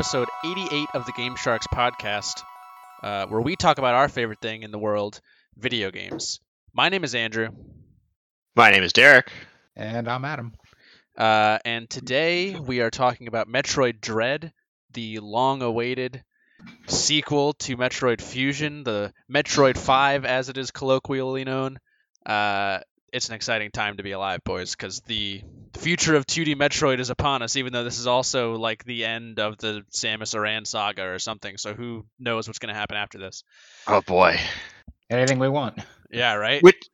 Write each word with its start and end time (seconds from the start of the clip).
episode 0.00 0.30
88 0.42 0.88
of 0.94 1.04
the 1.04 1.12
Game 1.12 1.36
Sharks 1.36 1.66
podcast, 1.66 2.42
uh, 3.02 3.26
where 3.26 3.42
we 3.42 3.54
talk 3.54 3.76
about 3.76 3.94
our 3.94 4.08
favorite 4.08 4.40
thing 4.40 4.62
in 4.62 4.70
the 4.70 4.78
world 4.78 5.20
video 5.58 5.90
games. 5.90 6.40
My 6.72 6.88
name 6.88 7.04
is 7.04 7.14
Andrew, 7.14 7.48
My 8.56 8.70
name 8.70 8.82
is 8.82 8.94
Derek. 8.94 9.30
And 9.76 10.08
I'm 10.08 10.24
Adam. 10.24 10.54
uh, 11.18 11.58
and 11.66 11.90
today 11.90 12.58
we 12.58 12.80
are 12.80 12.88
talking 12.88 13.28
about 13.28 13.46
Metroid 13.46 14.00
Dread, 14.00 14.54
the 14.94 15.18
long 15.18 15.60
awaited 15.60 16.24
sequel 16.86 17.52
to 17.58 17.76
Metroid 17.76 18.22
Fusion, 18.22 18.84
the 18.84 19.12
Metroid 19.30 19.76
5 19.76 20.24
as 20.24 20.48
it 20.48 20.56
is 20.56 20.70
colloquially 20.70 21.44
known. 21.44 21.76
Uh, 22.24 22.78
it's 23.12 23.28
an 23.28 23.34
exciting 23.34 23.70
time 23.70 23.96
to 23.96 24.02
be 24.02 24.12
alive, 24.12 24.42
boys, 24.44 24.74
because 24.74 25.00
the 25.00 25.42
future 25.78 26.14
of 26.14 26.26
2D 26.26 26.54
Metroid 26.56 26.98
is 27.00 27.10
upon 27.10 27.42
us, 27.42 27.56
even 27.56 27.72
though 27.72 27.84
this 27.84 27.98
is 27.98 28.06
also 28.06 28.54
like 28.54 28.84
the 28.84 29.04
end 29.04 29.38
of 29.38 29.58
the 29.58 29.82
Samus 29.92 30.34
Aran 30.34 30.64
saga 30.64 31.04
or 31.04 31.18
something. 31.18 31.56
So 31.56 31.74
who 31.74 32.04
knows 32.18 32.48
what's 32.48 32.58
going 32.58 32.72
to 32.72 32.78
happen 32.78 32.96
after 32.96 33.18
this? 33.18 33.44
Oh 33.86 34.00
boy. 34.00 34.38
Anything 35.08 35.38
we 35.38 35.48
want. 35.48 35.78
Yeah, 36.10 36.34
right? 36.34 36.62
Which, 36.62 36.88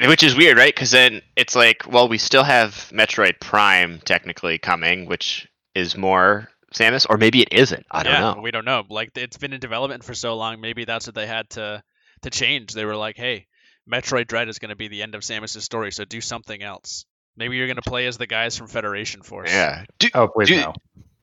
which 0.00 0.22
is 0.22 0.36
weird, 0.36 0.58
right? 0.58 0.74
Because 0.74 0.90
then 0.90 1.22
it's 1.36 1.54
like, 1.54 1.90
well, 1.90 2.08
we 2.08 2.18
still 2.18 2.44
have 2.44 2.90
Metroid 2.92 3.40
Prime 3.40 4.00
technically 4.04 4.58
coming, 4.58 5.06
which 5.06 5.48
is 5.74 5.96
more 5.96 6.48
Samus, 6.74 7.06
or 7.08 7.16
maybe 7.16 7.42
it 7.42 7.52
isn't. 7.52 7.86
I 7.90 8.02
don't 8.02 8.12
yeah, 8.12 8.34
know. 8.34 8.40
We 8.40 8.50
don't 8.50 8.64
know. 8.64 8.84
Like 8.88 9.12
it's 9.14 9.38
been 9.38 9.52
in 9.52 9.60
development 9.60 10.04
for 10.04 10.14
so 10.14 10.36
long, 10.36 10.60
maybe 10.60 10.84
that's 10.84 11.06
what 11.06 11.14
they 11.14 11.26
had 11.26 11.48
to 11.50 11.82
to 12.22 12.30
change. 12.30 12.72
They 12.72 12.84
were 12.84 12.96
like, 12.96 13.16
"Hey, 13.16 13.46
Metroid 13.90 14.26
Dread 14.26 14.48
is 14.48 14.58
going 14.58 14.70
to 14.70 14.76
be 14.76 14.88
the 14.88 15.02
end 15.02 15.14
of 15.14 15.22
Samus's 15.22 15.64
story, 15.64 15.92
so 15.92 16.04
do 16.04 16.20
something 16.20 16.62
else. 16.62 17.04
Maybe 17.36 17.56
you're 17.56 17.66
going 17.66 17.76
to 17.76 17.82
play 17.82 18.06
as 18.06 18.16
the 18.18 18.26
guys 18.26 18.56
from 18.56 18.66
Federation 18.68 19.22
Force." 19.22 19.50
Yeah. 19.50 19.84
Do, 19.98 20.08
Oh, 20.14 20.28
please 20.28 20.48
Do- 20.48 20.56
no. 20.60 20.74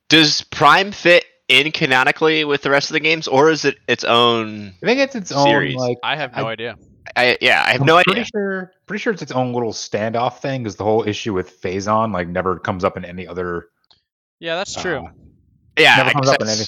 does 0.10 0.42
Prime 0.44 0.92
fit 0.92 1.26
in 1.48 1.72
canonically 1.72 2.46
with 2.46 2.62
the 2.62 2.70
rest 2.70 2.90
of 2.90 2.94
the 2.94 3.00
games, 3.00 3.28
or 3.28 3.50
is 3.50 3.66
it 3.66 3.78
its 3.88 4.04
own? 4.04 4.74
I 4.82 4.86
think 4.86 5.00
it's 5.00 5.16
its 5.16 5.30
Series. 5.30 5.76
own 5.76 5.80
like. 5.82 5.98
I 6.04 6.16
have 6.16 6.36
no 6.36 6.48
I- 6.48 6.52
idea. 6.52 6.78
I, 7.18 7.38
yeah, 7.42 7.62
I 7.68 7.74
have 7.74 7.82
I'm 7.82 7.88
no 7.88 7.96
pretty 7.96 8.22
idea. 8.22 8.26
sure. 8.34 8.72
Pretty 8.86 9.02
sure 9.02 9.12
it's 9.12 9.22
its 9.22 9.34
own 9.34 9.52
little 9.54 9.74
standoff 9.74 10.38
thing. 10.40 10.64
Because 10.64 10.78
the 10.78 10.86
whole 10.86 11.06
issue 11.08 11.34
with 11.34 11.62
Phazon 11.62 12.14
like 12.14 12.30
never 12.30 12.58
comes 12.60 12.86
up 12.86 12.96
in 12.96 13.04
any 13.04 13.28
other. 13.28 13.68
Yeah, 14.40 14.56
that's 14.56 14.74
true. 14.82 15.06
uh, 15.06 15.12
Yeah, 15.78 15.98
never 15.98 16.12
comes 16.12 16.30
up 16.30 16.42
in 16.42 16.48
any. 16.48 16.64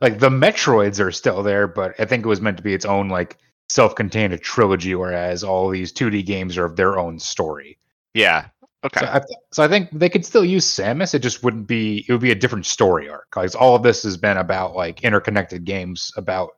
Like 0.00 0.18
the 0.20 0.30
Metroids 0.30 1.00
are 1.00 1.10
still 1.10 1.42
there, 1.42 1.66
but 1.66 1.94
I 1.98 2.04
think 2.04 2.24
it 2.24 2.28
was 2.28 2.40
meant 2.40 2.58
to 2.58 2.62
be 2.62 2.74
its 2.74 2.84
own 2.84 3.08
like 3.08 3.38
self-contained 3.72 4.32
a 4.32 4.38
trilogy, 4.38 4.94
whereas 4.94 5.42
all 5.44 5.68
these 5.70 5.92
2D 5.92 6.24
games 6.26 6.56
are 6.58 6.64
of 6.64 6.76
their 6.76 6.98
own 6.98 7.18
story. 7.18 7.78
yeah. 8.14 8.46
Okay. 8.84 8.98
So 8.98 9.06
I, 9.06 9.20
so 9.52 9.62
I 9.62 9.68
think 9.68 9.90
they 9.92 10.08
could 10.08 10.26
still 10.26 10.44
use 10.44 10.66
Samus. 10.66 11.14
It 11.14 11.20
just 11.20 11.44
wouldn't 11.44 11.68
be. 11.68 12.04
It 12.08 12.10
would 12.10 12.20
be 12.20 12.32
a 12.32 12.34
different 12.34 12.66
story 12.66 13.08
arc. 13.08 13.28
Because 13.30 13.54
all 13.54 13.76
of 13.76 13.84
this 13.84 14.02
has 14.02 14.16
been 14.16 14.36
about 14.38 14.74
like 14.74 15.04
interconnected 15.04 15.64
games 15.64 16.10
about 16.16 16.50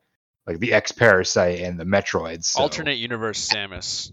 like 0.46 0.58
the 0.58 0.72
X 0.72 0.90
Parasite 0.90 1.60
and 1.60 1.78
the 1.78 1.84
Metroids. 1.84 2.44
so- 2.46 2.62
Alternate 2.62 2.96
universe 2.96 3.46
Samus. 3.46 4.10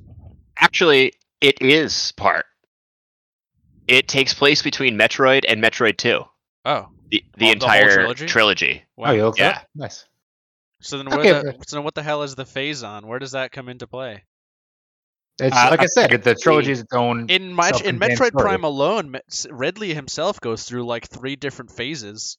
Actually, 0.57 1.13
it 1.39 1.61
is 1.61 2.11
part. 2.17 2.45
It 3.87 4.09
takes 4.09 4.33
place 4.33 4.61
between 4.61 4.97
Metroid 4.97 5.45
and 5.47 5.63
Metroid 5.63 5.95
Two. 5.95 6.23
Oh, 6.65 6.87
The, 7.11 7.23
the 7.37 7.37
the 7.37 7.45
whole 7.45 7.53
entire 7.53 7.93
trilogy? 7.93 8.25
trilogy. 8.25 8.83
wow. 8.97 9.11
Oh, 9.11 9.13
you 9.13 9.23
looked 9.23 9.39
Yeah. 9.39 9.49
up? 9.51 9.67
Nice. 9.73 10.03
So 10.81 10.97
then, 10.97 11.09
where 11.09 11.19
Okay, 11.19 11.31
the, 11.31 11.55
so 11.67 11.77
then 11.77 11.83
what 11.83 11.95
the 11.95 12.03
hell 12.03 12.23
is 12.23 12.35
the 12.35 12.43
Phazon? 12.43 13.05
Where 13.05 13.19
does 13.19 13.31
that 13.31 13.51
come 13.51 13.69
into 13.69 13.87
play? 13.87 14.23
It's 15.39 15.55
Uh, 15.55 15.67
like 15.71 15.79
I 15.81 15.85
said, 15.85 16.11
it- 16.11 16.23
the 16.23 16.35
trilogy 16.35 16.71
is 16.71 16.81
its 16.81 16.93
own. 16.93 17.27
In 17.29 17.53
my, 17.53 17.69
in 17.85 17.99
Metroid 17.99 18.27
story. 18.29 18.43
Prime 18.43 18.63
alone, 18.63 19.11
Me- 19.11 19.19
Ridley 19.49 19.93
himself 19.93 20.41
goes 20.41 20.63
through 20.63 20.85
like 20.85 21.07
three 21.07 21.35
different 21.35 21.71
phases. 21.71 22.37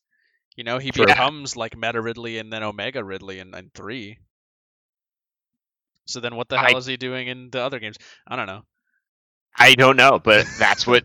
You 0.56 0.64
know, 0.64 0.78
he 0.78 0.90
True. 0.90 1.06
becomes 1.06 1.56
like 1.56 1.76
Meta 1.76 2.00
Ridley 2.00 2.38
and 2.38 2.52
then 2.52 2.62
Omega 2.62 3.02
Ridley 3.02 3.38
in, 3.38 3.54
in 3.54 3.70
three. 3.74 4.18
So 6.06 6.20
then, 6.20 6.34
what 6.36 6.48
the 6.48 6.56
I- 6.58 6.68
hell 6.70 6.78
is 6.78 6.86
he 6.86 6.96
doing 6.96 7.28
in 7.28 7.50
the 7.50 7.60
other 7.62 7.78
games? 7.78 7.96
I 8.26 8.36
don't 8.36 8.46
know. 8.46 8.62
I 9.56 9.74
don't 9.74 9.96
know, 9.96 10.18
but 10.18 10.46
that's 10.58 10.86
what 10.86 11.04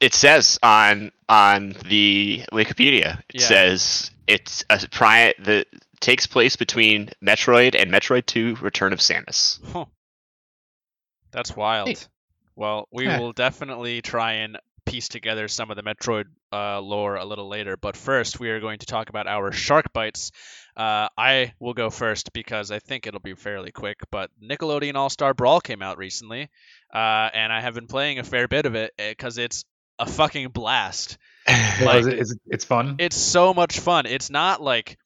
it 0.00 0.14
says 0.14 0.58
on 0.62 1.12
on 1.28 1.74
the 1.86 2.42
Wikipedia. 2.52 3.20
It 3.32 3.40
Yeah. 3.40 3.46
says 3.46 4.10
it's 4.26 4.64
a 4.70 4.78
pri 4.88 5.34
that 5.40 5.66
takes 6.02 6.26
place 6.26 6.56
between 6.56 7.08
Metroid 7.24 7.74
and 7.80 7.90
Metroid 7.90 8.26
2: 8.26 8.56
Return 8.60 8.92
of 8.92 8.98
Samus. 8.98 9.58
Huh. 9.72 9.86
That's 11.30 11.56
wild. 11.56 12.06
Well, 12.54 12.88
we 12.92 13.06
Yeah. 13.06 13.18
will 13.18 13.32
definitely 13.32 14.02
try 14.02 14.32
and 14.34 14.58
piece 14.84 15.08
together 15.08 15.48
some 15.48 15.70
of 15.70 15.76
the 15.76 15.82
Metroid 15.82 16.24
uh, 16.52 16.80
lore 16.80 17.14
a 17.16 17.24
little 17.24 17.48
later. 17.48 17.76
But 17.78 17.96
first, 17.96 18.38
we 18.40 18.50
are 18.50 18.60
going 18.60 18.80
to 18.80 18.86
talk 18.86 19.08
about 19.08 19.26
our 19.26 19.52
Shark 19.52 19.92
Bites. 19.94 20.32
Uh, 20.76 21.08
I 21.16 21.54
will 21.60 21.72
go 21.72 21.88
first 21.88 22.32
because 22.32 22.70
I 22.70 22.78
think 22.78 23.06
it'll 23.06 23.20
be 23.20 23.34
fairly 23.34 23.70
quick. 23.72 24.00
But 24.10 24.30
Nickelodeon 24.42 24.94
All 24.96 25.08
Star 25.08 25.32
Brawl 25.32 25.60
came 25.62 25.80
out 25.82 25.96
recently, 25.98 26.50
uh, 26.92 27.30
and 27.32 27.52
I 27.52 27.60
have 27.60 27.74
been 27.74 27.86
playing 27.86 28.18
a 28.18 28.24
fair 28.24 28.48
bit 28.48 28.66
of 28.66 28.74
it 28.74 28.92
because 28.98 29.38
it's 29.38 29.64
a 29.98 30.04
fucking 30.06 30.48
blast. 30.50 31.16
Yeah, 31.48 31.78
like- 31.84 32.04
it's, 32.04 32.32
it's, 32.32 32.34
it's 32.46 32.64
fun. 32.66 32.96
It's 32.98 33.16
so 33.16 33.54
much 33.54 33.78
fun. 33.80 34.04
It's 34.06 34.28
not 34.30 34.60
like 34.60 34.98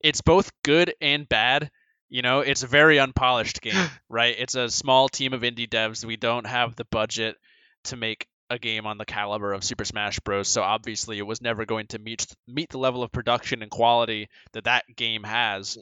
it's 0.00 0.20
both 0.20 0.50
good 0.62 0.94
and 1.00 1.28
bad. 1.28 1.70
You 2.08 2.22
know, 2.22 2.40
it's 2.40 2.62
a 2.62 2.66
very 2.66 2.98
unpolished 2.98 3.60
game, 3.62 3.88
right? 4.08 4.34
It's 4.38 4.54
a 4.54 4.68
small 4.68 5.08
team 5.08 5.32
of 5.32 5.42
indie 5.42 5.68
devs. 5.68 6.04
We 6.04 6.16
don't 6.16 6.46
have 6.46 6.76
the 6.76 6.84
budget 6.86 7.36
to 7.84 7.96
make 7.96 8.26
a 8.50 8.58
game 8.58 8.84
on 8.86 8.98
the 8.98 9.04
caliber 9.04 9.52
of 9.52 9.62
Super 9.62 9.84
Smash 9.84 10.18
Bros. 10.20 10.48
So 10.48 10.62
obviously, 10.62 11.18
it 11.18 11.26
was 11.26 11.40
never 11.40 11.64
going 11.64 11.86
to 11.88 11.98
meet 12.00 12.26
meet 12.48 12.68
the 12.70 12.78
level 12.78 13.02
of 13.04 13.12
production 13.12 13.62
and 13.62 13.70
quality 13.70 14.28
that 14.52 14.64
that 14.64 14.84
game 14.96 15.22
has. 15.22 15.78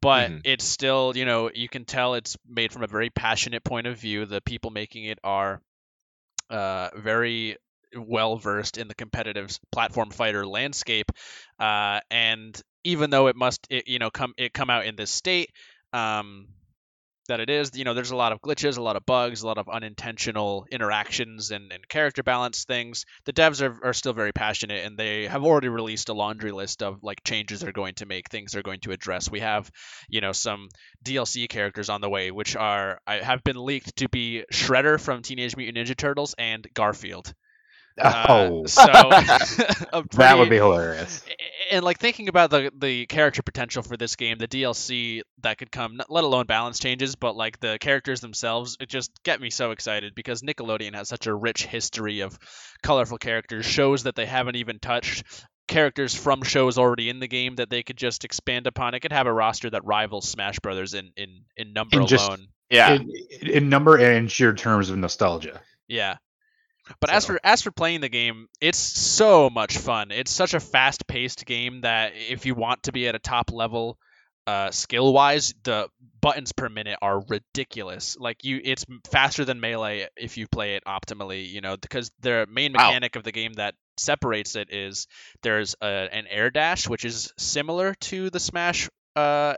But 0.00 0.30
Mhm. 0.30 0.40
it's 0.44 0.64
still, 0.64 1.12
you 1.16 1.24
know, 1.26 1.50
you 1.52 1.68
can 1.68 1.84
tell 1.84 2.14
it's 2.14 2.36
made 2.48 2.72
from 2.72 2.82
a 2.82 2.86
very 2.86 3.10
passionate 3.10 3.64
point 3.64 3.86
of 3.88 3.98
view. 3.98 4.24
The 4.24 4.40
people 4.40 4.70
making 4.70 5.04
it 5.04 5.18
are 5.24 5.60
uh, 6.48 6.90
very 6.96 7.56
well 7.96 8.36
versed 8.36 8.78
in 8.78 8.88
the 8.88 8.94
competitive 8.94 9.58
platform 9.70 10.10
fighter 10.10 10.46
landscape. 10.46 11.10
Uh, 11.58 12.00
and 12.10 12.60
even 12.84 13.10
though 13.10 13.28
it 13.28 13.36
must, 13.36 13.66
it, 13.70 13.88
you 13.88 13.98
know, 13.98 14.10
come 14.10 14.34
it 14.36 14.52
come 14.52 14.70
out 14.70 14.86
in 14.86 14.96
this 14.96 15.10
state 15.10 15.50
um, 15.92 16.46
that 17.28 17.40
it 17.40 17.50
is, 17.50 17.70
you 17.74 17.84
know, 17.84 17.94
there's 17.94 18.10
a 18.10 18.16
lot 18.16 18.32
of 18.32 18.40
glitches, 18.40 18.78
a 18.78 18.82
lot 18.82 18.96
of 18.96 19.06
bugs, 19.06 19.42
a 19.42 19.46
lot 19.46 19.58
of 19.58 19.68
unintentional 19.68 20.66
interactions 20.70 21.50
and, 21.50 21.72
and 21.72 21.86
character 21.88 22.22
balance 22.22 22.64
things. 22.64 23.04
The 23.24 23.32
devs 23.32 23.62
are, 23.62 23.78
are 23.86 23.92
still 23.92 24.12
very 24.12 24.32
passionate, 24.32 24.84
and 24.84 24.98
they 24.98 25.26
have 25.26 25.44
already 25.44 25.68
released 25.68 26.08
a 26.08 26.14
laundry 26.14 26.50
list 26.50 26.82
of 26.82 27.02
like 27.02 27.22
changes 27.24 27.60
they're 27.60 27.72
going 27.72 27.94
to 27.96 28.06
make, 28.06 28.28
things 28.28 28.52
they're 28.52 28.62
going 28.62 28.80
to 28.80 28.92
address. 28.92 29.30
We 29.30 29.40
have, 29.40 29.70
you 30.08 30.20
know, 30.20 30.32
some 30.32 30.68
DLC 31.04 31.48
characters 31.48 31.88
on 31.88 32.00
the 32.00 32.10
way, 32.10 32.30
which 32.30 32.56
are 32.56 33.00
I 33.06 33.16
have 33.16 33.44
been 33.44 33.56
leaked 33.56 33.96
to 33.96 34.08
be 34.08 34.44
Shredder 34.52 35.00
from 35.00 35.22
Teenage 35.22 35.56
Mutant 35.56 35.78
Ninja 35.78 35.96
Turtles 35.96 36.34
and 36.36 36.66
Garfield. 36.74 37.32
Uh, 38.00 38.26
oh, 38.28 38.66
so 38.66 38.82
a 39.92 40.02
that 40.12 40.38
would 40.38 40.48
be 40.50 40.56
hilarious. 40.56 41.22
and 41.70 41.84
like 41.84 41.98
thinking 41.98 42.28
about 42.28 42.50
the 42.50 42.70
the 42.76 43.06
character 43.06 43.42
potential 43.42 43.82
for 43.82 43.96
this 43.96 44.16
game, 44.16 44.38
the 44.38 44.48
DLC 44.48 45.20
that 45.42 45.58
could 45.58 45.70
come, 45.70 46.00
let 46.08 46.24
alone 46.24 46.46
balance 46.46 46.78
changes, 46.78 47.16
but 47.16 47.36
like 47.36 47.60
the 47.60 47.78
characters 47.80 48.20
themselves, 48.20 48.76
it 48.80 48.88
just 48.88 49.10
get 49.24 49.40
me 49.40 49.50
so 49.50 49.70
excited 49.72 50.14
because 50.14 50.42
Nickelodeon 50.42 50.94
has 50.94 51.08
such 51.08 51.26
a 51.26 51.34
rich 51.34 51.66
history 51.66 52.20
of 52.20 52.38
colorful 52.82 53.18
characters, 53.18 53.66
shows 53.66 54.04
that 54.04 54.14
they 54.16 54.26
haven't 54.26 54.56
even 54.56 54.78
touched, 54.78 55.24
characters 55.68 56.14
from 56.14 56.42
shows 56.42 56.78
already 56.78 57.08
in 57.08 57.20
the 57.20 57.28
game 57.28 57.56
that 57.56 57.68
they 57.70 57.82
could 57.82 57.96
just 57.96 58.24
expand 58.24 58.66
upon. 58.66 58.94
It 58.94 59.00
could 59.00 59.12
have 59.12 59.26
a 59.26 59.32
roster 59.32 59.68
that 59.70 59.84
rivals 59.84 60.28
Smash 60.28 60.58
Brothers 60.60 60.94
in 60.94 61.10
in 61.16 61.42
in 61.56 61.72
number 61.72 61.98
And 62.00 62.08
just- 62.08 62.26
alone. 62.26 62.46
yeah, 62.70 62.94
In, 62.94 63.10
in 63.42 63.68
number 63.68 63.96
and 63.96 64.16
in 64.16 64.28
sheer 64.28 64.54
terms 64.54 64.88
of 64.90 64.96
nostalgia. 64.96 65.60
Yeah. 65.88 66.16
But 67.00 67.10
as 67.10 67.26
for 67.26 67.38
as 67.44 67.62
for 67.62 67.70
playing 67.70 68.00
the 68.00 68.08
game, 68.08 68.48
it's 68.60 68.78
so 68.78 69.48
much 69.50 69.78
fun. 69.78 70.10
It's 70.10 70.30
such 70.32 70.54
a 70.54 70.60
fast-paced 70.60 71.46
game 71.46 71.82
that 71.82 72.12
if 72.16 72.46
you 72.46 72.54
want 72.54 72.84
to 72.84 72.92
be 72.92 73.06
at 73.08 73.14
a 73.14 73.18
top 73.20 73.52
level 73.52 73.98
uh, 74.46 74.70
skill-wise, 74.72 75.54
the 75.62 75.88
buttons 76.20 76.52
per 76.52 76.68
minute 76.68 76.98
are 77.00 77.20
ridiculous. 77.28 78.16
Like 78.18 78.44
you 78.44 78.60
it's 78.64 78.84
faster 79.10 79.44
than 79.44 79.60
melee 79.60 80.08
if 80.16 80.36
you 80.36 80.48
play 80.48 80.74
it 80.74 80.82
optimally, 80.84 81.48
you 81.48 81.60
know, 81.60 81.76
because 81.76 82.10
the 82.20 82.46
main 82.50 82.72
Wow. 82.74 82.90
mechanic 82.90 83.16
of 83.16 83.22
the 83.22 83.32
game 83.32 83.52
that 83.54 83.74
separates 83.98 84.56
it 84.56 84.72
is 84.72 85.06
there's 85.42 85.76
a, 85.80 85.86
an 85.86 86.26
air 86.28 86.50
dash 86.50 86.88
which 86.88 87.04
is 87.04 87.32
similar 87.38 87.94
to 88.00 88.30
the 88.30 88.40
Smash 88.40 88.88
uh, 89.14 89.54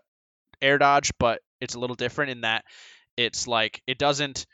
air 0.61 0.79
dodge, 0.79 1.11
but 1.19 1.41
it's 1.61 1.75
a 1.75 1.79
little 1.79 1.97
different 1.97 2.31
in 2.32 2.41
that 2.43 2.65
it's 3.17 3.47
like 3.47 3.82
it 3.87 3.99
doesn't 3.99 4.47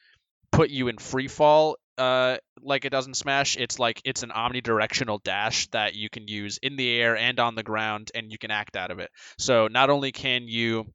put 0.53 0.71
you 0.71 0.89
in 0.89 0.99
free 0.99 1.29
fall 1.29 1.77
uh, 2.01 2.39
like 2.63 2.87
it 2.87 2.91
does 2.91 3.07
in 3.07 3.13
Smash. 3.15 3.59
It's 3.59 3.79
like 3.79 4.01
it's 4.05 4.23
an 4.23 4.31
omnidirectional 4.31 5.23
dash 5.23 5.69
that 5.69 5.95
you 5.95 6.09
can 6.09 6.27
use 6.27 6.59
in 6.63 6.77
the 6.77 6.91
air 6.99 7.17
and 7.17 7.39
on 7.39 7.55
the 7.55 7.63
ground, 7.63 8.11
and 8.15 8.33
you 8.33 8.39
can 8.39 8.51
act 8.51 8.75
out 8.75 8.91
of 8.91 9.01
it. 9.01 9.11
So 9.39 9.69
not 9.69 9.91
only 9.91 10.11
can 10.11 10.49
you 10.49 10.87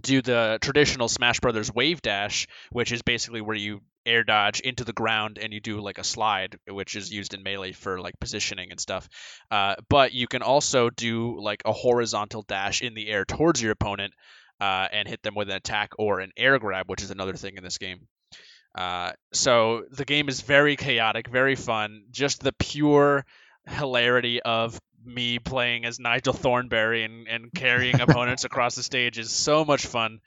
do 0.00 0.20
the 0.20 0.58
traditional 0.60 1.08
Smash 1.08 1.38
Brothers 1.38 1.72
wave 1.72 2.02
dash, 2.02 2.48
which 2.70 2.90
is 2.90 3.02
basically 3.02 3.40
where 3.40 3.56
you 3.56 3.80
air 4.04 4.24
dodge 4.24 4.60
into 4.60 4.84
the 4.84 4.92
ground 4.92 5.38
and 5.40 5.52
you 5.52 5.60
do 5.60 5.80
like 5.80 5.98
a 5.98 6.04
slide, 6.04 6.58
which 6.68 6.96
is 6.96 7.12
used 7.12 7.34
in 7.34 7.42
melee 7.44 7.72
for 7.72 8.00
like 8.00 8.18
positioning 8.18 8.70
and 8.72 8.80
stuff. 8.80 9.08
Uh, 9.52 9.76
but 9.88 10.12
you 10.12 10.26
can 10.26 10.42
also 10.42 10.90
do 10.90 11.40
like 11.40 11.62
a 11.64 11.72
horizontal 11.72 12.42
dash 12.42 12.82
in 12.82 12.94
the 12.94 13.08
air 13.08 13.24
towards 13.24 13.62
your 13.62 13.72
opponent 13.72 14.12
uh, 14.60 14.88
and 14.90 15.06
hit 15.06 15.22
them 15.22 15.34
with 15.36 15.48
an 15.48 15.56
attack 15.56 15.90
or 15.98 16.20
an 16.20 16.32
air 16.36 16.58
grab, 16.58 16.88
which 16.88 17.02
is 17.02 17.10
another 17.12 17.34
thing 17.34 17.56
in 17.56 17.62
this 17.62 17.78
game. 17.78 18.08
Uh, 18.74 19.12
so 19.32 19.84
the 19.90 20.04
game 20.04 20.28
is 20.28 20.40
very 20.40 20.76
chaotic, 20.76 21.28
very 21.28 21.56
fun. 21.56 22.04
Just 22.10 22.40
the 22.42 22.52
pure 22.52 23.24
hilarity 23.66 24.40
of 24.42 24.80
me 25.04 25.38
playing 25.38 25.84
as 25.84 25.98
Nigel 25.98 26.32
Thornberry 26.32 27.04
and, 27.04 27.26
and 27.28 27.52
carrying 27.54 28.00
opponents 28.00 28.44
across 28.44 28.74
the 28.74 28.82
stage 28.82 29.18
is 29.18 29.30
so 29.30 29.64
much 29.64 29.86
fun. 29.86 30.20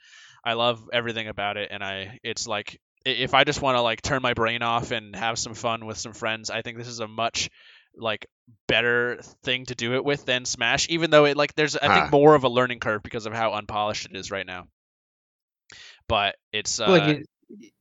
I 0.44 0.54
love 0.54 0.88
everything 0.92 1.28
about 1.28 1.56
it, 1.56 1.68
and 1.70 1.82
I 1.84 2.18
it's 2.22 2.46
like 2.48 2.80
if 3.04 3.34
I 3.34 3.44
just 3.44 3.62
want 3.62 3.76
to 3.76 3.80
like 3.80 4.02
turn 4.02 4.22
my 4.22 4.34
brain 4.34 4.62
off 4.62 4.90
and 4.90 5.14
have 5.16 5.38
some 5.38 5.54
fun 5.54 5.86
with 5.86 5.98
some 5.98 6.12
friends, 6.12 6.50
I 6.50 6.62
think 6.62 6.78
this 6.78 6.88
is 6.88 7.00
a 7.00 7.08
much 7.08 7.48
like 7.96 8.26
better 8.68 9.18
thing 9.44 9.66
to 9.66 9.74
do 9.74 9.94
it 9.94 10.04
with 10.04 10.24
than 10.24 10.44
Smash. 10.44 10.88
Even 10.88 11.10
though 11.10 11.26
it 11.26 11.36
like 11.36 11.54
there's 11.54 11.76
I 11.76 11.86
Huh. 11.86 11.94
think 11.94 12.10
more 12.12 12.34
of 12.34 12.44
a 12.44 12.48
learning 12.48 12.80
curve 12.80 13.02
because 13.02 13.26
of 13.26 13.32
how 13.32 13.52
unpolished 13.52 14.06
it 14.06 14.16
is 14.16 14.30
right 14.30 14.46
now. 14.46 14.66
But 16.08 16.36
it's 16.52 16.80
uh, 16.80 16.88
like 16.90 17.02
it- 17.04 17.72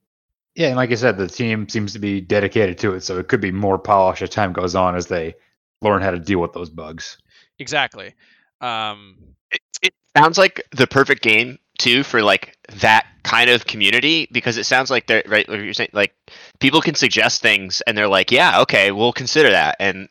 yeah, 0.56 0.68
and 0.68 0.76
like 0.76 0.92
I 0.92 0.96
said, 0.96 1.18
the 1.18 1.28
team 1.28 1.70
seems 1.70 1.94
to 1.94 2.00
be 2.00 2.22
dedicated 2.22 2.78
to 2.80 2.94
it, 2.94 3.02
so 3.02 3.18
it 3.20 3.28
could 3.28 3.42
be 3.42 3.52
more 3.52 3.80
polished 3.80 4.22
as 4.22 4.30
time 4.30 4.54
goes 4.54 4.76
on 4.76 4.96
as 4.96 5.08
they 5.08 5.36
learn 5.82 6.02
how 6.02 6.12
to 6.12 6.20
deal 6.20 6.40
with 6.40 6.54
those 6.54 6.70
bugs. 6.70 7.18
exactly. 7.60 8.14
Um, 8.60 9.18
it, 9.52 9.62
it 9.82 9.94
sounds 10.16 10.38
like 10.38 10.62
the 10.72 10.88
perfect 10.88 11.24
game 11.24 11.58
too 11.78 12.04
for 12.04 12.22
like 12.22 12.56
that 12.80 13.08
kind 13.24 13.50
of 13.50 13.66
community 13.66 14.28
because 14.32 14.58
it 14.58 14.66
sounds 14.66 14.92
like 14.92 15.08
they're 15.08 15.24
right 15.26 15.50
like 15.50 15.62
you're 15.62 15.74
saying 15.74 15.90
like 15.94 16.14
people 16.60 16.80
can 16.80 16.94
suggest 16.94 17.42
things 17.42 17.82
and 17.88 17.98
they're 17.98 18.08
like 18.08 18.32
yeah 18.32 18.62
okay 18.62 18.92
we'll 18.92 19.14
consider 19.14 19.50
that 19.50 19.76
and 19.80 20.08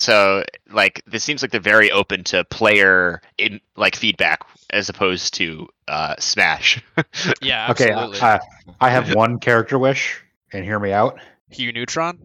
so 0.00 0.44
like 0.70 1.02
this 1.06 1.24
seems 1.24 1.40
like 1.40 1.50
they're 1.50 1.60
very 1.60 1.90
open 1.90 2.24
to 2.24 2.44
player 2.44 3.22
in 3.38 3.60
like 3.76 3.96
feedback 3.96 4.40
as 4.74 4.88
opposed 4.90 5.34
to 5.34 5.68
uh 5.88 6.14
smash 6.18 6.82
yeah, 7.40 7.70
Okay, 7.70 7.90
absolutely. 7.92 8.20
I, 8.20 8.40
I 8.80 8.90
have 8.90 9.14
one 9.22 9.38
character 9.38 9.78
wish, 9.78 10.22
and 10.52 10.64
hear 10.64 10.78
me 10.78 10.92
out. 10.92 11.18
Hugh 11.50 11.72
Neutron. 11.72 12.18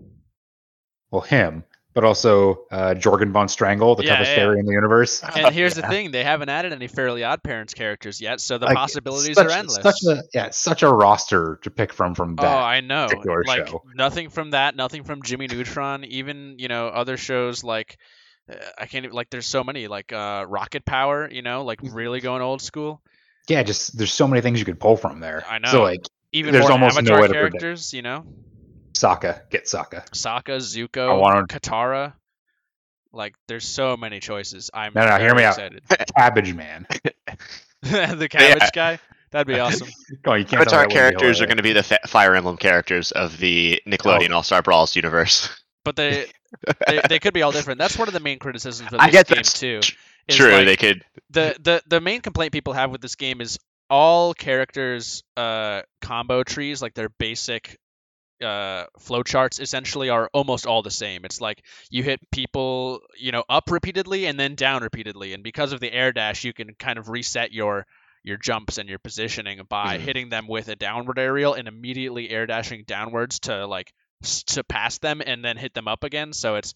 Well, 1.12 1.22
him, 1.22 1.64
but 1.94 2.04
also 2.04 2.66
uh, 2.72 2.94
Jorgen 2.96 3.32
von 3.32 3.48
Strangle, 3.48 3.96
the 3.96 4.04
Yeah, 4.04 4.12
toughest 4.12 4.32
yeah. 4.32 4.36
fairy 4.38 4.60
in 4.60 4.66
the 4.66 4.72
universe. 4.74 5.24
And 5.24 5.54
here's 5.54 5.74
the 5.74 5.82
thing: 5.90 6.12
they 6.12 6.24
haven't 6.24 6.50
added 6.50 6.72
any 6.72 6.88
Fairly 6.88 7.24
Odd 7.24 7.42
Parents 7.44 7.74
characters 7.74 8.22
yet, 8.22 8.40
so 8.42 8.58
the 8.58 8.68
Like, 8.68 8.76
possibilities 8.76 9.36
such, 9.36 9.48
are 9.48 9.52
endless. 9.52 9.82
Such 9.84 10.04
a 10.08 10.24
yeah, 10.34 10.50
such 10.52 10.84
a 10.84 10.90
roster 10.90 11.60
to 11.64 11.72
pick 11.72 11.92
from 11.94 12.14
from 12.16 12.36
Oh. 12.40 12.48
I 12.48 12.82
know. 12.82 13.08
particular 13.08 13.44
Like 13.44 13.68
show. 13.68 13.82
nothing 13.96 14.30
from 14.30 14.52
that, 14.52 14.76
nothing 14.76 15.04
from 15.04 15.24
Jimmy 15.24 15.48
Neutron, 15.48 16.04
even 16.06 16.56
you 16.60 16.68
know 16.68 16.88
other 16.88 17.18
shows 17.18 17.64
like 17.64 17.98
I 18.78 18.86
can't 18.86 19.06
even 19.06 19.16
like. 19.16 19.30
There's 19.30 19.46
so 19.46 19.64
many 19.64 19.88
like 19.88 20.12
uh, 20.14 20.46
Rocket 20.48 20.86
Power, 20.86 21.30
you 21.32 21.42
know, 21.42 21.64
like 21.64 21.80
really 21.84 22.20
going 22.20 22.42
old 22.42 22.62
school. 22.62 23.02
yeah, 23.48 23.64
just 23.64 23.98
there's 23.98 24.14
so 24.14 24.28
many 24.28 24.42
things 24.42 24.60
you 24.60 24.66
could 24.66 24.80
pull 24.80 24.98
from 24.98 25.20
there. 25.20 25.44
I 25.50 25.60
know. 25.60 25.70
So 25.70 25.84
like 25.84 26.02
Even 26.32 26.52
There's 26.54 26.64
more 26.64 26.74
almost 26.74 26.96
no 26.96 27.00
Avatar 27.16 27.22
way 27.22 27.28
to 27.28 27.34
predict. 27.34 27.52
characters, 27.60 27.94
you 27.94 28.02
know, 28.02 28.26
Sokka, 28.94 29.50
get 29.50 29.66
Sokka. 29.66 30.08
Sokka, 30.12 30.56
I 30.56 30.58
Zuko, 30.58 31.20
wanna- 31.20 31.48
Katara. 31.48 32.14
Like 33.12 33.36
there's 33.48 33.68
so 33.68 33.98
many 33.98 34.20
choices. 34.20 34.70
I'm 34.74 34.94
No, 34.94 35.02
no, 35.06 35.12
hear 35.18 35.30
very 35.30 35.38
me 35.38 35.44
out. 35.46 35.58
excited. 35.58 35.82
Cabbage 36.18 36.54
Man. 36.54 36.86
the 37.82 38.28
cabbage 38.30 38.70
guy. 38.74 39.00
That'd 39.32 39.48
be 39.48 39.60
awesome. 39.60 39.88
Oh, 40.26 40.34
you 40.36 40.46
can't 40.46 40.68
tell 40.70 40.80
avatar 40.80 40.80
that 40.82 40.88
wouldn't 40.88 40.90
be 40.90 40.96
characters 40.96 41.42
are 41.42 41.46
going 41.46 41.58
to 41.58 41.64
be 41.64 41.74
the 41.74 41.84
fa- 41.84 42.00
fire 42.08 42.36
emblem 42.36 42.58
characters 42.58 43.12
of 43.12 43.38
the 43.40 43.82
nickelodeon 43.88 44.32
all-star 44.32 44.62
brawls 44.62 44.96
universe 44.96 45.50
But 45.84 45.96
they, 45.96 46.28
they 46.88 47.02
they 47.08 47.20
could 47.20 47.34
be 47.34 47.42
all 47.42 47.52
different. 47.52 47.80
That's 47.80 47.98
one 47.98 48.08
of 48.08 48.14
the 48.14 48.20
main 48.20 48.40
criticisms 48.40 48.94
of 48.94 49.00
I 49.00 49.10
this 49.10 49.24
guess 49.24 49.24
game 49.24 49.44
too. 49.44 49.82
true 50.30 50.52
like, 50.52 50.66
they 50.66 50.76
could 50.76 51.04
the 51.32 51.56
the 51.60 51.82
the 51.88 52.02
main 52.02 52.22
complaint 52.22 52.52
people 52.54 52.74
have 52.74 52.92
with 52.92 53.02
this 53.02 53.16
game 53.16 53.42
is 53.42 53.58
all 53.90 54.34
characters 54.34 55.24
uh 55.38 55.82
combo 56.02 56.44
trees 56.44 56.82
like 56.82 56.94
their 56.94 57.10
basic 57.10 57.78
uh 58.44 58.86
flowcharts 59.00 59.60
essentially 59.60 60.10
are 60.10 60.30
almost 60.34 60.66
all 60.66 60.82
the 60.82 60.92
same 60.92 61.26
it's 61.26 61.42
like 61.42 61.62
you 61.90 62.04
hit 62.04 62.20
people 62.32 63.02
you 63.18 63.32
know 63.32 63.44
up 63.50 63.70
repeatedly 63.72 64.26
and 64.28 64.40
then 64.40 64.56
down 64.56 64.82
repeatedly 64.82 65.34
and 65.34 65.44
because 65.44 65.74
of 65.74 65.80
the 65.82 65.92
air 65.92 66.12
dash 66.14 66.44
you 66.46 66.54
can 66.54 66.74
kind 66.76 66.98
of 67.00 67.10
reset 67.10 67.52
your 67.52 67.86
your 68.24 68.38
jumps 68.38 68.78
and 68.78 68.88
your 68.88 69.00
positioning 69.00 69.60
by 69.70 69.98
Mhm. 69.98 70.02
hitting 70.02 70.30
them 70.30 70.48
with 70.48 70.68
a 70.70 70.76
downward 70.76 71.20
aerial 71.20 71.54
and 71.54 71.68
immediately 71.68 72.30
air 72.30 72.46
dashing 72.46 72.84
downwards 72.86 73.40
to 73.40 73.66
like 73.68 73.92
to 74.22 74.64
pass 74.64 74.98
them 74.98 75.22
and 75.26 75.44
then 75.44 75.58
hit 75.58 75.74
them 75.74 75.88
up 75.88 76.04
again. 76.04 76.34
So 76.34 76.56
it's 76.56 76.74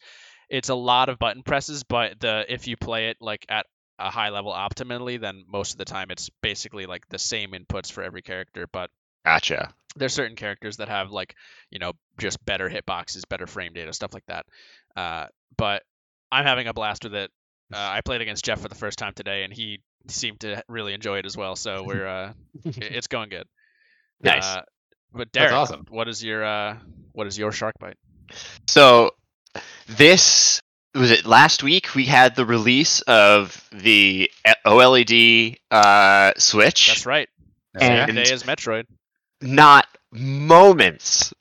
it's 0.50 0.69
a 0.69 0.75
lot 0.75 1.10
of 1.10 1.19
button 1.19 1.42
presses 1.42 1.84
but 1.84 2.19
the 2.19 2.45
if 2.50 2.68
you 2.68 2.78
play 2.78 3.10
it 3.10 3.18
like 3.22 3.45
at 3.50 3.66
a 3.98 4.10
high 4.10 4.30
level 4.30 4.51
optimally 4.51 5.19
then 5.19 5.45
most 5.48 5.72
of 5.72 5.78
the 5.78 5.86
time 5.86 6.12
it's 6.12 6.30
basically 6.42 6.86
like 6.86 7.07
the 7.10 7.18
same 7.18 7.51
inputs 7.51 7.92
for 7.92 8.04
every 8.04 8.22
character 8.22 8.68
but 8.72 8.90
gotcha. 9.24 9.74
there's 9.95 10.13
certain 10.13 10.36
characters 10.36 10.78
that 10.78 10.90
have 10.90 11.12
like 11.12 11.36
you 11.69 11.80
know 11.80 11.94
just 12.18 12.44
better 12.44 12.69
hitboxes 12.69 13.28
better 13.30 13.48
frame 13.48 13.74
data 13.74 13.94
stuff 13.94 14.13
like 14.13 14.25
that. 14.28 14.46
Uh, 14.96 15.28
but 15.57 15.84
i'm 16.31 16.46
having 16.46 16.68
a 16.68 16.74
blast 16.74 17.04
with 17.04 17.16
it. 17.16 17.31
Uh, 17.74 17.78
i 17.78 18.01
played 18.01 18.22
against 18.22 18.44
jeff 18.44 18.60
for 18.60 18.68
the 18.68 18.75
first 18.75 19.00
time 19.00 19.13
today 19.16 19.44
and 19.44 19.54
he 19.54 19.80
seemed 20.07 20.39
to 20.42 20.63
really 20.68 20.94
enjoy 20.94 21.20
it 21.20 21.25
as 21.25 21.38
well. 21.38 21.56
So 21.56 21.84
we're 21.84 22.08
uh, 22.08 22.34
it's 22.65 23.08
going 23.08 23.29
good. 23.29 23.48
Nice. 24.22 24.46
Uh, 24.46 24.62
but 25.13 25.32
Derek, 25.32 25.51
awesome. 25.53 25.86
what 25.89 26.08
is 26.08 26.24
your 26.24 26.43
uh, 26.43 26.77
what 27.13 27.27
is 27.27 27.38
your 27.38 27.51
shark 27.51 27.75
bite 27.79 27.98
So 28.67 29.12
this 29.88 30.62
was 30.96 31.12
it 31.12 31.25
last 31.25 31.63
week 31.63 31.96
we 31.96 32.05
had 32.05 32.36
the 32.36 32.46
release 32.46 33.01
of 33.01 33.67
the 33.72 34.29
OLED 34.65 35.58
uh, 35.72 36.34
Switch. 36.38 36.88
that's 36.88 37.05
right 37.05 37.29
Yeah. 37.79 38.05
same 38.05 38.15
day 38.15 38.32
as 38.32 38.43
metroid 38.43 38.86
Not 39.41 39.88
moments 40.12 41.34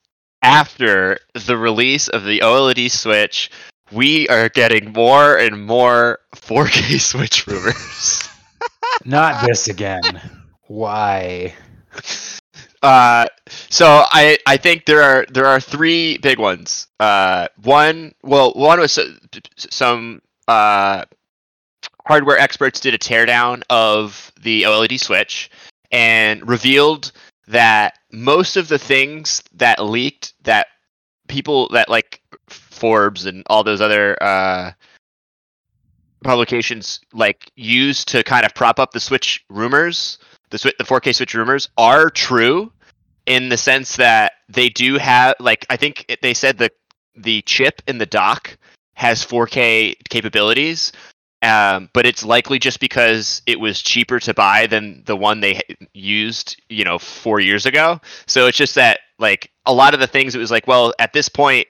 after 0.42 1.18
the 1.34 1.56
release 1.56 2.08
of 2.08 2.24
the 2.24 2.40
OLED 2.40 2.90
Switch, 2.90 3.50
we 3.92 4.28
are 4.28 4.48
getting 4.48 4.92
more 4.92 5.36
and 5.38 5.64
more 5.66 6.18
4K 6.34 6.98
Switch 7.12 7.46
rumors. 7.46 8.28
Not 9.04 9.46
this 9.46 9.68
again. 9.68 10.02
Why? 10.66 11.54
Uh, 12.82 13.26
so 13.46 14.04
I 14.10 14.38
I 14.46 14.56
think 14.56 14.86
there 14.86 15.02
are 15.02 15.24
there 15.30 15.46
are 15.46 15.60
three 15.60 16.18
big 16.18 16.38
ones. 16.38 16.88
Uh, 16.98 17.48
one 17.62 18.14
well 18.22 18.52
one 18.54 18.80
was 18.80 18.98
some 19.56 20.20
uh 20.48 21.04
hardware 22.04 22.38
experts 22.38 22.80
did 22.80 22.94
a 22.94 22.98
teardown 22.98 23.62
of 23.70 24.32
the 24.42 24.64
OLED 24.64 24.98
Switch 24.98 25.50
and 25.92 26.46
revealed 26.48 27.12
that 27.46 27.98
most 28.10 28.56
of 28.56 28.66
the 28.66 28.78
things 28.78 29.42
that 29.54 29.82
leaked 29.82 30.34
that 30.42 30.66
people 31.28 31.68
that 31.68 31.88
like 31.88 32.20
Forbes 32.48 33.26
and 33.26 33.44
all 33.46 33.62
those 33.62 33.80
other 33.80 34.20
uh 34.20 34.72
publications 36.24 37.00
like 37.12 37.50
used 37.54 38.08
to 38.08 38.24
kind 38.24 38.44
of 38.44 38.54
prop 38.54 38.80
up 38.80 38.90
the 38.90 39.00
Switch 39.00 39.44
rumors 39.48 40.18
the 40.52 40.72
the 40.78 40.84
4K 40.84 41.14
Switch 41.14 41.34
rumors 41.34 41.68
are 41.76 42.10
true 42.10 42.70
in 43.26 43.48
the 43.48 43.56
sense 43.56 43.96
that 43.96 44.32
they 44.48 44.68
do 44.68 44.98
have 44.98 45.34
like 45.40 45.66
I 45.70 45.76
think 45.76 46.18
they 46.22 46.34
said 46.34 46.58
the 46.58 46.70
the 47.16 47.42
chip 47.42 47.82
in 47.86 47.98
the 47.98 48.06
dock 48.06 48.56
has 48.94 49.24
4K 49.24 49.96
capabilities, 50.08 50.92
um, 51.42 51.88
but 51.92 52.06
it's 52.06 52.24
likely 52.24 52.58
just 52.58 52.78
because 52.78 53.42
it 53.46 53.58
was 53.58 53.82
cheaper 53.82 54.20
to 54.20 54.34
buy 54.34 54.66
than 54.66 55.02
the 55.06 55.16
one 55.16 55.40
they 55.40 55.60
used, 55.94 56.60
you 56.68 56.84
know, 56.84 56.98
four 56.98 57.40
years 57.40 57.66
ago. 57.66 58.00
So 58.26 58.46
it's 58.46 58.56
just 58.56 58.74
that 58.76 59.00
like 59.18 59.50
a 59.66 59.72
lot 59.72 59.94
of 59.94 60.00
the 60.00 60.06
things 60.06 60.34
it 60.34 60.38
was 60.38 60.50
like, 60.50 60.66
well, 60.66 60.92
at 60.98 61.12
this 61.12 61.28
point. 61.28 61.66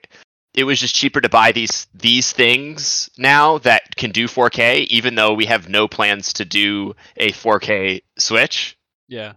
It 0.53 0.65
was 0.65 0.79
just 0.79 0.93
cheaper 0.95 1.19
to 1.21 1.29
buy 1.29 1.51
these 1.51 1.87
these 1.95 2.31
things 2.31 3.09
now 3.17 3.57
that 3.59 3.95
can 3.95 4.11
do 4.11 4.27
4K, 4.27 4.85
even 4.87 5.15
though 5.15 5.33
we 5.33 5.45
have 5.47 5.67
no 5.69 5.87
plans 5.87 6.33
to 6.33 6.45
do 6.45 6.95
a 7.17 7.31
4K 7.31 8.01
Switch. 8.19 8.77
yeah 9.07 9.33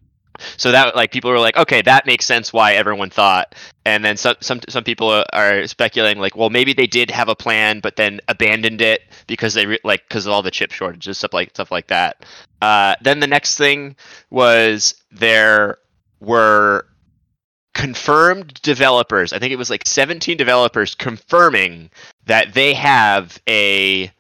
So 0.58 0.73
that 0.73 0.94
like 0.94 1.11
people 1.12 1.30
were 1.30 1.40
like, 1.40 1.56
okay, 1.56 1.80
that 1.82 2.04
makes 2.06 2.26
sense 2.26 2.52
why 2.52 2.75
everyone 2.75 3.08
thought. 3.08 3.54
And 3.87 4.04
then 4.04 4.16
some 4.18 4.37
some 4.40 4.61
some 4.68 4.85
people 4.85 5.25
are- 5.32 5.66
speculating 5.66 6.20
like, 6.20 6.37
well, 6.37 6.50
maybe 6.50 6.75
they 6.75 6.87
did 6.87 7.11
have 7.11 7.28
a 7.30 7.35
plan, 7.35 7.80
but 7.80 7.96
then 7.96 8.20
abandoned 8.28 8.82
it 8.82 9.00
because 9.26 9.54
they 9.54 9.64
re- 9.66 9.78
like 9.85 10.02
because 10.08 10.26
of 10.26 10.32
all 10.32 10.42
the 10.42 10.50
chip 10.50 10.70
shortages, 10.73 11.16
stuff 11.18 11.32
like 11.32 11.50
stuff 11.50 11.70
like 11.70 11.87
that. 11.87 12.26
Uh, 12.61 12.94
then 13.00 13.20
the 13.20 13.26
next 13.26 13.56
thing 13.56 13.96
was 14.30 14.94
there 15.11 15.78
were 16.20 16.87
confirmed 17.76 18.54
developers. 18.62 19.33
I 19.35 19.38
think 19.38 19.52
it 19.52 19.56
was 19.56 19.68
like 19.71 19.87
17 19.87 20.37
developers 20.38 20.95
confirming 20.95 21.90
that 22.25 22.54
they 22.54 22.73
have 22.73 23.38
a 23.49 24.11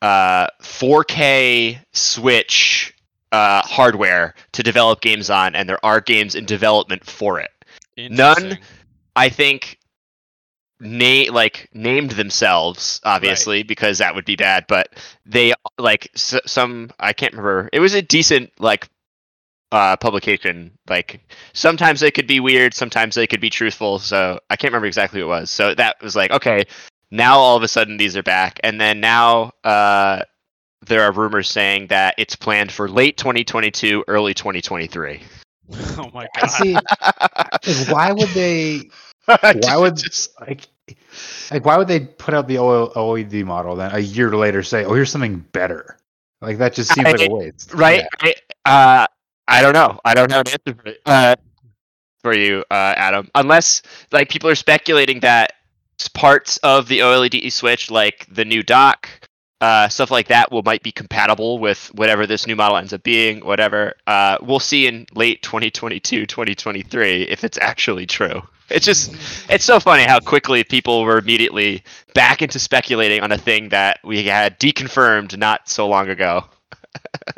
uh, 0.00 0.46
4K 0.62 1.78
Switch 1.92 2.94
uh, 3.32 3.60
hardware 3.62 4.34
to 4.52 4.62
develop 4.62 5.02
games 5.02 5.28
on, 5.28 5.54
and 5.54 5.68
there 5.68 5.84
are 5.84 6.00
games 6.00 6.34
in 6.34 6.46
development 6.46 7.04
for 7.04 7.38
it. 7.38 7.50
None- 7.98 8.58
I 9.14 9.28
think 9.28 9.78
na- 10.80 11.30
like 11.32 11.68
named 11.72 12.10
themselves 12.12 13.00
obviously 13.04 13.62
because 13.62 13.96
that 13.96 14.14
would 14.14 14.26
be 14.26 14.36
bad 14.36 14.66
but 14.68 14.88
they 15.24 15.54
like 15.78 16.10
s- 16.14 16.38
some 16.44 16.90
i 17.00 17.14
can't 17.14 17.32
remember 17.32 17.70
it 17.72 17.80
was 17.80 17.94
a 17.94 18.02
decent 18.02 18.52
like 18.58 18.86
uh 19.72 19.96
publication 19.96 20.70
like 20.88 21.20
sometimes 21.52 22.00
they 22.00 22.10
could 22.10 22.26
be 22.26 22.40
weird 22.40 22.72
sometimes 22.72 23.14
they 23.14 23.26
could 23.26 23.40
be 23.40 23.50
truthful 23.50 23.98
so 23.98 24.38
i 24.48 24.56
can't 24.56 24.72
remember 24.72 24.86
exactly 24.86 25.22
what 25.22 25.26
it 25.26 25.40
was 25.40 25.50
so 25.50 25.74
that 25.74 25.96
was 26.02 26.14
like 26.14 26.30
okay 26.30 26.64
now 27.10 27.36
all 27.36 27.56
of 27.56 27.62
a 27.62 27.68
sudden 27.68 27.96
these 27.96 28.16
are 28.16 28.22
back 28.22 28.60
and 28.62 28.80
then 28.80 29.00
now 29.00 29.50
uh 29.64 30.22
there 30.86 31.02
are 31.02 31.10
rumors 31.10 31.50
saying 31.50 31.88
that 31.88 32.14
it's 32.16 32.36
planned 32.36 32.70
for 32.70 32.88
late 32.88 33.16
2022 33.16 34.04
early 34.06 34.34
2023 34.34 35.20
oh 35.98 36.10
my 36.14 36.28
god. 36.38 36.46
see. 36.48 36.74
Like, 36.74 37.88
why 37.88 38.12
would 38.12 38.28
they? 38.30 38.90
Why 39.26 39.76
would 39.76 39.96
just 39.96 40.40
like? 40.40 40.68
Like, 41.50 41.64
why 41.64 41.76
would 41.76 41.88
they 41.88 42.00
put 42.00 42.32
out 42.32 42.46
the 42.46 42.58
O- 42.58 42.92
OLED 42.94 43.44
model 43.44 43.74
then 43.74 43.92
a 43.92 43.98
year 43.98 44.36
later 44.36 44.62
say, 44.62 44.84
"Oh, 44.84 44.94
here's 44.94 45.10
something 45.10 45.40
better"? 45.50 45.98
Like 46.40 46.58
that 46.58 46.74
just 46.74 46.94
seems 46.94 47.06
like 47.06 47.28
a 47.28 47.32
waste, 47.32 47.74
right? 47.74 48.06
Yeah. 48.22 48.32
I, 48.64 49.00
uh, 49.02 49.06
I 49.48 49.62
don't 49.62 49.72
know. 49.72 50.00
I 50.04 50.14
don't 50.14 50.30
have 50.30 50.46
an 50.46 50.52
answer 50.52 50.82
for, 50.82 50.94
uh, 51.06 51.36
for 52.22 52.34
you, 52.34 52.64
uh, 52.70 52.94
Adam. 52.96 53.28
Unless 53.34 53.82
like 54.12 54.28
people 54.28 54.50
are 54.50 54.54
speculating 54.56 55.20
that 55.20 55.52
parts 56.14 56.56
of 56.58 56.88
the 56.88 57.00
OLED 57.00 57.52
switch, 57.52 57.90
like 57.90 58.26
the 58.30 58.44
new 58.44 58.62
dock, 58.62 59.08
uh, 59.60 59.88
stuff 59.88 60.10
like 60.10 60.28
that, 60.28 60.52
will 60.52 60.62
might 60.62 60.82
be 60.82 60.92
compatible 60.92 61.58
with 61.58 61.86
whatever 61.94 62.26
this 62.26 62.46
new 62.46 62.56
model 62.56 62.76
ends 62.76 62.92
up 62.92 63.02
being. 63.02 63.44
Whatever. 63.44 63.94
Uh, 64.06 64.36
we'll 64.42 64.60
see 64.60 64.86
in 64.86 65.06
late 65.14 65.42
2022, 65.42 66.26
2023 66.26 67.22
if 67.22 67.44
it's 67.44 67.58
actually 67.60 68.06
true. 68.06 68.42
It's 68.68 68.84
just 68.84 69.14
it's 69.48 69.64
so 69.64 69.78
funny 69.78 70.02
how 70.02 70.18
quickly 70.18 70.64
people 70.64 71.04
were 71.04 71.18
immediately 71.18 71.84
back 72.14 72.42
into 72.42 72.58
speculating 72.58 73.22
on 73.22 73.30
a 73.30 73.38
thing 73.38 73.68
that 73.68 74.00
we 74.02 74.24
had 74.24 74.58
deconfirmed 74.58 75.36
not 75.38 75.68
so 75.68 75.86
long 75.86 76.08
ago. 76.08 76.44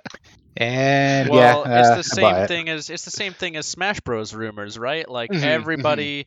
And 0.59 1.29
Well, 1.29 1.65
yeah, 1.65 1.67
it's 1.75 1.91
uh, 1.91 1.97
the 1.97 2.05
same 2.05 2.41
it. 2.45 2.49
thing 2.49 2.69
as 2.69 2.91
it's 2.91 3.05
the 3.05 3.11
same 3.11 3.35
thing 3.35 3.57
as 3.57 3.67
Smash 3.67 4.01
Bros. 4.01 4.35
rumors, 4.35 4.79
right? 4.79 5.09
Like 5.09 5.33
Mhm, 5.33 5.67
mhm. 5.75 6.11
everybody 6.13 6.27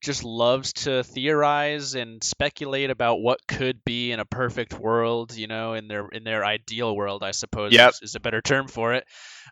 just 0.00 0.24
loves 0.24 0.72
to 0.72 1.04
theorize 1.04 1.94
and 1.94 2.22
speculate 2.24 2.90
about 2.90 3.20
what 3.20 3.46
could 3.46 3.84
be 3.84 4.12
in 4.12 4.20
a 4.20 4.24
perfect 4.24 4.74
world, 4.74 5.34
you 5.36 5.46
know, 5.46 5.74
in 5.74 5.88
their 5.88 6.08
in 6.08 6.24
their 6.24 6.44
ideal 6.44 6.94
world, 6.96 7.22
I 7.22 7.32
suppose 7.32 7.76
Yep. 7.76 7.80
is, 7.80 8.00
is 8.02 8.14
a 8.14 8.20
better 8.20 8.40
term 8.40 8.68
for 8.68 8.94
it. 8.94 9.04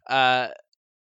Uh, 0.08 0.48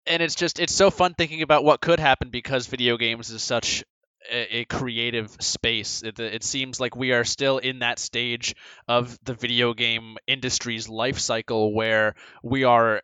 and 0.07 0.21
it's 0.21 0.35
just 0.35 0.59
it's 0.59 0.73
so 0.75 0.89
fun 0.91 1.13
thinking 1.13 1.41
about 1.41 1.63
what 1.63 1.81
could 1.81 1.99
happen 1.99 2.29
because 2.29 2.67
video 2.67 2.97
games 2.97 3.29
is 3.29 3.43
such 3.43 3.83
a, 4.31 4.57
a 4.59 4.65
creative 4.65 5.35
space. 5.39 6.03
It, 6.03 6.19
it 6.19 6.43
seems 6.43 6.79
like 6.79 6.95
we 6.95 7.11
are 7.11 7.23
still 7.23 7.57
in 7.57 7.79
that 7.79 7.99
stage 7.99 8.55
of 8.87 9.17
the 9.23 9.33
video 9.33 9.73
game 9.73 10.17
industry's 10.27 10.89
life 10.89 11.19
cycle 11.19 11.73
where 11.73 12.15
we 12.43 12.63
are 12.63 13.01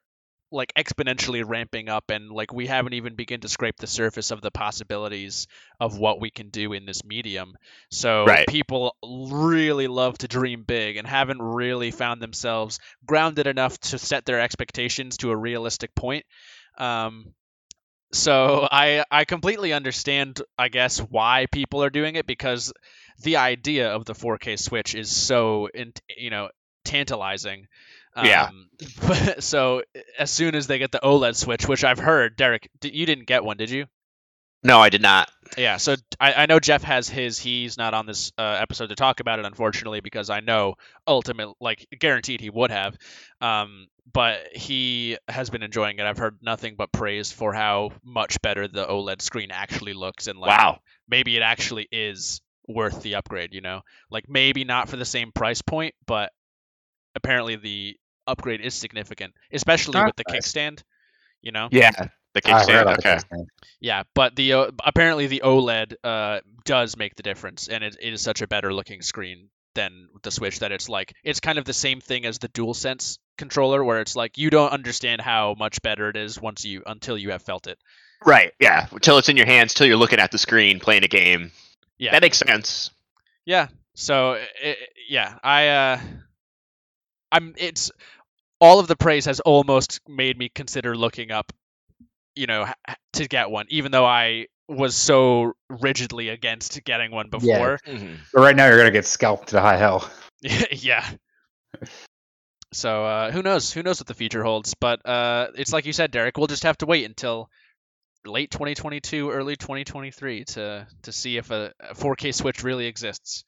like 0.52 0.74
exponentially 0.76 1.44
ramping 1.46 1.90
up 1.90 2.10
and 2.10 2.30
like 2.30 2.54
we 2.54 2.68
haven't 2.68 2.94
even 2.94 3.16
begun 3.16 3.40
to 3.40 3.48
scrape 3.50 3.78
the 3.78 3.88
surface 3.88 4.32
of 4.32 4.42
the 4.42 4.52
possibilities 4.52 5.48
of 5.80 5.98
what 5.98 6.20
we 6.20 6.30
can 6.30 6.50
do 6.50 6.74
in 6.74 6.86
this 6.86 7.04
medium 7.06 7.56
so 7.90 8.26
Right. 8.26 8.48
people 8.48 8.96
really 9.22 9.88
love 9.88 10.18
to 10.18 10.28
dream 10.28 10.64
big 10.64 10.98
and 10.98 11.08
haven't 11.08 11.42
really 11.42 11.92
found 11.92 12.22
themselves 12.22 12.80
grounded 13.06 13.48
enough 13.48 13.78
to 13.80 13.98
set 13.98 14.26
their 14.26 14.42
expectations 14.42 15.18
to 15.18 15.32
a 15.32 15.38
realistic 15.38 15.96
point 15.96 16.26
um, 16.78 17.34
so 18.14 18.68
I 18.70 19.04
I 19.10 19.26
completely 19.26 19.74
understand 19.74 20.42
I 20.58 20.68
guess 20.68 21.00
why 21.00 21.46
people 21.52 21.84
are 21.84 21.90
doing 21.90 22.16
it 22.16 22.26
because 22.26 22.74
the 23.24 23.38
idea 23.38 23.90
of 23.90 24.06
the 24.06 24.14
4K 24.16 24.58
Switch 24.58 24.96
is 24.96 25.16
so 25.16 25.68
in, 25.74 25.94
you 26.18 26.30
know 26.30 26.50
tantalizing. 26.84 27.68
Yeah. 28.16 28.46
Um, 28.46 28.70
but- 29.08 29.44
so 29.44 29.84
as 30.18 30.32
soon 30.32 30.56
as 30.56 30.68
they 30.68 30.80
get 30.80 30.92
the 30.92 31.00
OLED 31.04 31.36
Switch, 31.36 31.68
which 31.68 31.84
I've 31.84 32.00
heard, 32.00 32.36
Derek, 32.36 32.70
you 32.84 33.06
didn't 33.06 33.28
get 33.28 33.44
one, 33.44 33.58
did 33.58 33.70
you? 33.70 33.86
No, 34.64 34.80
I 34.80 34.90
did 34.90 35.02
not. 35.02 35.28
Yeah, 35.58 35.78
so 35.78 35.96
I, 36.20 36.34
I 36.34 36.46
know 36.46 36.60
Jeff 36.60 36.84
has 36.84 37.10
his. 37.10 37.40
He's 37.40 37.80
not 37.80 37.96
on 37.96 38.06
this 38.06 38.32
uh, 38.38 38.58
episode 38.62 38.90
to 38.90 38.96
talk 38.96 39.20
about 39.20 39.40
it, 39.40 39.46
unfortunately, 39.46 40.02
because 40.02 40.30
I 40.30 40.40
know 40.40 40.76
ultimate, 41.08 41.50
like 41.60 41.88
guaranteed, 42.00 42.42
he 42.42 42.52
would 42.52 42.70
have. 42.70 42.96
Um, 43.42 43.88
but 44.14 44.40
he 44.54 45.18
has 45.28 45.50
been 45.50 45.64
enjoying 45.64 45.98
it. 45.98 46.06
I've 46.06 46.20
heard 46.20 46.38
nothing 46.44 46.76
but 46.78 46.92
praise 46.92 47.32
for 47.32 47.54
how 47.54 47.90
much 48.04 48.40
better 48.44 48.68
the 48.68 48.86
OLED 48.86 49.24
screen 49.24 49.50
actually 49.52 49.94
looks, 49.94 50.28
and 50.28 50.38
like 50.38 50.56
Wow. 50.56 50.80
maybe 51.10 51.36
it 51.36 51.42
actually 51.42 51.88
is 51.92 52.40
worth 52.68 53.02
the 53.02 53.16
upgrade. 53.16 53.56
You 53.56 53.62
know, 53.62 53.82
like 54.12 54.30
maybe 54.30 54.64
not 54.64 54.90
for 54.90 54.96
the 54.98 55.06
same 55.06 55.32
price 55.32 55.64
point, 55.64 55.96
but 56.06 56.32
apparently 57.16 57.56
the 57.56 57.98
upgrade 58.28 58.62
is 58.62 58.74
significant, 58.74 59.34
especially 59.52 60.04
with 60.04 60.16
the 60.16 60.24
nice. 60.28 60.52
kickstand. 60.52 60.84
You 61.42 61.52
know. 61.52 61.70
Yeah, 61.72 61.92
the 62.34 62.42
kickstand. 62.42 62.98
Okay. 62.98 63.16
this 63.16 63.24
thing. 63.24 63.48
Yeah, 63.80 64.04
but 64.14 64.36
the 64.36 64.54
uh, 64.54 64.72
apparently 64.84 65.28
the 65.28 65.42
OLED 65.44 65.96
uh, 66.04 66.40
does 66.66 66.98
make 66.98 67.16
the 67.16 67.24
difference, 67.24 67.68
and 67.68 67.84
it, 67.84 67.98
it 68.00 68.14
is 68.14 68.22
such 68.22 68.42
a 68.42 68.48
better 68.48 68.74
looking 68.74 69.02
screen 69.02 69.50
than 69.74 70.10
the 70.24 70.32
Switch 70.32 70.60
that 70.60 70.72
it's 70.72 70.90
like 70.90 71.14
it's 71.24 71.40
kind 71.40 71.58
of 71.58 71.66
the 71.66 71.74
same 71.74 72.02
thing 72.02 72.26
as 72.26 72.40
the 72.40 72.50
DualSense 72.50 73.18
controller, 73.38 73.84
where 73.84 74.02
it's 74.02 74.16
like 74.16 74.38
you 74.38 74.50
don't 74.50 74.72
understand 74.72 75.22
how 75.22 75.56
much 75.58 75.82
better 75.82 76.10
it 76.10 76.18
is 76.18 76.40
once 76.40 76.64
you 76.66 76.84
until 76.86 77.18
you 77.18 77.32
have 77.32 77.42
felt 77.42 77.68
it. 77.68 77.80
Right. 78.24 78.52
Yeah. 78.60 78.86
Until 78.92 79.18
it's 79.18 79.30
in 79.30 79.38
your 79.38 79.48
hands, 79.48 79.74
till 79.74 79.88
you're 79.88 79.98
looking 79.98 80.20
at 80.20 80.32
the 80.32 80.38
screen 80.38 80.80
playing 80.80 81.04
a 81.04 81.08
game. 81.08 81.52
Yeah, 81.98 82.12
That 82.12 82.22
makes 82.22 82.38
sense. 82.38 82.92
yeah. 83.46 83.68
So 83.94 84.34
it, 84.62 84.78
yeah, 85.10 85.38
I 85.44 85.68
uh, 85.68 86.00
I'm 87.32 87.54
it's 87.58 87.92
all 88.60 88.80
of 88.80 88.88
the 88.88 88.96
praise 88.96 89.26
has 89.26 89.40
almost 89.40 90.00
made 90.08 90.38
me 90.38 90.50
consider 90.50 90.96
looking 90.96 91.32
up, 91.32 91.52
you 92.36 92.48
know, 92.48 92.68
to 93.14 93.28
get 93.28 93.50
one, 93.50 93.66
even 93.70 93.92
though 93.92 94.06
I 94.06 94.48
was 94.68 94.96
so 94.96 95.54
rigidly 95.70 96.30
against 96.30 96.84
getting 96.84 97.12
one 97.12 97.30
Yeah. 97.32 97.40
before. 97.40 97.80
But 98.34 98.42
right 98.42 98.56
now, 98.56 98.68
you're 98.68 98.78
gonna 98.78 98.92
get 98.92 99.06
scalped 99.06 99.50
to 99.50 99.62
high 99.62 99.78
hell. 99.78 100.10
yeah. 100.42 101.08
So 102.74 103.06
uh, 103.06 103.32
who 103.32 103.42
knows? 103.42 103.74
Who 103.74 103.84
knows 103.84 104.00
what 104.00 104.08
the 104.08 104.14
future 104.14 104.44
holds? 104.44 104.74
But 104.80 105.06
uh, 105.06 105.48
it's 105.56 105.74
like 105.74 105.86
you 105.86 105.94
said, 105.94 106.12
Derek. 106.12 106.38
We'll 106.38 106.48
just 106.48 106.64
have 106.64 106.78
to 106.78 106.86
wait 106.86 107.06
until 107.06 107.50
late 108.26 108.52
2022, 108.52 109.30
early 109.30 109.56
2023 109.56 110.46
to 110.46 110.88
to 111.04 111.12
see 111.12 111.38
if 111.38 111.52
a, 111.52 111.74
a 111.82 111.94
4K 111.96 112.34
Switch 112.34 112.64
really 112.64 112.86
exists. 112.86 113.44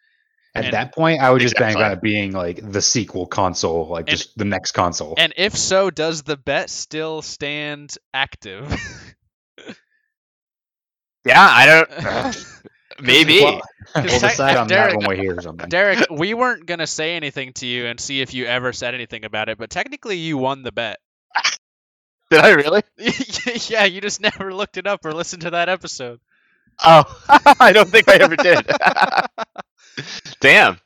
At 0.55 0.65
And- 0.65 0.73
that 0.73 0.93
point, 0.93 1.19
I 1.21 1.31
would 1.31 1.41
just 1.41 1.55
bank 1.55 1.77
on 1.77 1.91
it 1.93 2.01
being 2.01 2.31
like 2.31 2.59
the 2.71 2.81
sequel 2.81 3.25
console, 3.25 3.87
like 3.87 4.07
And- 4.07 4.17
just 4.17 4.37
the 4.37 4.45
next 4.45 4.71
console. 4.73 5.15
And 5.17 5.33
if 5.35 5.57
so, 5.57 5.89
does 5.89 6.21
the 6.23 6.37
bet 6.37 6.69
still 6.69 7.21
stand 7.21 7.97
active? 8.13 8.71
Yeah. 11.25 11.39
I 11.41 11.65
don't. 11.65 12.45
Maybe. 13.01 13.39
Well, 13.41 13.61
we'll 13.95 14.03
decide 14.03 14.57
on 14.57 14.67
Derek- 14.67 14.99
that 14.99 15.07
when 15.07 15.17
we 15.17 15.23
hear 15.23 15.39
something. 15.41 15.69
Derek, 15.69 16.07
we 16.11 16.33
weren't 16.33 16.65
gonna 16.65 16.85
say 16.85 17.15
anything 17.15 17.53
to 17.53 17.65
you 17.65 17.85
and 17.85 17.99
see 17.99 18.21
if 18.21 18.33
you 18.33 18.45
ever 18.45 18.73
said 18.73 18.93
anything 18.93 19.23
about 19.25 19.47
it, 19.49 19.57
but 19.57 19.69
technically 19.69 20.17
you 20.17 20.37
won 20.37 20.63
the 20.63 20.71
bet. 20.71 20.99
Did 22.29 22.41
I 22.41 22.49
really? 22.49 22.81
yeah, 23.69 23.85
you 23.85 24.01
just 24.01 24.19
never 24.21 24.53
looked 24.53 24.77
it 24.77 24.85
up 24.85 25.05
or 25.05 25.13
listened 25.13 25.43
to 25.43 25.51
that 25.51 25.69
episode. 25.69 26.19
Oh, 26.83 27.03
I 27.59 27.71
don't 27.71 27.89
think 27.89 28.09
I 28.09 28.15
ever 28.15 28.35
did. 28.35 28.65
Damn. 30.39 30.79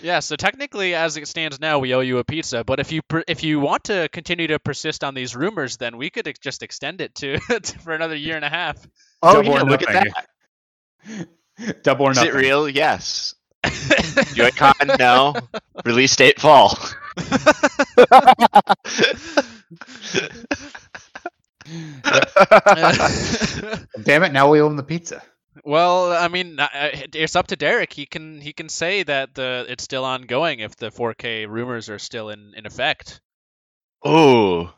Yeah, 0.00 0.20
so 0.20 0.36
technically, 0.36 0.94
as 0.94 1.16
it 1.16 1.26
stands 1.26 1.58
now, 1.58 1.80
we 1.80 1.92
owe 1.94 2.00
you 2.00 2.18
a 2.18 2.24
pizza. 2.24 2.62
But 2.62 2.78
if 2.78 2.92
you 2.92 3.02
per- 3.02 3.24
if 3.26 3.42
you 3.42 3.58
want 3.58 3.84
to 3.84 4.08
continue 4.12 4.46
to 4.46 4.58
persist 4.60 5.02
on 5.02 5.14
these 5.14 5.34
rumors, 5.34 5.76
then 5.76 5.96
we 5.96 6.08
could 6.08 6.28
ex- 6.28 6.38
just 6.38 6.62
extend 6.62 7.00
it 7.00 7.14
to, 7.16 7.38
to 7.60 7.78
for 7.80 7.92
another 7.92 8.14
year 8.14 8.36
and 8.36 8.44
a 8.44 8.48
half. 8.48 8.76
Oh, 9.22 9.34
Double 9.42 9.52
yeah, 9.54 9.62
or 9.62 9.64
look 9.64 9.82
at 9.88 10.12
that. 11.06 11.82
Double 11.82 12.06
or 12.06 12.14
nothing. 12.14 12.28
Is 12.28 12.34
nothing. 12.34 12.44
it 12.44 12.48
real? 12.48 12.68
Yes. 12.68 13.34
Joy-Con? 14.34 14.74
no. 14.98 15.34
Release 15.84 16.14
date 16.16 16.40
fall. 16.40 16.76
Damn 24.02 24.24
it! 24.24 24.32
Now 24.32 24.50
we 24.50 24.60
own 24.60 24.76
the 24.76 24.84
pizza. 24.86 25.22
Well, 25.64 26.12
I 26.12 26.28
mean, 26.28 26.56
it's 27.14 27.36
up 27.36 27.48
to 27.48 27.56
Derek. 27.56 27.92
He 27.92 28.06
can 28.06 28.40
he 28.40 28.52
can 28.52 28.68
say 28.68 29.02
that 29.02 29.34
the 29.34 29.66
it's 29.68 29.84
still 29.84 30.04
ongoing 30.04 30.60
if 30.60 30.76
the 30.76 30.90
4K 30.90 31.48
rumors 31.48 31.88
are 31.88 31.98
still 31.98 32.30
in, 32.30 32.54
in 32.56 32.66
effect. 32.66 33.20
Oh, 34.04 34.72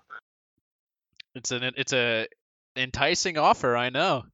It's 1.34 1.50
an 1.50 1.72
it's 1.76 1.92
a 1.92 2.26
enticing 2.76 3.38
offer, 3.38 3.76
I 3.76 3.90
know. 3.90 4.24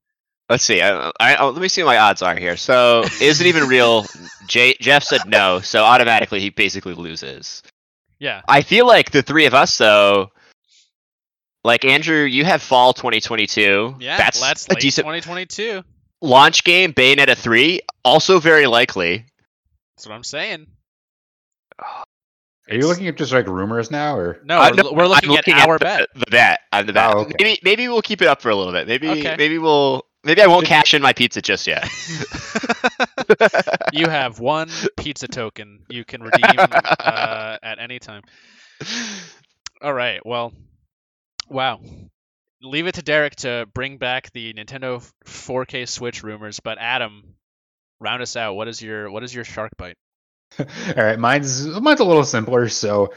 Let's 0.48 0.64
see. 0.64 0.82
I, 0.82 1.12
I, 1.20 1.36
oh, 1.36 1.50
let 1.50 1.62
me 1.62 1.68
see 1.68 1.84
what 1.84 1.90
my 1.90 1.98
odds 1.98 2.22
are 2.22 2.34
here. 2.34 2.56
So, 2.56 3.04
is 3.20 3.40
it 3.40 3.46
even 3.46 3.68
real? 3.68 4.04
Jay, 4.48 4.74
Jeff 4.80 5.04
said 5.04 5.20
no, 5.26 5.60
so 5.60 5.84
automatically 5.84 6.40
he 6.40 6.50
basically 6.50 6.94
loses. 6.94 7.62
Yeah. 8.18 8.42
I 8.48 8.62
feel 8.62 8.84
like 8.84 9.12
the 9.12 9.22
three 9.22 9.46
of 9.46 9.54
us, 9.54 9.78
though, 9.78 10.32
like 11.62 11.84
Andrew, 11.84 12.24
you 12.24 12.44
have 12.44 12.62
fall 12.62 12.92
2022. 12.92 13.96
Yeah, 14.00 14.16
that's 14.16 14.42
let's 14.42 14.66
a 14.66 14.74
late 14.74 14.80
decent. 14.80 15.04
2022. 15.04 15.84
Launch 16.20 16.64
game 16.64 16.92
Bayonetta 16.92 17.36
3 17.36 17.80
also 18.04 18.40
very 18.40 18.66
likely. 18.66 19.24
That's 19.96 20.06
what 20.06 20.14
I'm 20.14 20.24
saying. 20.24 20.66
Are 21.78 22.76
you 22.76 22.86
looking 22.86 23.08
at 23.08 23.16
just 23.16 23.32
like 23.32 23.48
rumors 23.48 23.90
now, 23.90 24.16
or 24.16 24.40
No, 24.44 24.58
Uh, 24.60 24.70
we're, 24.70 24.82
no, 24.82 24.92
we're 24.92 25.06
looking, 25.06 25.30
I'm 25.30 25.38
at 25.38 25.68
our 25.68 25.78
the, 25.78 25.84
bet. 25.84 26.08
The 26.14 26.30
bet. 26.30 26.60
I'm 26.72 26.86
the 26.86 26.92
bet. 26.92 27.14
Oh, 27.14 27.20
okay. 27.20 27.34
Maybe 27.40 27.60
maybe 27.64 27.88
we'll 27.88 28.02
keep 28.02 28.22
it 28.22 28.28
up 28.28 28.40
for 28.40 28.50
a 28.50 28.54
little 28.54 28.72
bit. 28.72 28.86
Maybe 28.86 29.08
Okay. 29.08 29.34
maybe 29.36 29.58
we'll 29.58 30.04
maybe 30.22 30.40
I 30.40 30.46
won't 30.46 30.66
cash 30.66 30.94
in 30.94 31.02
my 31.02 31.12
pizza 31.12 31.42
just 31.42 31.66
yet. 31.66 31.82
you 33.92 34.08
have 34.08 34.38
one 34.38 34.70
pizza 34.96 35.26
token 35.26 35.80
you 35.88 36.04
can 36.04 36.22
redeem 36.22 36.44
uh, 36.58 37.56
at 37.62 37.78
any 37.80 37.98
time. 37.98 38.22
All 39.82 39.94
right. 39.94 40.24
Well, 40.24 40.52
wow. 41.48 41.80
Leave 42.62 42.86
it 42.86 42.96
to 42.96 43.02
Derek 43.02 43.36
to 43.36 43.66
bring 43.72 43.96
back 43.96 44.30
the 44.32 44.52
Nintendo 44.52 45.08
4K 45.24 45.88
Switch 45.88 46.22
rumors, 46.22 46.60
but 46.60 46.78
Adam, 46.78 47.34
round 48.00 48.22
us 48.22 48.36
out. 48.36 48.54
What 48.54 48.68
is 48.68 48.82
your 48.82 49.10
what 49.10 49.22
is 49.22 49.34
your 49.34 49.44
shark 49.44 49.72
bite? 49.78 49.96
All 50.58 50.66
right, 50.96 51.18
mine's 51.18 51.66
mine's 51.66 52.00
a 52.00 52.04
little 52.04 52.24
simpler. 52.24 52.68
So, 52.68 53.14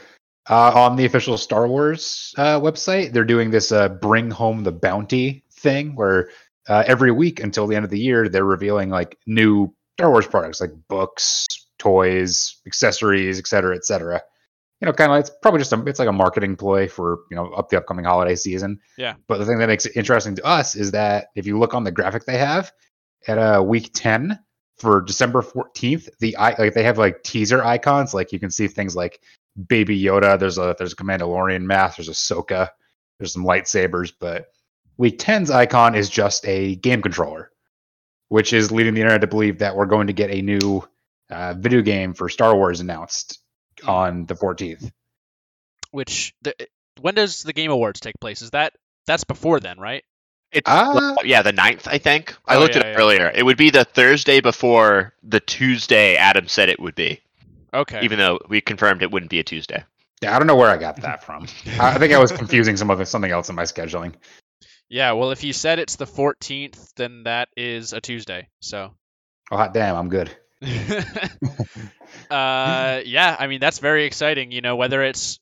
uh, 0.48 0.72
on 0.74 0.96
the 0.96 1.04
official 1.04 1.36
Star 1.36 1.66
Wars 1.66 2.34
uh, 2.38 2.60
website, 2.60 3.12
they're 3.12 3.24
doing 3.24 3.50
this 3.50 3.72
uh, 3.72 3.88
"Bring 3.88 4.30
Home 4.30 4.62
the 4.62 4.72
Bounty" 4.72 5.44
thing, 5.52 5.94
where 5.94 6.30
uh, 6.68 6.84
every 6.86 7.10
week 7.10 7.40
until 7.40 7.66
the 7.66 7.76
end 7.76 7.84
of 7.84 7.90
the 7.90 7.98
year, 7.98 8.28
they're 8.28 8.44
revealing 8.44 8.88
like 8.88 9.18
new 9.26 9.74
Star 9.98 10.10
Wars 10.10 10.26
products, 10.26 10.60
like 10.60 10.72
books, 10.88 11.46
toys, 11.78 12.56
accessories, 12.66 13.38
et 13.38 13.46
cetera, 13.46 13.76
et 13.76 13.84
cetera. 13.84 14.22
You 14.80 14.86
know, 14.86 14.92
kind 14.92 15.12
of 15.12 15.18
it's 15.18 15.30
probably 15.42 15.60
just 15.60 15.72
a 15.72 15.82
it's 15.86 15.98
like 15.98 16.08
a 16.08 16.12
marketing 16.12 16.56
ploy 16.56 16.88
for 16.88 17.20
you 17.30 17.36
know 17.36 17.50
up 17.52 17.68
the 17.68 17.78
upcoming 17.78 18.04
holiday 18.04 18.34
season. 18.34 18.80
Yeah. 18.98 19.14
But 19.28 19.38
the 19.38 19.46
thing 19.46 19.58
that 19.58 19.68
makes 19.68 19.86
it 19.86 19.96
interesting 19.96 20.34
to 20.36 20.44
us 20.44 20.74
is 20.74 20.90
that 20.90 21.28
if 21.34 21.46
you 21.46 21.58
look 21.58 21.74
on 21.74 21.84
the 21.84 21.92
graphic 21.92 22.24
they 22.24 22.38
have 22.38 22.72
at 23.26 23.38
uh, 23.38 23.62
week 23.64 23.90
ten 23.94 24.38
for 24.78 25.00
December 25.00 25.40
14th, 25.40 26.08
the 26.18 26.36
i 26.36 26.54
like 26.58 26.74
they 26.74 26.82
have 26.82 26.98
like 26.98 27.22
teaser 27.22 27.64
icons, 27.64 28.12
like 28.12 28.32
you 28.32 28.40
can 28.40 28.50
see 28.50 28.66
things 28.68 28.96
like 28.96 29.20
Baby 29.68 30.00
Yoda. 30.00 30.38
There's 30.38 30.58
a 30.58 30.74
there's 30.78 30.92
a 30.92 30.96
Mandalorian 30.96 31.62
mask. 31.62 31.96
There's 31.96 32.08
a 32.08 32.12
Ahsoka. 32.12 32.68
There's 33.18 33.32
some 33.32 33.44
lightsabers, 33.44 34.12
but 34.18 34.46
week 34.96 35.18
10's 35.18 35.50
icon 35.50 35.94
is 35.94 36.10
just 36.10 36.46
a 36.46 36.74
game 36.76 37.00
controller, 37.00 37.50
which 38.28 38.52
is 38.52 38.72
leading 38.72 38.94
the 38.94 39.00
internet 39.00 39.20
to 39.20 39.26
believe 39.26 39.58
that 39.58 39.76
we're 39.76 39.86
going 39.86 40.08
to 40.08 40.12
get 40.12 40.30
a 40.30 40.42
new 40.42 40.86
uh, 41.30 41.54
video 41.56 41.80
game 41.80 42.12
for 42.12 42.28
Star 42.28 42.56
Wars 42.56 42.80
announced 42.80 43.38
on 43.86 44.26
the 44.26 44.34
14th. 44.34 44.90
Which 45.90 46.34
the, 46.42 46.54
when 47.00 47.14
does 47.14 47.42
the 47.42 47.52
Game 47.52 47.70
Awards 47.70 48.00
take 48.00 48.18
place? 48.20 48.42
Is 48.42 48.50
that 48.50 48.72
that's 49.06 49.24
before 49.24 49.60
then, 49.60 49.78
right? 49.78 50.02
It's 50.52 50.68
Ah. 50.70 51.16
yeah, 51.24 51.42
the 51.42 51.52
9th, 51.52 51.86
I 51.88 51.98
think. 51.98 52.36
I 52.46 52.56
Oh, 52.56 52.60
looked 52.60 52.74
yeah, 52.76 52.80
it 52.82 52.86
up 52.86 52.92
yeah. 52.96 53.02
earlier. 53.02 53.32
It 53.34 53.42
would 53.42 53.56
be 53.56 53.70
the 53.70 53.84
Thursday 53.84 54.40
before 54.40 55.14
the 55.22 55.40
Tuesday 55.40 56.16
Adam 56.16 56.46
said 56.48 56.68
it 56.68 56.78
would 56.80 56.94
be, 56.94 57.20
Okay. 57.72 58.00
even 58.02 58.18
though 58.18 58.38
we 58.48 58.60
confirmed 58.60 59.02
it 59.02 59.10
wouldn't 59.10 59.30
be 59.30 59.40
a 59.40 59.44
Tuesday. 59.44 59.84
Yeah, 60.22 60.34
I 60.34 60.38
don't 60.38 60.46
know 60.46 60.56
where 60.56 60.70
I 60.70 60.76
got 60.76 61.00
that 61.02 61.24
from. 61.24 61.46
I 61.80 61.94
I 61.94 61.98
think 61.98 62.12
I 62.12 62.18
was 62.18 62.32
confusing 62.32 62.76
some 62.76 62.88
of 62.90 63.06
something 63.08 63.30
else 63.30 63.48
in 63.48 63.56
my 63.56 63.64
scheduling. 63.64 64.14
yeah. 64.88 65.12
Well, 65.12 65.32
if 65.32 65.42
you 65.44 65.52
said 65.52 65.78
it's 65.80 65.96
the 65.96 66.06
14th, 66.06 66.94
then 66.94 67.24
that 67.24 67.48
is 67.56 67.92
a 67.92 68.00
Tuesday. 68.00 68.48
So. 68.60 68.94
Oh 69.50 69.56
hot 69.56 69.74
damn, 69.74 69.96
I'm 69.96 70.08
good. 70.08 70.34
uh, 72.30 73.00
yeah, 73.04 73.36
I 73.38 73.46
mean 73.46 73.60
that's 73.60 73.78
very 73.78 74.04
exciting. 74.04 74.50
You 74.52 74.60
know, 74.60 74.76
whether 74.76 75.02
it's 75.02 75.38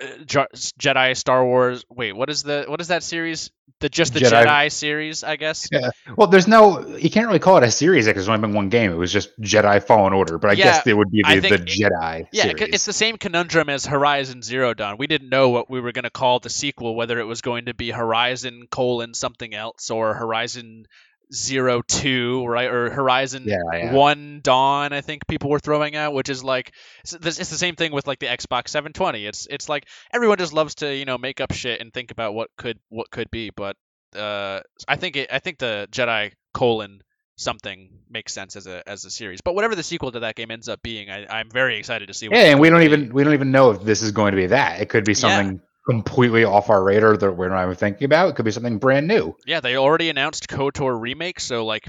uh, 0.00 0.06
Jedi, 0.26 1.16
Star 1.16 1.44
Wars. 1.44 1.84
Wait, 1.90 2.14
what 2.14 2.30
is 2.30 2.42
the 2.42 2.64
what 2.68 2.80
is 2.80 2.88
that 2.88 3.02
series? 3.02 3.50
The 3.80 3.88
just 3.88 4.14
the 4.14 4.20
Jedi- 4.20 4.44
Jedi, 4.46 4.72
series, 4.72 5.24
I 5.24 5.36
guess. 5.36 5.68
Yeah. 5.70 5.90
Well, 6.16 6.28
there's 6.28 6.46
no 6.48 6.86
you 6.96 7.10
can't 7.10 7.26
really 7.26 7.38
call 7.40 7.56
it 7.58 7.64
a 7.64 7.70
series 7.70 8.06
because 8.06 8.24
there's 8.26 8.28
only 8.28 8.40
been 8.46 8.54
one 8.54 8.68
game. 8.68 8.92
It 8.92 8.96
was 8.96 9.12
just 9.12 9.38
Jedi 9.40 9.82
Fallen 9.84 10.12
Order, 10.12 10.38
but 10.38 10.50
I 10.50 10.54
Yeah, 10.54 10.64
guess 10.64 10.86
it 10.86 10.96
would 10.96 11.10
be 11.10 11.22
the, 11.22 11.34
the 11.40 11.48
think- 11.48 11.68
Jedi 11.68 12.26
Yeah, 12.32 12.44
series. 12.44 12.62
it's 12.74 12.84
the 12.86 12.92
same 12.92 13.16
conundrum 13.18 13.68
as 13.68 13.84
Horizon 13.84 14.42
Zero 14.42 14.74
Dawn. 14.74 14.96
We 14.96 15.06
didn't 15.06 15.28
know 15.28 15.50
what 15.50 15.68
we 15.68 15.80
were 15.80 15.92
going 15.92 16.04
to 16.04 16.10
call 16.10 16.38
the 16.38 16.50
sequel, 16.50 16.94
whether 16.94 17.18
it 17.18 17.24
was 17.24 17.40
going 17.42 17.66
to 17.66 17.74
be 17.74 17.90
Horizon 17.90 18.68
colon 18.70 19.12
something 19.12 19.52
else 19.54 19.90
or 19.90 20.14
Horizon 20.14 20.86
Zero 21.32 21.82
Two, 21.86 22.44
right, 22.46 22.70
or 22.70 22.90
Horizon 22.90 23.44
yeah, 23.46 23.56
yeah. 23.72 23.92
One 23.92 24.40
Dawn. 24.42 24.92
I 24.92 25.00
think 25.00 25.26
people 25.26 25.50
were 25.50 25.58
throwing 25.58 25.96
out, 25.96 26.12
which 26.12 26.28
is 26.28 26.44
like 26.44 26.72
it's, 27.02 27.12
it's 27.12 27.50
the 27.50 27.56
same 27.56 27.76
thing 27.76 27.92
with 27.92 28.06
like 28.06 28.18
the 28.18 28.26
Xbox 28.26 28.68
720. 28.68 29.26
It's 29.26 29.46
it's 29.48 29.68
like 29.68 29.86
everyone 30.12 30.38
just 30.38 30.52
loves 30.52 30.76
to 30.76 30.94
you 30.94 31.04
know 31.04 31.18
make 31.18 31.40
up 31.40 31.52
shit 31.52 31.80
and 31.80 31.92
think 31.92 32.10
about 32.10 32.34
what 32.34 32.50
could 32.56 32.78
what 32.88 33.10
could 33.10 33.30
be, 33.30 33.50
but 33.54 33.76
uh, 34.16 34.60
I 34.86 34.96
think 34.96 35.16
it 35.16 35.30
I 35.32 35.38
think 35.38 35.58
the 35.58 35.88
Jedi 35.90 36.32
colon 36.52 37.00
something 37.36 37.90
makes 38.08 38.32
sense 38.32 38.56
as 38.56 38.66
a 38.66 38.88
as 38.88 39.04
a 39.04 39.10
series. 39.10 39.40
But 39.40 39.54
whatever 39.54 39.74
the 39.74 39.82
sequel 39.82 40.12
to 40.12 40.20
that 40.20 40.36
game 40.36 40.50
ends 40.50 40.68
up 40.68 40.82
being, 40.82 41.10
I, 41.10 41.26
I'm 41.26 41.50
very 41.50 41.78
excited 41.78 42.08
to 42.08 42.14
see. 42.14 42.28
What 42.28 42.38
Yeah, 42.38 42.50
and 42.50 42.60
we 42.60 42.70
don't 42.70 42.80
be. 42.80 42.86
even 42.86 43.12
we 43.12 43.24
don't 43.24 43.34
even 43.34 43.50
know 43.50 43.70
if 43.70 43.82
this 43.82 44.02
is 44.02 44.12
going 44.12 44.32
to 44.32 44.36
be 44.36 44.46
that. 44.46 44.80
It 44.80 44.88
could 44.88 45.04
be 45.04 45.14
Yeah. 45.14 45.52
Something 45.86 46.02
completely 46.02 46.44
off 46.44 46.70
our 46.70 46.82
radar 46.82 47.16
that 47.16 47.32
we're 47.32 47.48
not 47.48 47.64
even 47.64 47.74
thinking 47.76 48.04
about. 48.04 48.30
It 48.30 48.36
could 48.36 48.44
be 48.44 48.50
something 48.50 48.78
brand 48.78 49.06
new. 49.08 49.36
Yeah, 49.46 49.60
they 49.60 49.76
already 49.76 50.10
announced 50.10 50.48
KOTOR 50.48 50.98
remake, 51.00 51.40
so 51.40 51.64
like 51.64 51.88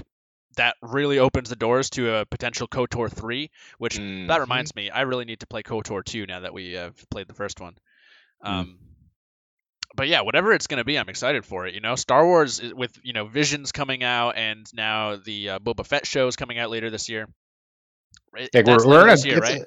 that 0.56 0.76
really 0.80 1.18
opens 1.18 1.50
the 1.50 1.56
doors 1.56 1.90
to 1.90 2.14
a 2.16 2.26
potential 2.26 2.66
KOTOR 2.66 3.10
3, 3.10 3.50
which 3.78 3.98
Mhm. 3.98 4.28
that 4.28 4.40
reminds 4.40 4.74
me, 4.74 4.90
I 4.90 5.02
really 5.02 5.24
need 5.26 5.40
to 5.40 5.46
play 5.46 5.62
KOTOR 5.62 6.02
2 6.04 6.26
now 6.26 6.40
that 6.40 6.54
we 6.54 6.72
have 6.72 6.94
played 7.10 7.28
the 7.28 7.34
first 7.34 7.60
one. 7.60 7.74
Mm. 8.44 8.48
Um 8.48 8.78
but 9.94 10.08
yeah, 10.08 10.20
whatever 10.22 10.52
it's 10.52 10.66
going 10.66 10.76
to 10.78 10.84
be, 10.84 10.98
I'm 10.98 11.08
excited 11.08 11.46
for 11.46 11.66
it, 11.66 11.72
you 11.72 11.80
know. 11.80 11.94
Star 11.96 12.26
Wars 12.26 12.60
is- 12.60 12.74
with, 12.74 12.98
you 13.02 13.14
know, 13.14 13.24
Visions 13.26 13.72
coming 13.72 14.02
out 14.04 14.36
and 14.36 14.66
now 14.74 15.16
the 15.16 15.50
uh, 15.50 15.58
Boba 15.58 15.86
Fett 15.86 16.06
show 16.06 16.26
is 16.26 16.36
coming 16.36 16.58
out 16.58 16.68
later 16.68 16.90
this 16.90 17.08
year. 17.08 17.28
It- 18.34 18.50
Like 18.54 18.66
that's 18.66 18.84
we're, 18.84 18.90
we're 18.90 19.02
in 19.04 19.08
a, 19.08 19.12
this 19.12 19.24
year, 19.24 19.38
right? 19.38 19.62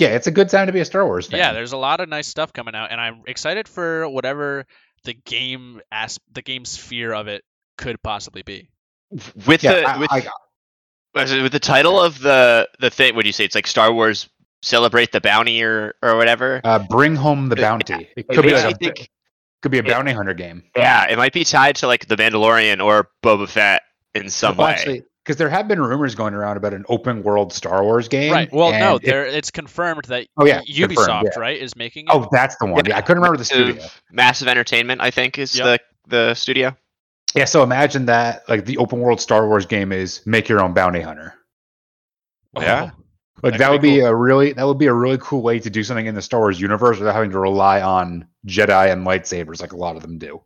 A- 0.00 0.04
yeah, 0.04 0.14
it's 0.16 0.26
a 0.26 0.30
good 0.30 0.48
time 0.48 0.66
to 0.66 0.72
be 0.72 0.80
a 0.80 0.84
Star 0.84 1.04
Wars 1.06 1.26
fan. 1.26 1.38
Yeah, 1.38 1.52
there's 1.52 1.72
a 1.72 1.76
lot 1.76 2.00
of 2.00 2.08
nice 2.08 2.28
stuff 2.28 2.52
coming 2.52 2.74
out, 2.74 2.90
and 2.92 3.00
I'm 3.00 3.22
excited 3.26 3.68
for 3.68 4.08
whatever 4.08 4.66
the 5.04 5.14
game 5.14 5.80
as 5.92 6.18
the 6.32 6.42
game 6.42 6.64
sphere 6.64 7.12
of 7.12 7.28
it 7.28 7.42
could 7.78 8.02
possibly 8.02 8.42
be. 8.42 8.68
With 9.46 9.62
yeah. 9.62 9.72
the 9.74 9.84
I- 9.88 9.98
with, 9.98 10.12
I- 10.12 10.26
was 11.14 11.32
with 11.32 11.52
the 11.52 11.58
title 11.60 12.00
of 12.00 12.20
the 12.20 12.68
the 12.78 12.90
thing, 12.90 13.16
would 13.16 13.26
you 13.26 13.32
say 13.32 13.44
it's 13.44 13.54
like 13.54 13.66
Star 13.66 13.92
Wars 13.92 14.28
Celebrate 14.62 15.10
the 15.10 15.20
Bounty 15.20 15.62
or 15.62 15.94
or 16.02 16.16
whatever? 16.16 16.60
uh, 16.64 16.78
bring 16.78 17.16
home 17.16 17.48
the 17.48 17.56
bounty. 17.56 17.94
It 18.16 18.26
It 18.28 18.28
could 18.28 18.44
be 18.44 18.52
like 18.52 18.74
a, 18.74 18.78
think- 18.78 19.08
could 19.62 19.72
be 19.72 19.78
a 19.78 19.82
it- 19.82 19.86
bounty 19.88 20.12
hunter 20.12 20.34
game. 20.34 20.62
yeah, 20.76 21.06
it 21.10 21.16
might 21.16 21.32
be 21.32 21.44
tied 21.44 21.76
to 21.76 21.86
like 21.86 22.06
the 22.06 22.16
Mandalorian 22.16 22.84
or 22.84 23.08
Boba 23.24 23.48
Fett 23.48 23.82
in 24.14 24.28
some 24.30 24.56
Well, 24.58 24.66
way. 24.68 24.72
actually, 24.74 25.02
because 25.24 25.36
there 25.36 25.48
have 25.48 25.68
been 25.68 25.80
rumors 25.80 26.14
going 26.14 26.34
around 26.34 26.56
about 26.56 26.72
an 26.74 26.84
open 26.88 27.22
world 27.22 27.52
Star 27.52 27.82
Wars 27.84 28.08
game. 28.08 28.32
Right. 28.32 28.50
Well, 28.52 28.72
no, 28.72 28.96
it- 28.96 29.02
there 29.02 29.26
it's 29.26 29.50
confirmed 29.50 30.04
that 30.06 30.26
Oh, 30.36 30.46
yeah, 30.46 30.60
Ubisoft, 30.62 30.88
confirmed, 30.96 31.28
yeah. 31.34 31.40
right, 31.40 31.60
is 31.60 31.76
making 31.76 32.06
it. 32.06 32.10
oh, 32.12 32.26
that's 32.32 32.56
the 32.56 32.66
one. 32.66 32.84
Yeah, 32.86 32.96
I 32.96 33.02
couldn't 33.02 33.22
remember 33.22 33.36
the 33.38 33.44
studio. 33.44 33.74
Massive, 33.74 34.02
Massive 34.10 34.48
Entertainment, 34.48 35.00
I 35.00 35.10
think, 35.10 35.38
is 35.38 35.56
Yep. 35.58 35.80
the 36.08 36.16
the 36.28 36.34
studio. 36.34 36.76
Yeah, 37.34 37.44
so 37.44 37.62
imagine 37.62 38.06
that 38.06 38.48
like 38.48 38.64
the 38.64 38.76
open 38.78 38.98
world 39.00 39.20
Star 39.20 39.46
Wars 39.46 39.66
game 39.66 39.92
is 39.92 40.20
make 40.26 40.48
your 40.48 40.60
own 40.60 40.72
bounty 40.74 41.00
hunter. 41.00 41.34
Oh, 42.56 42.62
yeah. 42.62 42.90
Like 43.42 43.52
That 43.54 43.58
that, 43.58 43.70
would 43.70 43.80
be 43.80 43.94
be 43.96 44.00
cool. 44.00 44.08
a 44.08 44.14
really 44.16 44.52
that 44.54 44.66
would 44.66 44.78
be 44.78 44.86
a 44.86 44.92
really 44.92 45.18
cool 45.20 45.40
way 45.42 45.58
to 45.60 45.70
do 45.70 45.82
something 45.84 46.06
in 46.06 46.14
the 46.14 46.20
Star 46.22 46.40
Wars 46.40 46.60
universe 46.60 46.98
without 46.98 47.14
having 47.14 47.30
to 47.30 47.38
rely 47.38 47.80
on 47.80 48.26
Jedi 48.46 48.90
and 48.92 49.06
lightsabers 49.06 49.60
like 49.60 49.72
a 49.72 49.76
lot 49.76 49.96
of 49.96 50.02
them 50.02 50.18
do. 50.18 50.42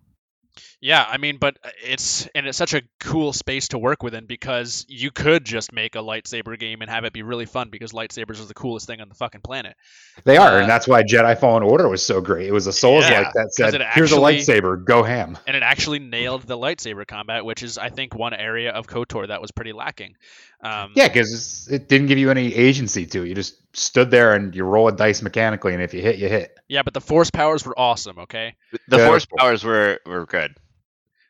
Yeah, 0.84 1.02
I 1.08 1.16
mean, 1.16 1.38
but 1.38 1.56
it's 1.82 2.26
and 2.34 2.46
it's 2.46 2.58
such 2.58 2.74
a 2.74 2.82
cool 3.00 3.32
space 3.32 3.68
to 3.68 3.78
work 3.78 4.02
within 4.02 4.26
because 4.26 4.84
you 4.86 5.10
could 5.10 5.42
just 5.46 5.72
make 5.72 5.94
a 5.94 6.00
lightsaber 6.00 6.58
game 6.58 6.82
and 6.82 6.90
have 6.90 7.04
it 7.04 7.14
be 7.14 7.22
really 7.22 7.46
fun 7.46 7.70
because 7.70 7.92
lightsabers 7.92 8.38
are 8.38 8.44
the 8.44 8.52
coolest 8.52 8.86
thing 8.86 9.00
on 9.00 9.08
the 9.08 9.14
fucking 9.14 9.40
planet. 9.40 9.76
They 10.24 10.36
are, 10.36 10.58
Uh, 10.58 10.60
and 10.60 10.68
that's 10.68 10.86
why 10.86 11.02
Jedi 11.02 11.40
Fallen 11.40 11.62
Order 11.62 11.88
was 11.88 12.04
so 12.04 12.20
great. 12.20 12.46
It 12.48 12.52
was 12.52 12.66
a 12.66 12.72
Souls 12.72 13.08
Yeah, 13.08 13.20
like 13.20 13.32
that 13.32 13.44
'cause 13.44 13.54
said, 13.72 13.74
it 13.76 13.86
"Here's 13.94 14.12
a 14.12 14.16
lightsaber, 14.16 14.84
go 14.84 15.02
ham." 15.02 15.38
And 15.46 15.56
it 15.56 15.62
actually 15.62 16.00
nailed 16.00 16.42
the 16.42 16.58
lightsaber 16.58 17.06
combat, 17.06 17.46
which 17.46 17.62
is 17.62 17.78
I 17.78 17.88
think 17.88 18.14
one 18.14 18.34
area 18.34 18.70
of 18.70 18.86
KOTOR 18.86 19.28
that 19.28 19.40
was 19.40 19.52
pretty 19.52 19.72
lacking. 19.72 20.16
Um, 20.60 20.92
Yeah, 20.96 21.08
because 21.08 21.66
it 21.72 21.88
didn't 21.88 22.08
give 22.08 22.18
you 22.18 22.30
any 22.30 22.54
agency 22.54 23.06
to 23.06 23.22
it. 23.22 23.28
You 23.28 23.34
just 23.34 23.54
stood 23.74 24.10
there 24.10 24.34
and 24.34 24.54
you 24.54 24.64
roll 24.64 24.88
a 24.88 24.92
dice 24.92 25.22
mechanically, 25.22 25.72
and 25.72 25.82
if 25.82 25.94
you 25.94 26.02
hit, 26.02 26.16
you 26.16 26.28
hit. 26.28 26.54
Yeah, 26.68 26.82
but 26.82 26.92
the 26.92 27.00
force 27.00 27.30
powers 27.30 27.64
were 27.64 27.78
awesome. 27.78 28.18
Okay. 28.18 28.54
The 28.88 28.98
Yeah, 28.98 29.06
Force 29.06 29.24
powers 29.24 29.64
were 29.64 29.98
were 30.04 30.26
good. 30.26 30.54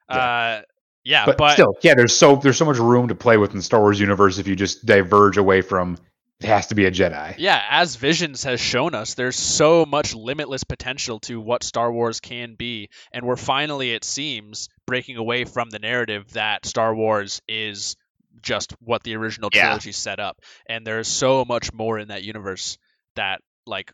Uh, 0.08 0.62
yeah, 1.04 1.26
but, 1.26 1.36
but 1.36 1.52
still, 1.52 1.76
yeah, 1.82 1.94
there's 1.94 2.16
so 2.16 2.36
there's 2.36 2.56
so 2.56 2.64
much 2.64 2.78
room 2.78 3.08
to 3.08 3.14
play 3.14 3.36
with 3.36 3.50
in 3.50 3.58
the 3.58 3.62
Star 3.62 3.80
Wars 3.80 4.00
universe 4.00 4.38
if 4.38 4.46
you 4.48 4.56
just 4.56 4.86
diverge 4.86 5.36
away 5.36 5.60
from 5.60 5.98
it 6.40 6.46
has 6.46 6.66
to 6.68 6.74
be 6.74 6.84
a 6.86 6.90
Jedi. 6.90 7.36
yeah, 7.38 7.62
as 7.70 7.96
Visions 7.96 8.44
has 8.44 8.60
shown 8.60 8.94
us, 8.94 9.14
there's 9.14 9.36
so 9.36 9.86
much 9.86 10.14
limitless 10.14 10.64
potential 10.64 11.20
to 11.20 11.40
what 11.40 11.62
Star 11.62 11.92
Wars 11.92 12.20
can 12.20 12.54
be, 12.54 12.88
and 13.12 13.24
we're 13.24 13.36
finally, 13.36 13.92
it 13.92 14.04
seems, 14.04 14.68
breaking 14.86 15.16
away 15.16 15.44
from 15.44 15.70
the 15.70 15.78
narrative 15.78 16.32
that 16.32 16.66
Star 16.66 16.94
Wars 16.94 17.40
is 17.48 17.96
just 18.42 18.72
what 18.80 19.02
the 19.04 19.14
original 19.16 19.48
Yeah. 19.52 19.62
trilogy 19.62 19.92
set 19.92 20.20
up, 20.20 20.40
and 20.66 20.86
there's 20.86 21.08
so 21.08 21.44
much 21.44 21.72
more 21.72 21.98
in 21.98 22.08
that 22.08 22.24
universe 22.24 22.78
that 23.16 23.40
like 23.66 23.92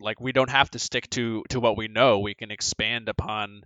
like 0.00 0.20
we 0.20 0.32
don't 0.32 0.50
have 0.50 0.70
to 0.70 0.78
stick 0.78 1.08
to 1.10 1.44
to 1.50 1.60
what 1.60 1.76
we 1.76 1.88
know. 1.88 2.18
We 2.20 2.34
can 2.34 2.50
expand 2.50 3.08
upon 3.08 3.62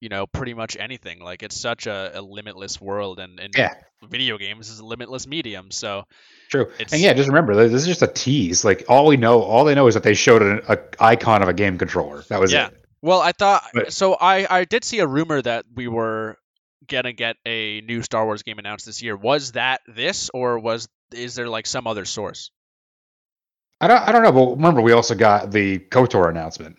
you 0.00 0.08
know 0.08 0.26
pretty 0.26 0.54
much 0.54 0.76
anything. 0.76 1.20
Like 1.20 1.42
it's 1.42 1.58
such 1.58 1.86
a, 1.86 2.12
a 2.18 2.22
limitless 2.22 2.80
world, 2.80 3.18
and 3.18 3.40
and 3.40 3.52
Yeah. 3.56 3.74
video 4.08 4.38
games 4.38 4.68
is 4.70 4.78
a 4.80 4.84
limitless 4.84 5.26
medium. 5.26 5.70
So 5.70 6.04
True. 6.50 6.70
And 6.78 7.00
yeah, 7.00 7.12
just 7.14 7.28
remember 7.28 7.54
this 7.54 7.72
is 7.82 7.86
just 7.86 8.02
a 8.02 8.06
tease. 8.06 8.64
Like 8.64 8.84
all 8.88 9.06
we 9.06 9.16
know, 9.16 9.42
all 9.42 9.64
they 9.64 9.74
know 9.74 9.86
is 9.86 9.94
that 9.94 10.02
they 10.02 10.14
showed 10.14 10.42
an 10.42 10.60
a 10.68 10.78
icon 11.00 11.42
of 11.42 11.48
a 11.48 11.54
game 11.54 11.78
controller. 11.78 12.22
That 12.28 12.40
was 12.40 12.52
Yeah. 12.52 12.68
it. 12.68 12.82
Well, 13.02 13.20
I 13.20 13.32
thought 13.32 13.62
But- 13.74 13.92
so. 13.92 14.14
I 14.14 14.46
I 14.60 14.64
did 14.64 14.84
see 14.84 14.98
a 15.00 15.06
rumor 15.06 15.40
that 15.42 15.64
we 15.74 15.86
were 15.88 16.36
gonna 16.88 17.12
get 17.12 17.36
a 17.44 17.80
new 17.82 18.02
Star 18.02 18.24
Wars 18.24 18.42
game 18.42 18.58
announced 18.58 18.86
this 18.86 19.02
year. 19.02 19.16
Was 19.16 19.52
that 19.52 19.80
this, 19.86 20.30
or 20.32 20.58
was 20.58 20.88
is 21.12 21.34
there 21.34 21.48
like 21.48 21.66
some 21.66 21.86
other 21.86 22.04
source? 22.04 22.50
I 23.80 23.88
don't 23.88 24.00
I 24.00 24.12
don't 24.12 24.22
know, 24.22 24.32
but 24.32 24.56
remember 24.56 24.80
we 24.80 24.92
also 24.92 25.14
got 25.14 25.50
the 25.50 25.78
KOTOR 25.78 26.30
announcement. 26.30 26.76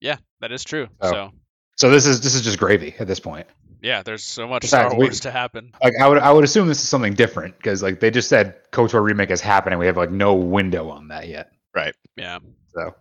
Yeah, 0.00 0.16
that 0.40 0.52
is 0.52 0.62
true. 0.64 0.88
Oh. 1.00 1.10
So 1.10 1.30
So 1.76 1.90
this 1.90 2.06
is 2.06 2.20
this 2.20 2.34
is 2.34 2.42
just 2.42 2.58
gravy 2.58 2.94
at 2.98 3.06
this 3.06 3.20
point. 3.20 3.46
yeah, 3.82 4.02
there's 4.02 4.24
so 4.24 4.48
much 4.48 4.62
Besides, 4.62 4.88
Star 4.88 4.98
we- 4.98 5.04
Wars 5.06 5.20
to 5.20 5.30
happen. 5.30 5.72
Like 5.82 5.94
I 6.00 6.08
would 6.08 6.18
I 6.18 6.32
would 6.32 6.44
assume 6.44 6.68
this 6.68 6.82
is 6.82 6.88
something 6.88 7.12
different 7.14 7.56
because 7.58 7.82
like 7.82 8.00
they 8.00 8.10
just 8.10 8.28
said 8.28 8.56
KOTOR 8.72 9.02
remake 9.02 9.30
is 9.30 9.40
happening. 9.40 9.78
We 9.78 9.86
have 9.86 9.96
like 9.96 10.10
no 10.10 10.34
window 10.34 10.88
on 10.90 11.08
that 11.08 11.28
yet. 11.28 11.50
Right. 11.74 11.94
Yeah. 12.16 12.38
So 12.74 12.94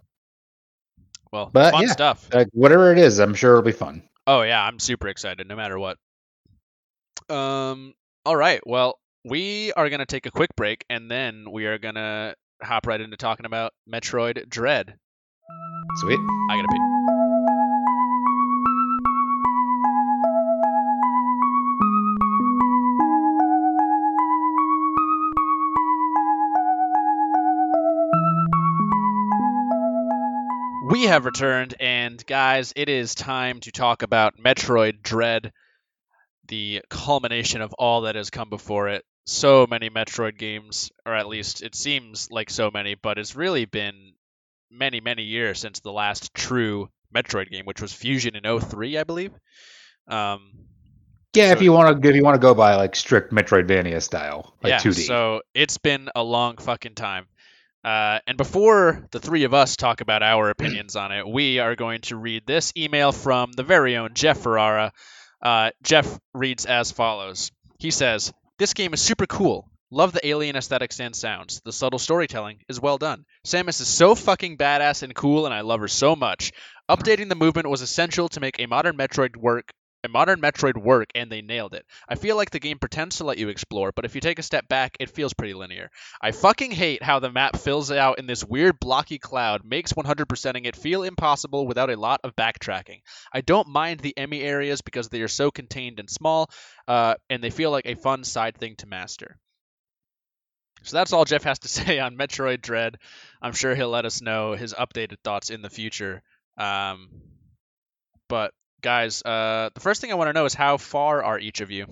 Well, 1.32 1.50
But, 1.54 1.72
fun 1.72 1.84
yeah. 1.84 1.92
stuff. 1.92 2.30
like 2.34 2.48
whatever 2.52 2.92
it 2.92 2.98
is, 2.98 3.20
I'm 3.20 3.34
sure 3.34 3.52
it'll 3.52 3.64
be 3.64 3.72
fun. 3.72 4.04
Oh 4.28 4.42
yeah, 4.42 4.62
I'm 4.62 4.80
super 4.80 5.08
excited 5.08 5.48
no 5.48 5.56
matter 5.56 5.80
what. 5.80 5.98
Um 7.30 7.94
all 8.26 8.36
right. 8.36 8.60
Well, 8.66 9.00
we 9.24 9.72
are 9.74 9.88
going 9.90 10.00
to 10.00 10.06
take 10.06 10.26
a 10.26 10.32
quick 10.32 10.56
break 10.56 10.84
and 10.90 11.10
then 11.10 11.46
we 11.52 11.66
are 11.68 11.78
going 11.78 11.96
to 11.96 12.36
hop 12.62 12.86
right 12.88 13.00
into 13.00 13.18
talking 13.18 13.46
about 13.46 13.72
Metroid 13.92 14.50
Dread. 14.50 14.96
Sweet. 15.98 16.20
I 16.52 16.56
got 16.58 16.62
to 16.64 16.68
pee. 16.68 17.15
We 30.96 31.04
have 31.04 31.26
returned, 31.26 31.76
and 31.78 32.26
guys, 32.26 32.72
it 32.74 32.88
is 32.88 33.16
time 33.16 33.60
to 33.60 33.72
talk 33.74 34.02
about 34.02 34.38
Metroid 34.38 35.02
Dread, 35.04 35.52
the 36.48 36.84
culmination 36.90 37.60
of 37.60 37.74
all 37.74 38.04
that 38.04 38.16
has 38.16 38.30
come 38.30 38.50
before 38.50 38.88
it. 38.88 39.04
So 39.26 39.68
many 39.70 39.90
Metroid 39.90 40.38
games, 40.38 40.94
or 41.06 41.14
at 41.14 41.28
least 41.28 41.62
it 41.64 41.76
seems 41.76 42.32
like 42.32 42.50
so 42.50 42.72
many, 42.72 42.96
but 42.96 43.18
it's 43.18 43.36
really 43.36 43.66
been 43.66 44.14
many, 44.72 45.02
many 45.02 45.24
years 45.24 45.60
since 45.60 45.82
the 45.82 45.92
last 45.92 46.34
true 46.34 46.88
Metroid 47.14 47.52
game, 47.52 47.66
which 47.66 47.82
was 47.82 47.92
Fusion 47.92 48.38
in 48.38 48.60
03, 48.62 48.98
I 48.98 49.04
believe. 49.04 49.34
Um, 50.08 50.50
Yeah, 51.34 51.52
if 51.52 51.62
you 51.62 51.74
want 51.74 52.02
to 52.02 52.10
if 52.10 52.16
you 52.16 52.24
want 52.24 52.36
to 52.36 52.40
go 52.42 52.54
by 52.54 52.76
like 52.76 52.96
strict 52.96 53.34
Metroidvania 53.34 54.02
style, 54.02 54.56
like 54.64 54.72
yeah, 54.72 54.80
2D. 54.80 55.06
so 55.06 55.42
it's 55.54 55.78
been 55.78 56.08
a 56.16 56.24
long 56.24 56.56
fucking 56.56 56.96
time. 56.96 57.26
Uh, 57.86 58.18
and 58.26 58.36
before 58.36 59.08
the 59.12 59.20
three 59.20 59.44
of 59.44 59.54
us 59.54 59.76
talk 59.76 60.02
about 60.02 60.24
our 60.24 60.50
opinions 60.50 60.96
on 60.96 61.12
it, 61.12 61.28
we 61.28 61.60
are 61.60 61.76
going 61.76 62.02
to 62.02 62.16
read 62.16 62.42
this 62.48 62.74
email 62.76 63.12
from 63.12 63.52
the 63.52 63.62
very 63.62 63.96
own 63.96 64.16
Jeff 64.16 64.40
Ferrara. 64.40 64.92
Uh, 65.40 65.70
Jeff 65.84 66.20
reads 66.34 66.66
as 66.66 66.92
follows. 66.92 67.52
He 67.78 67.92
says, 67.92 68.34
This 68.58 68.74
game 68.74 68.96
is 68.96 69.02
super 69.02 69.28
cool. 69.28 69.70
Love 69.92 70.14
the 70.14 70.28
alien 70.28 70.56
aesthetics 70.56 71.00
and 71.00 71.16
sounds. 71.16 71.62
The 71.64 71.72
subtle 71.72 72.00
storytelling 72.00 72.58
is 72.68 72.82
well 72.82 72.98
done. 72.98 73.24
Samus 73.46 73.80
is 73.80 73.88
so 73.88 74.16
fucking 74.16 74.58
badass 74.58 75.04
and 75.04 75.14
cool, 75.14 75.46
and 75.46 75.54
I 75.54 75.62
love 75.62 75.80
her 75.82 75.88
so 75.88 76.16
much. 76.16 76.54
Updating 76.90 77.30
the 77.30 77.36
movement 77.36 77.70
was 77.70 77.84
essential 77.84 78.30
to 78.30 78.40
make 78.40 78.60
a 78.60 78.66
modern 78.66 78.98
Metroid 78.98 79.38
work. 79.38 79.72
Modern 80.08 80.42
Metroid 80.42 80.78
work, 80.78 81.10
and 81.16 81.32
they 81.32 81.42
nailed 81.42 81.74
it. 81.74 81.86
I 82.08 82.16
feel 82.16 82.36
like 82.36 82.52
the 82.52 82.60
game 82.60 82.80
pretends 82.80 83.18
to 83.18 83.24
let 83.24 83.38
you 83.38 83.50
explore, 83.50 83.92
but 83.92 84.06
if 84.06 84.16
you 84.16 84.22
take 84.22 84.40
a 84.40 84.44
step 84.44 84.68
back, 84.68 84.98
it 85.00 85.10
feels 85.10 85.34
pretty 85.34 85.54
linear. 85.54 85.90
I 86.22 86.32
fucking 86.32 86.72
hate 86.72 87.04
how 87.04 87.20
the 87.20 87.32
map 87.32 87.58
fills 87.58 87.92
out 87.92 88.20
in 88.20 88.28
this 88.28 88.44
weird 88.44 88.80
blocky 88.80 89.20
cloud, 89.20 89.62
makes 89.64 89.94
100%ing 89.94 90.66
it 90.66 90.76
feel 90.76 91.04
impossible 91.04 91.68
without 91.68 91.90
a 91.90 92.00
lot 92.00 92.22
of 92.24 92.36
backtracking. 92.36 93.02
I 93.34 93.42
don't 93.42 93.68
mind 93.68 94.00
the 94.00 94.14
EMMI 94.18 94.44
areas 94.44 94.82
because 94.82 95.10
they 95.10 95.22
are 95.22 95.28
so 95.28 95.52
contained 95.52 96.00
and 96.00 96.10
small, 96.10 96.50
uh, 96.88 97.16
and 97.30 97.44
they 97.44 97.50
feel 97.50 97.72
like 97.72 97.86
a 97.86 97.96
fun 97.96 98.24
side 98.24 98.58
thing 98.58 98.76
to 98.78 98.88
master. 98.88 99.38
So 100.84 100.98
that's 100.98 101.14
all 101.14 101.26
Jeff 101.26 101.44
has 101.44 101.60
to 101.60 101.68
say 101.70 102.00
on 102.00 102.18
Metroid 102.18 102.62
Dread. 102.62 102.98
I'm 103.42 103.54
sure 103.54 103.76
he'll 103.76 103.90
let 103.90 104.06
us 104.06 104.22
know 104.22 104.54
his 104.54 104.74
updated 104.74 105.18
thoughts 105.24 105.50
in 105.50 105.62
the 105.62 105.70
future. 105.70 106.22
Um, 106.58 107.10
but 108.30 108.54
guys, 108.86 109.24
uh, 109.24 109.72
the 109.74 109.82
first 109.82 110.00
thing 110.00 110.12
I 110.12 110.16
want 110.16 110.30
to 110.30 110.34
know 110.34 110.46
is 110.46 110.54
how 110.54 110.78
far 110.78 111.24
are 111.24 111.40
each 111.40 111.60
of 111.60 111.72
you? 111.72 111.88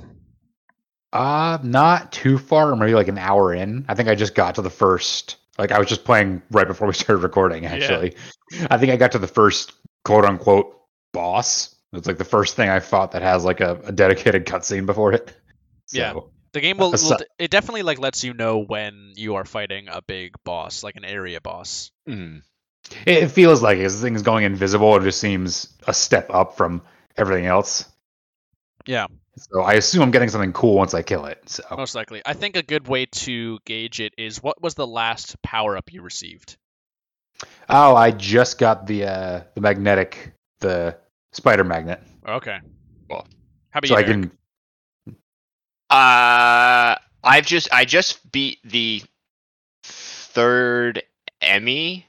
Uh, 1.11 1.57
not 1.63 2.11
too 2.11 2.37
far, 2.37 2.75
maybe 2.75 2.93
like 2.93 3.07
an 3.07 3.17
hour 3.17 3.53
in. 3.53 3.85
I 3.89 3.95
think 3.95 4.09
I 4.09 4.15
just 4.15 4.35
got 4.35 4.55
to 4.55 4.61
the 4.61 4.69
first. 4.69 5.37
Like 5.57 5.71
I 5.71 5.79
was 5.79 5.87
just 5.87 6.05
playing 6.05 6.43
right 6.51 6.67
before 6.67 6.87
we 6.87 6.93
started 6.93 7.23
recording. 7.23 7.65
Actually, 7.65 8.15
I 8.69 8.77
think 8.77 8.91
I 8.91 8.95
got 8.95 9.11
to 9.13 9.19
the 9.19 9.27
first 9.27 9.73
quote 10.05 10.23
unquote 10.23 10.79
boss. 11.11 11.75
It's 11.93 12.07
like 12.07 12.17
the 12.17 12.25
first 12.25 12.55
thing 12.55 12.69
I 12.69 12.79
fought 12.79 13.11
that 13.11 13.21
has 13.21 13.43
like 13.43 13.59
a, 13.59 13.79
a 13.85 13.91
dedicated 13.91 14.45
cutscene 14.45 14.85
before 14.85 15.13
it. 15.13 15.33
So, 15.87 15.97
Yeah. 15.97 16.13
The 16.53 16.61
game 16.61 16.77
will, 16.77 16.91
will 17.03 17.17
it 17.39 17.49
definitely 17.49 17.81
like 17.81 17.97
lets 17.97 18.23
you 18.23 18.35
know 18.35 18.59
when 18.59 19.13
you 19.15 19.35
are 19.35 19.45
fighting 19.45 19.87
a 19.89 20.01
big 20.03 20.35
boss, 20.43 20.83
like 20.83 20.95
an 20.95 21.05
area 21.05 21.41
boss. 21.41 21.91
Mm. 22.07 22.43
It, 23.05 23.23
it 23.23 23.31
feels 23.31 23.61
like 23.61 23.77
it. 23.77 23.83
This 23.83 24.01
thing 24.01 24.15
is 24.15 24.21
going 24.21 24.43
invisible. 24.45 24.95
It 24.97 25.03
just 25.03 25.19
seems 25.19 25.73
a 25.87 25.93
step 25.93 26.27
up 26.29 26.57
from 26.57 26.81
everything 27.17 27.45
else. 27.45 27.85
Yeah, 28.85 29.07
So 29.37 29.61
I 29.61 29.73
assume 29.73 30.01
I'm 30.03 30.11
getting 30.11 30.29
something 30.29 30.53
cool 30.53 30.75
once 30.75 30.93
I 30.93 31.01
kill 31.01 31.25
it. 31.25 31.47
So 31.49 31.63
most 31.77 31.95
likely. 31.95 32.21
I 32.25 32.33
think 32.33 32.55
a 32.55 32.63
good 32.63 32.87
way 32.87 33.05
to 33.07 33.59
gauge 33.65 33.99
it 33.99 34.13
is 34.17 34.41
what 34.43 34.61
was 34.61 34.75
the 34.75 34.87
last 34.87 35.41
power 35.41 35.77
up 35.77 35.91
you 35.93 36.01
received? 36.01 36.57
oh, 37.69 37.95
I 37.95 38.11
just 38.11 38.57
got 38.57 38.85
the 38.87 39.05
uh 39.05 39.41
the 39.55 39.61
magnetic 39.61 40.33
the 40.59 40.97
spider 41.31 41.63
magnet, 41.63 42.01
Okay. 42.27 42.59
Well, 43.09 43.27
How 43.71 43.79
about 43.79 43.87
so 43.87 43.95
you? 43.95 43.97
I 43.97 44.03
Eric? 44.03 44.03
can. 44.03 44.31
Uh, 45.89 46.95
I've 47.23 47.45
just 47.45 47.71
I 47.73 47.85
just 47.85 48.31
beat 48.31 48.59
the 48.63 49.03
third 49.83 51.03
EMMI, 51.41 52.05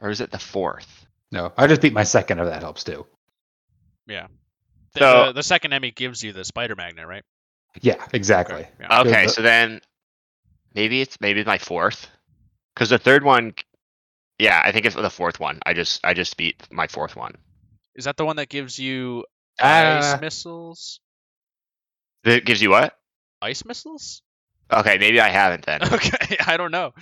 or 0.00 0.10
is 0.10 0.20
it 0.20 0.30
the 0.30 0.38
fourth? 0.38 1.06
No, 1.30 1.52
I 1.56 1.66
just 1.66 1.80
beat 1.82 1.92
my 1.92 2.04
second. 2.04 2.38
If 2.38 2.46
that 2.46 2.62
helps 2.62 2.84
too. 2.84 3.06
The, 4.94 5.00
so- 5.00 5.26
the, 5.26 5.32
the 5.32 5.42
second 5.42 5.72
EMMI 5.72 5.94
gives 5.94 6.22
you 6.22 6.32
the 6.32 6.44
spider 6.44 6.74
magnet, 6.74 7.06
right? 7.06 7.22
Yeah, 7.82 8.02
exactly. 8.12 8.62
Okay. 8.62 8.68
Yeah. 8.80 9.00
Okay, 9.02 9.26
so 9.28 9.42
then 9.42 9.80
maybe 10.74 11.00
it's 11.02 11.20
maybe 11.20 11.44
my 11.44 11.58
fourth, 11.58 12.08
because 12.74 12.88
the 12.88 12.98
third 12.98 13.22
one, 13.22 13.54
yeah, 14.38 14.60
I 14.64 14.72
think 14.72 14.86
it's 14.86 14.96
the 14.96 15.10
fourth 15.10 15.38
one. 15.38 15.60
I 15.66 15.74
just 15.74 16.04
I 16.04 16.14
just 16.14 16.36
beat 16.36 16.66
my 16.72 16.86
fourth 16.86 17.14
one. 17.14 17.34
Is 17.94 18.06
that 18.06 18.16
the 18.16 18.24
one 18.24 18.36
that 18.36 18.48
gives 18.48 18.78
you 18.78 19.24
Uh, 19.60 19.98
ice 20.14 20.20
missiles? 20.20 21.00
That 22.24 22.44
gives 22.44 22.62
you 22.62 22.70
what? 22.70 22.96
Ice 23.42 23.64
missiles? 23.64 24.22
Okay, 24.72 24.98
maybe 24.98 25.20
I 25.20 25.28
haven't 25.28 25.66
then. 25.66 25.80
Okay, 25.92 26.36
I 26.46 26.56
don't 26.56 26.72
know. 26.72 26.94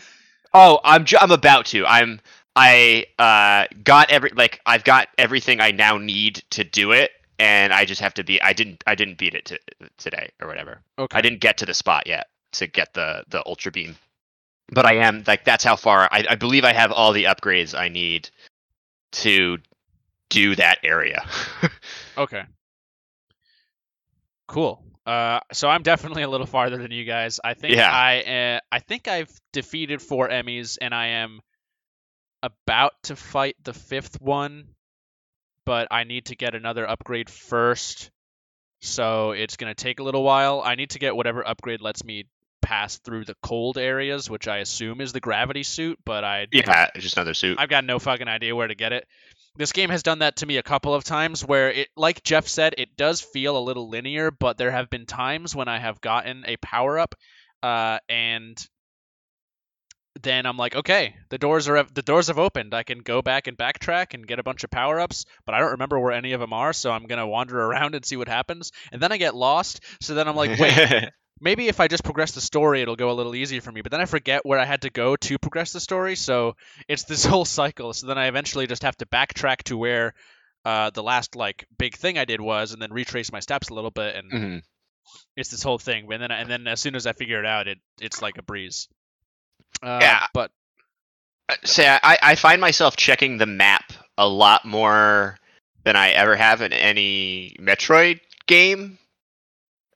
Oh, 0.53 0.81
I'm 0.85 1.05
ju- 1.05 1.19
I'm 1.21 1.31
about 1.31 1.67
to. 1.67 1.87
I'm 1.87 2.21
I 2.57 3.07
uh 3.19 3.67
got 3.85 4.11
every 4.11 4.31
like 4.31 4.61
I've 4.65 4.83
got 4.85 5.09
everything 5.19 5.61
I 5.61 5.71
now 5.73 5.99
need 5.99 6.43
to 6.51 6.65
do 6.65 6.93
it, 6.93 7.11
and 7.39 7.73
I 7.73 7.85
just 7.85 8.01
have 8.01 8.15
to 8.15 8.25
be. 8.25 8.41
I 8.41 8.53
didn't 8.55 8.83
I 8.87 8.95
didn't 8.95 9.19
beat 9.19 9.35
it 9.35 9.45
to, 9.47 9.61
today 9.99 10.31
or 10.41 10.49
whatever. 10.49 10.81
Okay. 10.99 11.17
I 11.17 11.21
didn't 11.21 11.41
get 11.41 11.59
to 11.59 11.67
the 11.67 11.75
spot 11.75 12.07
yet 12.07 12.29
to 12.53 12.67
get 12.67 12.95
the 12.95 13.25
the 13.29 13.45
ultra 13.47 13.71
beam, 13.71 13.97
but 14.73 14.87
I 14.87 14.95
am 14.95 15.23
like 15.27 15.45
that's 15.45 15.63
how 15.65 15.77
far 15.77 16.09
I, 16.11 16.25
I 16.31 16.35
believe 16.37 16.65
I 16.65 16.73
have 16.73 16.91
all 16.93 17.13
the 17.13 17.25
upgrades 17.25 17.79
I 17.79 17.89
need 17.89 18.31
to 19.13 19.59
do 20.31 20.55
that 20.57 20.79
area. 20.83 21.25
Okay. 22.19 22.43
Cool. 24.49 24.83
Uh, 25.05 25.41
so 25.53 25.69
I'm 25.69 25.83
definitely 25.83 26.23
a 26.23 26.29
little 26.31 26.47
farther 26.47 26.79
than 26.79 26.91
you 26.91 27.05
guys. 27.05 27.39
I 27.45 27.55
think 27.55 27.75
Yeah. 27.77 27.91
I 27.91 28.21
uh, 28.57 28.61
I 28.73 28.79
think 28.79 29.07
I've 29.07 29.31
defeated 29.53 30.01
four 30.01 30.29
EMMIs, 30.29 30.79
and 30.81 30.95
I 30.95 31.09
am 31.09 31.41
about 32.43 32.93
to 33.05 33.17
fight 33.17 33.57
the 33.63 33.73
fifth 33.73 34.21
one, 34.21 34.69
but 35.65 35.89
I 35.91 36.05
need 36.05 36.27
to 36.27 36.37
get 36.37 36.55
another 36.55 36.89
upgrade 36.89 37.31
first. 37.31 38.11
So 38.81 39.33
it's 39.33 39.57
gonna 39.57 39.75
take 39.75 40.01
a 40.01 40.03
little 40.03 40.23
while. 40.23 40.63
I 40.65 40.75
need 40.75 40.91
to 40.91 40.99
get 40.99 41.17
whatever 41.17 41.47
upgrade 41.47 41.81
lets 41.81 42.05
me 42.05 42.27
pass 42.63 42.99
through 42.99 43.25
the 43.25 43.37
cold 43.43 43.79
areas, 43.79 44.29
which 44.29 44.49
I 44.49 44.59
assume 44.59 45.01
is 45.01 45.13
the 45.13 45.21
gravity 45.21 45.63
suit, 45.63 45.99
but 46.05 46.25
I 46.25 46.47
yeah, 46.51 46.89
it's 46.95 47.05
just 47.05 47.17
another 47.17 47.35
suit. 47.35 47.59
I've 47.61 47.69
got 47.69 47.85
no 47.85 47.99
fucking 47.99 48.29
idea 48.29 48.55
where 48.55 48.67
to 48.67 48.75
get 48.75 48.93
it. 48.93 49.07
This 49.57 49.73
game 49.73 49.89
has 49.89 50.03
done 50.03 50.19
that 50.19 50.37
to 50.37 50.47
me 50.47 50.59
a 50.59 50.63
couple 50.63 50.93
of 50.93 51.05
times 51.05 51.45
where 51.45 51.71
it 51.71 51.89
like 51.97 52.23
Jeff 52.23 52.47
said, 52.47 52.75
it 52.77 52.97
does 52.97 53.21
feel 53.21 53.57
a 53.57 53.63
little 53.63 53.89
linear, 53.89 54.31
but 54.31 54.59
there 54.59 54.71
have 54.71 54.91
been 54.91 55.07
times 55.07 55.55
when 55.55 55.69
I 55.69 55.79
have 55.79 56.01
gotten 56.01 56.45
a 56.47 56.57
power 56.59 56.99
up 56.99 57.15
uh, 57.63 57.99
and 58.09 58.59
then 60.23 60.47
I'm 60.47 60.57
like, 60.57 60.75
okay, 60.75 61.15
the 61.29 61.39
doors 61.39 61.69
are 61.69 61.83
the 61.85 62.03
doors 62.03 62.29
have 62.29 62.39
opened. 62.39 62.75
I 62.75 62.83
can 62.83 62.99
go 63.01 63.23
back 63.23 63.47
and 63.47 63.57
backtrack 63.57 64.15
and 64.15 64.27
get 64.27 64.39
a 64.39 64.43
bunch 64.43 64.65
of 64.65 64.71
power 64.71 64.99
ups, 65.01 65.25
but 65.45 65.55
I 65.55 65.59
don't 65.61 65.73
remember 65.73 65.99
where 66.01 66.13
any 66.13 66.33
of 66.33 66.41
them 66.41 66.53
are, 66.53 66.73
so 66.73 66.91
I'm 66.91 67.07
gonna 67.07 67.27
wander 67.27 67.61
around 67.61 67.95
and 67.95 68.05
see 68.05 68.17
what 68.17 68.29
happens. 68.29 68.73
And 68.93 69.01
then 69.03 69.13
I 69.13 69.17
get 69.17 69.35
lost. 69.35 69.81
So 70.01 70.15
then 70.15 70.27
I'm 70.29 70.37
like, 70.37 70.59
wait, 70.59 71.11
maybe 71.41 71.69
if 71.69 71.81
I 71.81 71.89
just 71.89 72.03
progress 72.05 72.33
the 72.33 72.41
story, 72.41 72.81
it'll 72.83 72.97
go 72.97 73.11
a 73.11 73.13
little 73.13 73.35
easier 73.35 73.61
for 73.61 73.71
me. 73.73 73.83
But 73.83 73.93
then 73.93 74.01
I 74.01 74.07
forget 74.07 74.47
where 74.47 74.59
I 74.59 74.65
had 74.65 74.83
to 74.83 74.91
go 74.91 75.17
to 75.17 75.39
progress 75.39 75.73
the 75.73 75.81
story, 75.81 76.17
so 76.17 76.57
it's 76.89 77.05
this 77.05 77.25
whole 77.33 77.45
cycle. 77.45 77.93
So 77.93 78.07
then 78.07 78.19
I 78.19 78.27
eventually 78.29 78.67
just 78.67 78.83
have 78.85 78.97
to 78.97 79.07
backtrack 79.07 79.65
to 79.65 79.77
where 79.77 80.15
uh, 80.65 80.91
the 80.91 81.03
last 81.03 81.37
like 81.37 81.67
big 81.79 81.95
thing 81.97 82.19
I 82.19 82.25
did 82.25 82.41
was, 82.41 82.73
and 82.73 82.81
then 82.81 82.93
retrace 82.93 83.31
my 83.31 83.41
steps 83.41 83.69
a 83.69 83.75
little 83.75 83.91
bit, 83.93 84.17
and 84.17 84.33
Mhm. 84.33 84.63
it's 85.37 85.51
this 85.51 85.63
whole 85.63 85.79
thing. 85.79 86.11
And 86.11 86.23
then 86.23 86.31
and 86.31 86.51
then 86.51 86.67
as 86.67 86.81
soon 86.81 86.97
as 86.97 87.07
I 87.07 87.13
figure 87.13 87.39
it 87.39 87.47
out, 87.47 87.69
it 87.69 87.79
it's 88.01 88.23
like 88.23 88.39
a 88.39 88.43
breeze. 88.43 88.89
Uh, 89.83 89.99
Yeah. 90.01 90.27
but 90.33 90.51
say 91.65 91.89
I, 92.03 92.19
I 92.23 92.35
find 92.35 92.61
myself 92.61 92.97
checking 92.97 93.39
the 93.39 93.47
map 93.47 93.93
a 94.19 94.27
lot 94.29 94.65
more 94.65 95.39
than 95.85 95.97
I 95.97 96.11
ever 96.11 96.35
have 96.35 96.63
in 96.63 96.73
any 96.73 97.55
Metroid 97.61 98.21
game. 98.47 98.99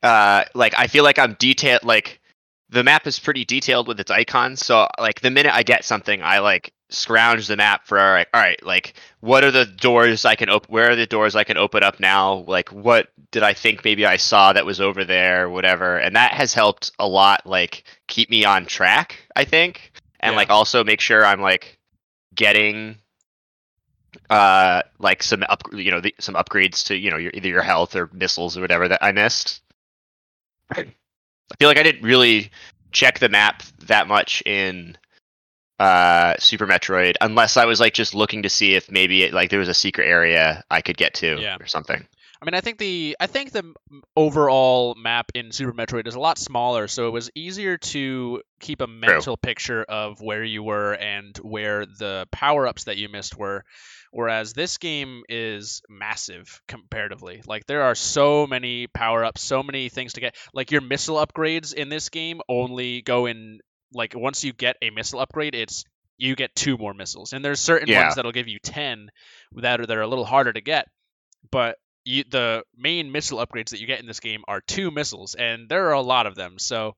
Uh, 0.02 0.44
like 0.54 0.74
I 0.76 0.86
feel 0.86 1.04
like 1.04 1.18
I'm 1.18 1.34
detailed. 1.34 1.84
Like 1.84 2.20
the 2.68 2.84
map 2.84 3.06
is 3.06 3.18
pretty 3.18 3.44
detailed 3.44 3.88
with 3.88 3.98
its 4.00 4.10
icons. 4.10 4.64
So 4.64 4.86
like 4.98 5.20
the 5.20 5.30
minute 5.30 5.54
I 5.54 5.62
get 5.62 5.84
something, 5.84 6.22
I 6.22 6.38
like 6.38 6.72
scrounge 6.90 7.46
the 7.46 7.56
map 7.56 7.86
for 7.86 7.98
all 7.98 8.12
right, 8.12 8.26
all 8.34 8.40
right. 8.40 8.62
Like 8.64 8.94
what 9.20 9.44
are 9.44 9.50
the 9.50 9.66
doors 9.66 10.24
I 10.24 10.34
can 10.34 10.48
open? 10.50 10.72
Where 10.72 10.90
are 10.90 10.96
the 10.96 11.06
doors 11.06 11.36
I 11.36 11.44
can 11.44 11.56
open 11.56 11.82
up 11.82 12.00
now? 12.00 12.44
Like 12.46 12.70
what 12.70 13.08
did 13.30 13.42
I 13.42 13.52
think 13.54 13.84
maybe 13.84 14.04
I 14.06 14.16
saw 14.16 14.52
that 14.52 14.66
was 14.66 14.80
over 14.80 15.04
there? 15.04 15.48
Whatever. 15.50 15.98
And 15.98 16.16
that 16.16 16.32
has 16.32 16.54
helped 16.54 16.90
a 16.98 17.06
lot. 17.08 17.46
Like 17.46 17.84
keep 18.08 18.30
me 18.30 18.44
on 18.44 18.66
track. 18.66 19.16
I 19.36 19.44
think 19.44 19.92
and 20.20 20.32
Yeah. 20.32 20.36
like 20.36 20.50
also 20.50 20.84
make 20.84 21.00
sure 21.00 21.24
I'm 21.24 21.40
like 21.40 21.78
getting 22.34 22.96
uh 24.28 24.82
like 24.98 25.22
some 25.22 25.44
up 25.48 25.62
you 25.72 25.90
know 25.90 26.00
the, 26.00 26.14
some 26.18 26.34
upgrades 26.34 26.86
to 26.86 26.96
you 26.96 27.10
know 27.10 27.16
your, 27.16 27.30
either 27.34 27.48
your 27.48 27.62
health 27.62 27.94
or 27.96 28.08
missiles 28.12 28.56
or 28.56 28.60
whatever 28.60 28.88
that 28.88 29.02
I 29.02 29.12
missed. 29.12 29.62
I 30.72 30.84
feel 31.58 31.68
like 31.68 31.78
I 31.78 31.82
didn't 31.82 32.02
really 32.02 32.50
check 32.92 33.18
the 33.18 33.28
map 33.28 33.62
that 33.86 34.06
much 34.08 34.42
in 34.46 34.96
uh 35.80 36.34
Super 36.38 36.66
Metroid 36.66 37.14
unless 37.20 37.56
I 37.56 37.64
was 37.64 37.80
like 37.80 37.94
just 37.94 38.14
looking 38.14 38.42
to 38.42 38.50
see 38.50 38.74
if 38.74 38.90
maybe 38.90 39.22
it, 39.24 39.32
like 39.32 39.50
there 39.50 39.58
was 39.58 39.68
a 39.68 39.74
secret 39.74 40.06
area 40.06 40.62
I 40.70 40.82
could 40.82 40.96
get 40.96 41.14
to 41.14 41.40
Yeah. 41.40 41.56
or 41.58 41.66
something. 41.66 42.06
I 42.42 42.46
mean, 42.46 42.54
I 42.54 42.60
think 42.62 42.78
the 42.78 43.16
I 43.20 43.26
think 43.26 43.52
the 43.52 43.74
overall 44.16 44.94
map 44.94 45.30
in 45.34 45.52
Super 45.52 45.72
Metroid 45.72 46.06
is 46.06 46.14
a 46.14 46.20
lot 46.20 46.38
smaller, 46.38 46.88
so 46.88 47.06
it 47.06 47.10
was 47.10 47.30
easier 47.34 47.76
to 47.76 48.40
keep 48.60 48.80
a 48.80 48.86
mental 48.86 49.36
picture 49.36 49.82
of 49.82 50.20
where 50.22 50.42
you 50.42 50.62
were 50.62 50.94
and 50.94 51.36
where 51.38 51.84
the 51.84 52.26
power 52.32 52.66
ups 52.66 52.84
that 52.84 52.96
you 52.96 53.08
missed 53.10 53.36
were. 53.36 53.64
Whereas 54.12 54.54
this 54.54 54.78
game 54.78 55.22
is 55.28 55.82
massive 55.88 56.60
comparatively. 56.66 57.42
Like 57.46 57.66
there 57.66 57.82
are 57.82 57.94
so 57.94 58.46
many 58.46 58.86
power 58.86 59.24
ups, 59.24 59.42
so 59.42 59.62
many 59.62 59.88
things 59.88 60.14
to 60.14 60.20
get. 60.20 60.34
Like 60.54 60.70
your 60.72 60.80
missile 60.80 61.24
upgrades 61.24 61.74
in 61.74 61.90
this 61.90 62.08
game 62.08 62.40
only 62.48 63.02
go 63.02 63.26
in 63.26 63.60
like 63.92 64.14
once 64.16 64.44
you 64.44 64.52
get 64.52 64.76
a 64.82 64.90
missile 64.90 65.20
upgrade, 65.20 65.54
it's 65.54 65.84
you 66.16 66.36
get 66.36 66.54
two 66.54 66.76
more 66.76 66.94
missiles. 66.94 67.32
And 67.32 67.44
there's 67.44 67.60
certain 67.60 67.88
Yeah. 67.88 68.02
ones 68.04 68.14
that'll 68.16 68.32
give 68.32 68.48
you 68.48 68.58
ten 68.62 69.10
that 69.56 69.80
are 69.80 69.86
that 69.86 69.96
are 69.96 70.02
a 70.02 70.06
little 70.06 70.24
harder 70.24 70.52
to 70.52 70.60
get. 70.60 70.86
But 71.50 71.76
you, 72.04 72.24
the 72.30 72.64
main 72.76 73.12
missile 73.12 73.38
upgrades 73.44 73.70
that 73.70 73.80
you 73.80 73.86
get 73.86 74.00
in 74.00 74.06
this 74.06 74.20
game 74.20 74.42
are 74.48 74.60
two 74.60 74.90
missiles, 74.90 75.34
and 75.34 75.68
there 75.68 75.88
are 75.88 75.92
a 75.94 76.00
lot 76.02 76.26
of 76.26 76.34
them. 76.34 76.58
So 76.58 76.94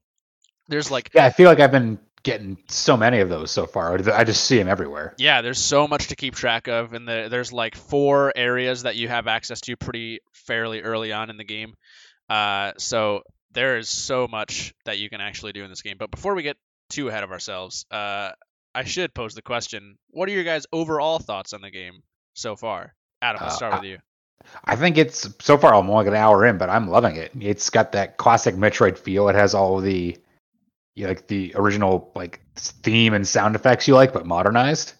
there's 0.68 0.90
like 0.90 1.11
Yeah, 1.14 1.24
I 1.24 1.31
feel 1.31 1.48
like 1.48 1.61
I've 1.61 1.72
been 1.72 1.98
getting 2.22 2.57
so 2.68 2.96
many 2.96 3.18
of 3.18 3.28
those 3.28 3.50
so 3.50 3.66
far. 3.66 3.98
I 4.12 4.22
just 4.24 4.44
see 4.44 4.57
them 4.57 4.68
everywhere. 4.68 5.14
yeah, 5.18 5.42
there's 5.42 5.59
so 5.59 5.88
much 5.88 6.09
to 6.09 6.16
keep 6.16 6.35
track 6.37 6.68
of, 6.68 6.92
and 6.92 7.07
the, 7.07 7.26
there's 7.28 7.52
like 7.52 7.74
four 7.74 8.33
areas 8.37 8.85
that 8.85 8.94
you 8.94 9.09
have 9.09 9.26
access 9.26 9.61
to 9.62 9.76
pretty 9.76 10.20
fairly 10.33 10.83
early 10.83 11.12
on 11.12 11.31
in 11.31 11.37
the 11.37 11.44
game. 11.44 11.74
Uh, 12.31 12.72
so 12.78 13.22
there 13.52 13.76
is 13.78 13.88
so 13.88 14.28
much 14.28 14.72
that 14.85 14.98
you 14.98 15.11
can 15.11 15.20
actually 15.20 15.52
do 15.52 15.64
in 15.64 15.70
this 15.70 15.83
game. 15.83 15.96
But 15.98 16.11
before 16.12 16.35
we 16.35 16.42
get 16.44 16.57
too 16.92 17.09
ahead 17.09 17.24
of 17.24 17.33
ourselves, 17.33 17.87
uh, 17.90 18.33
I 18.74 18.85
should 18.85 19.14
pose 19.14 19.35
the 19.35 19.42
question: 19.42 19.98
What 20.11 20.28
are 20.28 20.33
your 20.33 20.44
guys' 20.44 20.66
overall 20.72 21.18
thoughts 21.18 21.52
on 21.55 21.62
the 21.62 21.70
game 21.70 22.05
so 22.35 22.57
far? 22.57 22.94
Adam, 23.22 23.42
let's 23.42 23.55
Uh, 23.55 23.57
start 23.57 23.74
with 23.74 23.85
you. 23.85 23.98
I 24.64 24.76
think 24.76 24.98
it's 24.98 25.28
so 25.40 25.57
far 25.59 25.74
I'm 25.74 25.88
only 25.88 26.05
like 26.05 26.07
an 26.09 26.14
hour 26.14 26.44
in, 26.46 26.59
but 26.59 26.70
I'm 26.70 26.88
loving 26.88 27.16
it. 27.16 27.33
It's 27.40 27.70
got 27.70 27.92
that 27.92 28.16
classic 28.18 28.55
Metroid 28.57 28.98
feel. 28.98 29.28
It 29.28 29.35
has 29.37 29.55
all 29.55 29.78
of 29.78 29.85
the 29.85 30.16
you 30.96 31.05
know, 31.05 31.11
like 31.11 31.28
the 31.28 31.52
original 31.57 32.12
like 32.16 32.40
theme 32.57 33.14
and 33.14 33.26
sound 33.26 33.57
effects 33.57 33.88
you 33.88 33.94
like, 33.94 34.12
but 34.12 34.26
modernized. 34.26 34.94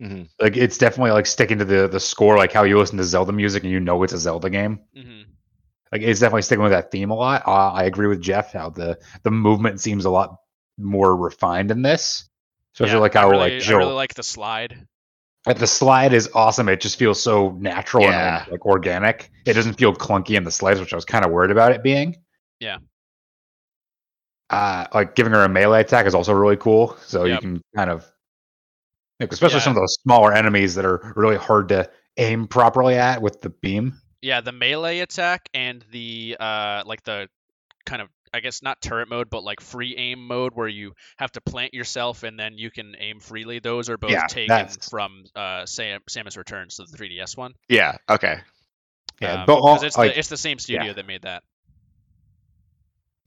hmm 0.00 0.28
Like 0.40 0.56
it's 0.56 0.78
definitely 0.78 1.12
like 1.12 1.26
sticking 1.26 1.58
to 1.58 1.64
the 1.64 1.88
the 1.88 2.00
score, 2.00 2.36
like 2.36 2.52
how 2.52 2.64
you 2.64 2.78
listen 2.78 2.98
to 2.98 3.04
Zelda 3.04 3.32
music 3.32 3.62
and 3.64 3.72
you 3.72 3.80
know 3.80 4.02
it's 4.02 4.12
a 4.12 4.18
Zelda 4.18 4.50
game. 4.50 4.80
hmm 4.94 5.38
Like 5.92 6.02
it's 6.02 6.20
definitely 6.20 6.42
sticking 6.42 6.62
with 6.62 6.72
that 6.72 6.90
theme 6.90 7.10
a 7.10 7.14
lot. 7.14 7.46
Uh, 7.46 7.72
I 7.72 7.84
agree 7.84 8.06
with 8.08 8.20
Jeff 8.20 8.52
how 8.52 8.70
the 8.70 8.98
the 9.22 9.30
movement 9.30 9.80
seems 9.80 10.04
a 10.04 10.10
lot 10.10 10.38
more 10.78 11.14
refined 11.16 11.70
in 11.70 11.82
this. 11.82 12.28
Especially 12.74 12.94
Yeah, 12.94 13.00
like 13.00 13.16
I 13.16 13.20
how 13.22 13.30
really, 13.30 13.58
like 13.58 13.68
I 13.68 13.76
really 13.76 13.92
like 13.92 14.14
the 14.14 14.22
slide. 14.22 14.86
like 15.46 15.58
the 15.58 15.66
slide 15.66 16.12
is 16.12 16.28
awesome. 16.34 16.68
It 16.68 16.80
just 16.80 16.98
feels 16.98 17.20
so 17.22 17.50
natural 17.52 18.04
Yeah. 18.04 18.42
and 18.44 18.52
like 18.52 18.64
organic. 18.64 19.30
It 19.44 19.54
doesn't 19.54 19.74
feel 19.74 19.92
clunky 19.94 20.36
in 20.36 20.44
the 20.44 20.50
slides, 20.52 20.78
which 20.80 20.92
I 20.92 20.96
was 20.96 21.04
kind 21.04 21.24
of 21.24 21.30
worried 21.32 21.50
about 21.50 21.72
it 21.72 21.82
being. 21.82 22.16
Yeah. 22.60 22.78
Uh, 24.50 24.86
like 24.94 25.14
giving 25.14 25.32
her 25.32 25.44
a 25.44 25.48
melee 25.48 25.80
attack 25.80 26.06
is 26.06 26.14
also 26.14 26.32
really 26.32 26.56
cool. 26.56 26.96
So 27.04 27.24
Yep. 27.24 27.34
you 27.34 27.40
can 27.48 27.62
kind 27.76 27.90
of, 27.90 28.10
like, 29.20 29.32
especially 29.32 29.58
Yeah. 29.58 29.64
some 29.64 29.70
of 29.76 29.82
those 29.82 29.98
smaller 30.02 30.32
enemies 30.32 30.74
that 30.76 30.84
are 30.86 31.12
really 31.16 31.36
hard 31.36 31.68
to 31.68 31.90
aim 32.16 32.46
properly 32.46 32.94
at 32.94 33.20
with 33.20 33.40
the 33.42 33.50
beam. 33.50 34.00
Yeah, 34.22 34.40
the 34.40 34.52
melee 34.52 35.00
attack 35.00 35.48
and 35.54 35.84
the 35.92 36.36
uh 36.40 36.82
like 36.86 37.02
the 37.04 37.28
kind 37.86 38.02
of 38.02 38.08
I 38.32 38.40
guess 38.40 38.62
not 38.62 38.80
turret 38.80 39.08
mode, 39.08 39.30
but 39.30 39.42
like 39.44 39.60
free 39.60 39.96
aim 39.96 40.26
mode 40.26 40.52
where 40.54 40.68
you 40.68 40.92
have 41.18 41.32
to 41.32 41.40
plant 41.40 41.74
yourself 41.74 42.22
and 42.22 42.38
then 42.38 42.58
you 42.58 42.70
can 42.70 42.94
aim 42.98 43.20
freely. 43.20 43.58
Those 43.58 43.88
are 43.90 43.96
both 43.96 44.10
Yeah, 44.10 44.26
taken 44.26 44.48
that's- 44.48 44.88
from 44.88 45.24
uh 45.34 45.66
Sam, 45.66 46.00
Samus 46.08 46.36
Returns, 46.36 46.74
so 46.76 46.84
the 46.90 46.96
3DS 46.96 47.36
one. 47.36 47.54
Yeah. 47.68 47.96
Okay. 48.08 48.38
Yeah, 49.20 49.40
Um, 49.40 49.46
but 49.46 49.54
all, 49.58 49.82
it's 49.82 49.96
like, 49.98 50.12
the 50.12 50.18
it's 50.18 50.28
the 50.28 50.36
same 50.36 50.58
studio 50.58 50.92
that 50.92 51.06
made 51.06 51.22
that. 51.22 51.42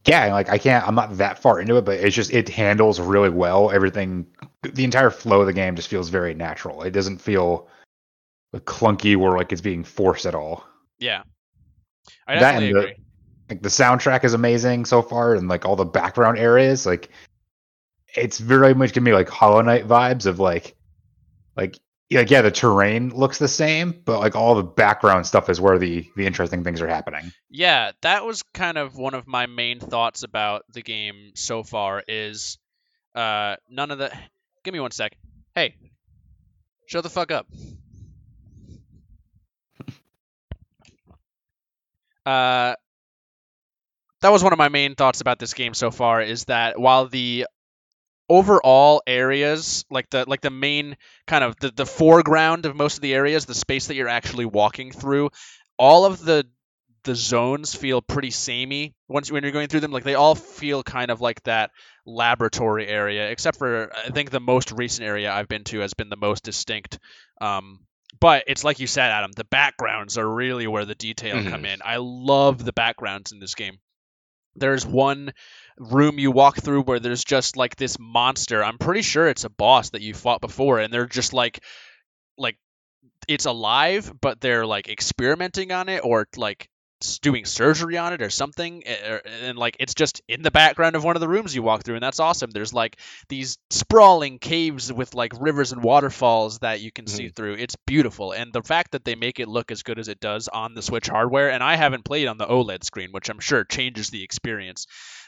yeah, 0.07 0.33
like 0.33 0.49
I 0.49 0.57
can't, 0.57 0.87
I'm 0.87 0.95
not 0.95 1.17
that 1.17 1.39
far 1.39 1.59
into 1.59 1.75
it, 1.77 1.85
but 1.85 1.99
it's 1.99 2.15
just 2.15 2.31
it 2.31 2.49
handles 2.49 2.99
really 2.99 3.29
well. 3.29 3.69
Everything, 3.71 4.25
the 4.63 4.83
entire 4.83 5.09
flow 5.09 5.41
of 5.41 5.47
the 5.47 5.53
game 5.53 5.75
just 5.75 5.89
feels 5.89 6.09
very 6.09 6.33
natural. 6.33 6.81
It 6.83 6.91
doesn't 6.91 7.19
feel 7.19 7.67
clunky 8.55 9.17
or 9.17 9.37
like 9.37 9.51
it's 9.51 9.61
being 9.61 9.83
forced 9.83 10.25
at 10.25 10.33
all. 10.33 10.65
Yeah, 10.99 11.23
I 12.27 12.35
That 12.35 12.39
definitely 12.39 12.67
and 12.67 12.75
the- 12.75 12.79
agree. 12.81 13.00
Like 13.51 13.61
the 13.61 13.69
soundtrack 13.69 14.23
is 14.23 14.33
amazing 14.33 14.85
so 14.85 15.01
far, 15.01 15.35
and 15.35 15.49
like 15.49 15.65
all 15.65 15.75
the 15.75 15.83
background 15.83 16.39
areas, 16.39 16.85
like 16.85 17.09
it's 18.15 18.39
very 18.39 18.73
much 18.73 18.93
giving 18.93 19.03
me 19.03 19.13
like 19.13 19.27
Hollow 19.27 19.61
Knight 19.61 19.85
vibes 19.85 20.25
of 20.25 20.39
like, 20.39 20.73
like 21.57 21.77
yeah, 22.09 22.23
yeah, 22.25 22.43
the 22.43 22.51
terrain 22.51 23.09
looks 23.09 23.39
the 23.39 23.49
same, 23.49 24.01
but 24.05 24.19
like 24.19 24.37
all 24.37 24.55
the 24.55 24.63
background 24.63 25.27
stuff 25.27 25.49
is 25.49 25.59
where 25.59 25.77
the 25.77 26.09
the 26.15 26.25
interesting 26.25 26.63
things 26.63 26.81
are 26.81 26.87
happening. 26.87 27.33
Yeah, 27.49 27.91
that 28.03 28.23
was 28.23 28.41
kind 28.53 28.77
of 28.77 28.95
one 28.95 29.15
of 29.15 29.27
my 29.27 29.47
main 29.47 29.81
thoughts 29.81 30.23
about 30.23 30.63
the 30.71 30.81
game 30.81 31.31
so 31.35 31.61
far. 31.61 32.01
Is 32.07 32.57
uh 33.13 33.57
none 33.69 33.91
of 33.91 33.97
the. 33.97 34.13
Give 34.63 34.73
me 34.73 34.79
one 34.79 34.91
sec. 34.91 35.17
Hey, 35.55 35.75
shut 36.87 37.03
the 37.03 37.09
fuck 37.09 37.31
up. 37.31 37.47
Uh, 42.23 42.75
that 44.21 44.31
was 44.31 44.43
one 44.43 44.53
of 44.53 44.59
my 44.59 44.69
main 44.69 44.95
thoughts 44.95 45.21
about 45.21 45.39
this 45.39 45.53
game 45.53 45.73
so 45.73 45.91
far. 45.91 46.21
Is 46.21 46.45
that 46.45 46.79
while 46.79 47.07
the 47.07 47.47
overall 48.29 49.01
areas, 49.05 49.83
like 49.89 50.09
the 50.09 50.25
like 50.27 50.41
the 50.41 50.49
main 50.49 50.95
kind 51.27 51.43
of 51.43 51.57
the, 51.59 51.71
the 51.71 51.85
foreground 51.85 52.65
of 52.65 52.75
most 52.75 52.95
of 52.95 53.01
the 53.01 53.13
areas, 53.13 53.45
the 53.45 53.53
space 53.53 53.87
that 53.87 53.95
you're 53.95 54.07
actually 54.07 54.45
walking 54.45 54.91
through, 54.91 55.29
all 55.77 56.05
of 56.05 56.23
the 56.23 56.47
the 57.03 57.15
zones 57.15 57.73
feel 57.73 58.01
pretty 58.01 58.29
samey 58.29 58.93
once 59.07 59.31
when 59.31 59.43
you're 59.43 59.51
going 59.51 59.67
through 59.67 59.79
them. 59.79 59.91
Like 59.91 60.03
they 60.03 60.15
all 60.15 60.35
feel 60.35 60.83
kind 60.83 61.09
of 61.09 61.19
like 61.19 61.41
that 61.43 61.71
laboratory 62.05 62.87
area, 62.87 63.29
except 63.29 63.57
for 63.57 63.91
I 63.95 64.09
think 64.11 64.29
the 64.29 64.39
most 64.39 64.71
recent 64.71 65.07
area 65.07 65.31
I've 65.31 65.47
been 65.47 65.63
to 65.65 65.79
has 65.79 65.93
been 65.93 66.09
the 66.09 66.15
most 66.15 66.43
distinct. 66.43 66.99
Um, 67.39 67.79
but 68.19 68.43
it's 68.47 68.63
like 68.63 68.79
you 68.79 68.87
said, 68.87 69.09
Adam. 69.09 69.31
The 69.31 69.45
backgrounds 69.45 70.17
are 70.17 70.29
really 70.29 70.67
where 70.67 70.85
the 70.85 70.95
detail 70.95 71.43
come 71.49 71.65
in. 71.65 71.79
I 71.83 71.97
love 71.97 72.63
the 72.63 72.73
backgrounds 72.73 73.31
in 73.31 73.39
this 73.39 73.55
game. 73.55 73.79
There's 74.55 74.85
one 74.85 75.33
room 75.77 76.19
you 76.19 76.31
walk 76.31 76.57
through 76.57 76.83
where 76.83 76.99
there's 76.99 77.23
just 77.23 77.57
like 77.57 77.75
this 77.75 77.97
monster. 77.99 78.63
I'm 78.63 78.77
pretty 78.77 79.01
sure 79.01 79.27
it's 79.27 79.45
a 79.45 79.49
boss 79.49 79.91
that 79.91 80.01
you 80.01 80.13
fought 80.13 80.41
before, 80.41 80.79
and 80.79 80.93
they're 80.93 81.07
just 81.07 81.33
like, 81.33 81.63
like 82.37 82.57
it's 83.27 83.45
alive, 83.45 84.11
but 84.21 84.41
they're 84.41 84.65
like 84.65 84.89
experimenting 84.89 85.71
on 85.71 85.89
it 85.89 86.01
or 86.03 86.27
like 86.35 86.69
doing 87.19 87.45
surgery 87.45 87.97
on 87.97 88.13
it 88.13 88.21
or 88.21 88.29
something 88.29 88.83
eh, 88.85 89.09
er, 89.09 89.21
and 89.43 89.57
like 89.57 89.77
it's 89.79 89.93
just 89.93 90.21
in 90.27 90.41
the 90.41 90.51
background 90.51 90.95
of 90.95 91.03
one 91.03 91.15
of 91.15 91.19
the 91.19 91.27
rooms 91.27 91.55
you 91.55 91.63
walk 91.63 91.83
through 91.83 91.95
and 91.95 92.03
that's 92.03 92.19
awesome. 92.19 92.51
There's 92.51 92.73
like 92.73 92.97
these 93.29 93.57
sprawling 93.69 94.39
caves 94.39 94.91
with 94.91 95.13
like 95.13 95.33
rivers 95.39 95.71
and 95.71 95.83
waterfalls 95.83 96.59
that 96.59 96.81
you 96.81 96.91
can 96.91 97.07
see 97.07 97.29
through. 97.29 97.55
It's 97.55 97.75
beautiful 97.85 98.31
and 98.31 98.53
the 98.53 98.63
fact 98.63 98.91
that 98.91 99.05
they 99.05 99.15
make 99.15 99.39
it 99.39 99.47
look 99.47 99.71
as 99.71 99.83
good 99.83 99.99
as 99.99 100.07
it 100.07 100.19
does 100.19 100.47
on 100.47 100.73
the 100.73 100.81
switch 100.81 101.07
hardware 101.07 101.51
and 101.51 101.63
i 101.63 101.75
haven't 101.75 102.05
played 102.05 102.27
on 102.27 102.37
the 102.37 102.45
oled 102.45 102.83
screen 102.83 103.09
which 103.11 103.29
i'm 103.29 103.39
sure 103.39 103.63
changes 103.63 104.09
the 104.09 104.23
experience 104.23 104.87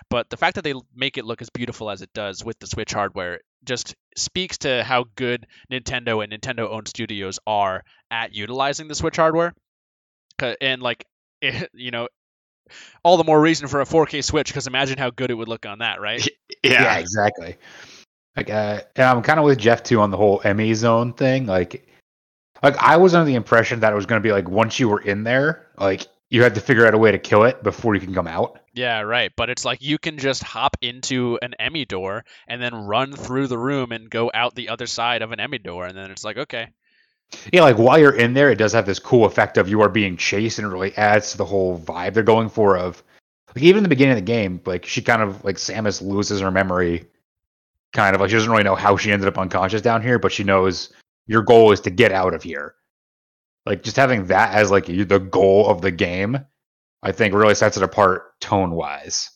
but 0.10 0.30
the 0.30 0.38
fact 0.38 0.56
that 0.56 0.64
they 0.64 0.74
make 0.96 1.18
it 1.18 1.26
look 1.26 1.42
as 1.42 1.50
beautiful 1.50 1.90
as 1.90 2.02
it 2.02 2.14
does 2.14 2.44
with 2.44 2.58
the 2.60 2.68
switch 2.68 2.94
hardware 2.94 3.40
just 3.64 3.96
speaks 4.16 4.60
to 4.60 4.84
how 4.84 5.06
good 5.16 5.46
nintendo 5.72 6.24
and 6.24 6.34
nintendo 6.34 6.70
owned 6.70 6.88
studios 6.88 7.40
are 7.48 7.84
at 8.12 8.34
utilizing 8.34 8.88
the 8.88 8.96
switch 8.96 9.16
hardware 9.16 9.54
and 10.62 10.82
like 10.82 11.06
it, 11.44 11.70
you 11.74 11.92
know 11.92 12.08
all 13.04 13.18
the 13.18 13.24
more 13.24 13.40
reason 13.40 13.68
for 13.68 13.82
a 13.82 13.86
4K 13.86 14.24
Switch 14.24 14.48
because 14.48 14.68
imagine 14.68 14.98
how 14.98 15.10
good 15.10 15.32
it 15.32 15.34
would 15.36 15.50
look 15.50 15.66
on 15.66 15.80
that, 15.80 16.02
right? 16.02 16.28
Yeah, 16.64 16.98
exactly. 16.98 17.58
Like, 18.38 18.50
uh, 18.50 18.82
and 18.96 19.06
I'm 19.06 19.22
kind 19.22 19.38
of 19.38 19.44
with 19.44 19.58
Jeff 19.58 19.84
too 19.84 20.00
on 20.00 20.12
the 20.12 20.18
whole 20.18 20.40
EMMI 20.40 20.76
zone 20.76 21.12
thing. 21.12 21.46
Like, 21.46 21.86
like 22.62 22.78
I 22.78 22.96
was 22.96 23.14
under 23.14 23.26
the 23.26 23.36
impression 23.36 23.82
that 23.82 23.92
it 23.92 23.96
was 23.96 24.06
going 24.06 24.22
to 24.22 24.26
be 24.26 24.32
like 24.32 24.48
once 24.48 24.80
you 24.80 24.88
were 24.88 25.02
in 25.02 25.24
there, 25.24 25.68
like 25.78 26.08
you 26.30 26.42
had 26.42 26.56
to 26.56 26.62
figure 26.62 26.88
out 26.88 26.94
a 26.94 26.98
way 26.98 27.12
to 27.12 27.20
kill 27.20 27.44
it 27.44 27.62
before 27.64 27.96
you 27.96 28.02
can 28.02 28.14
come 28.14 28.28
out. 28.28 28.60
Yeah, 28.74 29.02
right. 29.02 29.32
But 29.36 29.50
it's 29.50 29.66
like 29.66 29.82
you 29.82 29.98
can 29.98 30.18
just 30.18 30.42
hop 30.42 30.78
into 30.82 31.38
an 31.42 31.54
EMMI 31.60 31.88
door 31.88 32.24
and 32.48 32.62
then 32.62 32.74
run 32.74 33.12
through 33.12 33.48
the 33.48 33.58
room 33.58 33.92
and 33.92 34.10
go 34.10 34.32
out 34.34 34.56
the 34.56 34.70
other 34.70 34.88
side 34.88 35.22
of 35.22 35.34
an 35.34 35.40
EMMI 35.40 35.62
door, 35.64 35.86
and 35.86 35.98
then 35.98 36.10
it's 36.10 36.24
like 36.24 36.38
okay, 36.38 36.70
Yeah, 37.52 37.62
like 37.62 37.78
while 37.78 38.00
you're 38.00 38.16
in 38.16 38.34
there, 38.34 38.52
it 38.52 38.58
does 38.58 38.74
have 38.74 38.86
this 38.86 39.00
cool 39.00 39.26
effect 39.26 39.58
of 39.58 39.70
you 39.70 39.82
are 39.82 39.90
being 39.90 40.18
chased, 40.18 40.60
and 40.60 40.66
it 40.66 40.72
really 40.72 40.96
adds 40.98 41.32
to 41.32 41.38
the 41.38 41.46
whole 41.46 41.80
vibe 41.80 42.14
they're 42.14 42.24
going 42.24 42.50
for. 42.50 42.78
Of 42.78 43.04
like 43.56 43.64
even 43.64 43.80
in 43.80 43.84
the 43.84 43.90
beginning 43.90 44.14
of 44.14 44.18
the 44.18 44.32
game, 44.32 44.62
like 44.66 44.86
she 44.86 45.02
kind 45.02 45.22
of 45.22 45.44
like 45.44 45.58
Samus 45.58 46.02
loses 46.02 46.42
her 46.42 46.52
memory, 46.52 47.06
kind 47.94 48.16
of 48.16 48.22
like 48.22 48.30
she 48.30 48.36
doesn't 48.36 48.52
really 48.52 48.64
know 48.64 48.76
how 48.76 48.98
she 48.98 49.12
ended 49.12 49.28
up 49.28 49.38
unconscious 49.38 49.82
down 49.82 50.02
here, 50.02 50.20
but 50.20 50.32
she 50.32 50.44
knows 50.44 50.92
your 51.28 51.42
goal 51.42 51.72
is 51.72 51.80
to 51.82 51.90
get 51.90 52.12
out 52.12 52.34
of 52.34 52.44
here. 52.44 52.76
Like 53.66 53.84
just 53.84 53.96
having 53.96 54.28
that 54.28 54.54
as 54.54 54.72
like 54.72 54.86
the 54.86 55.20
goal 55.20 55.70
of 55.70 55.82
the 55.82 55.92
game, 55.92 56.40
I 57.02 57.12
think 57.12 57.34
really 57.34 57.56
sets 57.56 57.78
it 57.78 57.84
apart 57.84 58.40
tone 58.42 58.72
wise. 58.72 59.30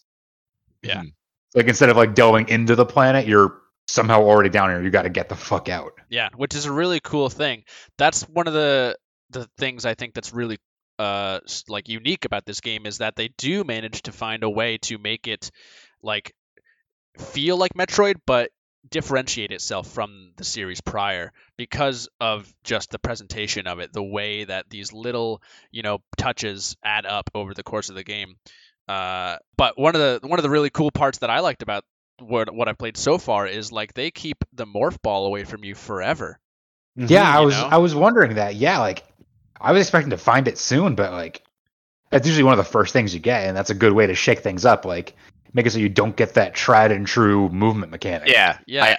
Yeah. 0.81 1.01
Hmm. 1.01 1.07
Like 1.55 1.67
instead 1.67 1.89
of 1.89 1.97
like 1.97 2.13
delving 2.13 2.49
into 2.49 2.75
the 2.75 2.85
planet, 2.85 3.27
you're 3.27 3.61
somehow 3.87 4.21
already 4.21 4.49
down 4.49 4.69
here. 4.69 4.81
You 4.81 4.89
got 4.89 5.03
to 5.03 5.09
get 5.09 5.29
the 5.29 5.35
fuck 5.35 5.69
out. 5.69 5.93
yeah, 6.09 6.29
which 6.35 6.55
is 6.55 6.65
a 6.65 6.71
really 6.71 6.99
cool 6.99 7.29
thing. 7.29 7.63
That's 7.97 8.23
one 8.23 8.47
of 8.47 8.53
the 8.53 8.97
the 9.29 9.47
things 9.57 9.85
I 9.85 9.93
think 9.93 10.13
that's 10.13 10.33
really 10.33 10.57
uh 10.99 11.39
like 11.67 11.89
unique 11.89 12.25
about 12.25 12.45
this 12.45 12.61
game 12.61 12.85
is 12.85 12.99
that 12.99 13.15
they 13.15 13.29
do 13.37 13.63
manage 13.63 14.03
to 14.03 14.11
find 14.11 14.43
a 14.43 14.49
way 14.49 14.77
to 14.79 14.97
make 14.97 15.27
it 15.27 15.51
like 16.01 16.33
feel 17.17 17.57
like 17.57 17.73
Metroid, 17.73 18.15
but 18.25 18.51
differentiate 18.89 19.51
itself 19.51 19.87
from 19.87 20.31
the 20.37 20.43
series 20.43 20.81
prior 20.81 21.33
because 21.57 22.07
of 22.21 22.51
just 22.63 22.89
the 22.91 22.99
presentation 22.99 23.67
of 23.67 23.79
it, 23.79 23.91
the 23.91 24.03
way 24.03 24.45
that 24.45 24.69
these 24.69 24.93
little, 24.93 25.41
you 25.71 25.81
know, 25.81 25.99
touches 26.17 26.77
add 26.83 27.05
up 27.05 27.29
over 27.35 27.53
the 27.53 27.63
course 27.63 27.89
of 27.89 27.95
the 27.95 28.03
game. 28.03 28.35
Uh, 28.87 29.35
but 29.57 29.77
one 29.77 29.93
of 29.95 30.01
the 30.01 30.27
one 30.27 30.39
of 30.39 30.43
the 30.43 30.49
really 30.49 30.69
cool 30.69 30.91
parts 30.91 31.17
that 31.17 31.29
I 31.29 31.41
liked 31.41 31.61
about 31.63 31.83
what 32.19 32.53
what 32.53 32.67
I've 32.67 32.77
played 32.77 32.97
so 32.97 33.17
far 33.17 33.47
is 33.47 33.71
like 33.71 33.93
they 33.93 34.11
keep 34.11 34.43
the 34.53 34.65
morph 34.65 35.01
ball 35.01 35.25
away 35.25 35.43
from 35.43 35.63
you 35.63 35.75
forever. 35.75 36.39
Mm-hmm. 36.97 37.11
Yeah, 37.11 37.29
I 37.29 37.41
was 37.41 37.55
know? 37.55 37.67
I 37.67 37.77
was 37.77 37.95
wondering 37.95 38.35
that. 38.35 38.55
Yeah, 38.55 38.79
like 38.79 39.03
I 39.59 39.71
was 39.71 39.81
expecting 39.81 40.11
to 40.11 40.17
find 40.17 40.47
it 40.47 40.57
soon, 40.57 40.95
but 40.95 41.11
like 41.11 41.43
that's 42.09 42.25
usually 42.25 42.43
one 42.43 42.53
of 42.53 42.57
the 42.57 42.71
first 42.71 42.93
things 42.93 43.13
you 43.13 43.19
get, 43.19 43.47
and 43.47 43.55
that's 43.55 43.69
a 43.69 43.75
good 43.75 43.93
way 43.93 44.07
to 44.07 44.15
shake 44.15 44.39
things 44.39 44.65
up. 44.65 44.85
Like 44.85 45.15
make 45.53 45.65
it 45.65 45.71
so 45.71 45.79
you 45.79 45.89
don't 45.89 46.15
get 46.15 46.35
that 46.35 46.53
tried 46.53 46.91
and 46.91 47.05
true 47.05 47.49
movement 47.49 47.91
mechanic. 47.91 48.29
Yeah, 48.29 48.57
Yeah. 48.65 48.97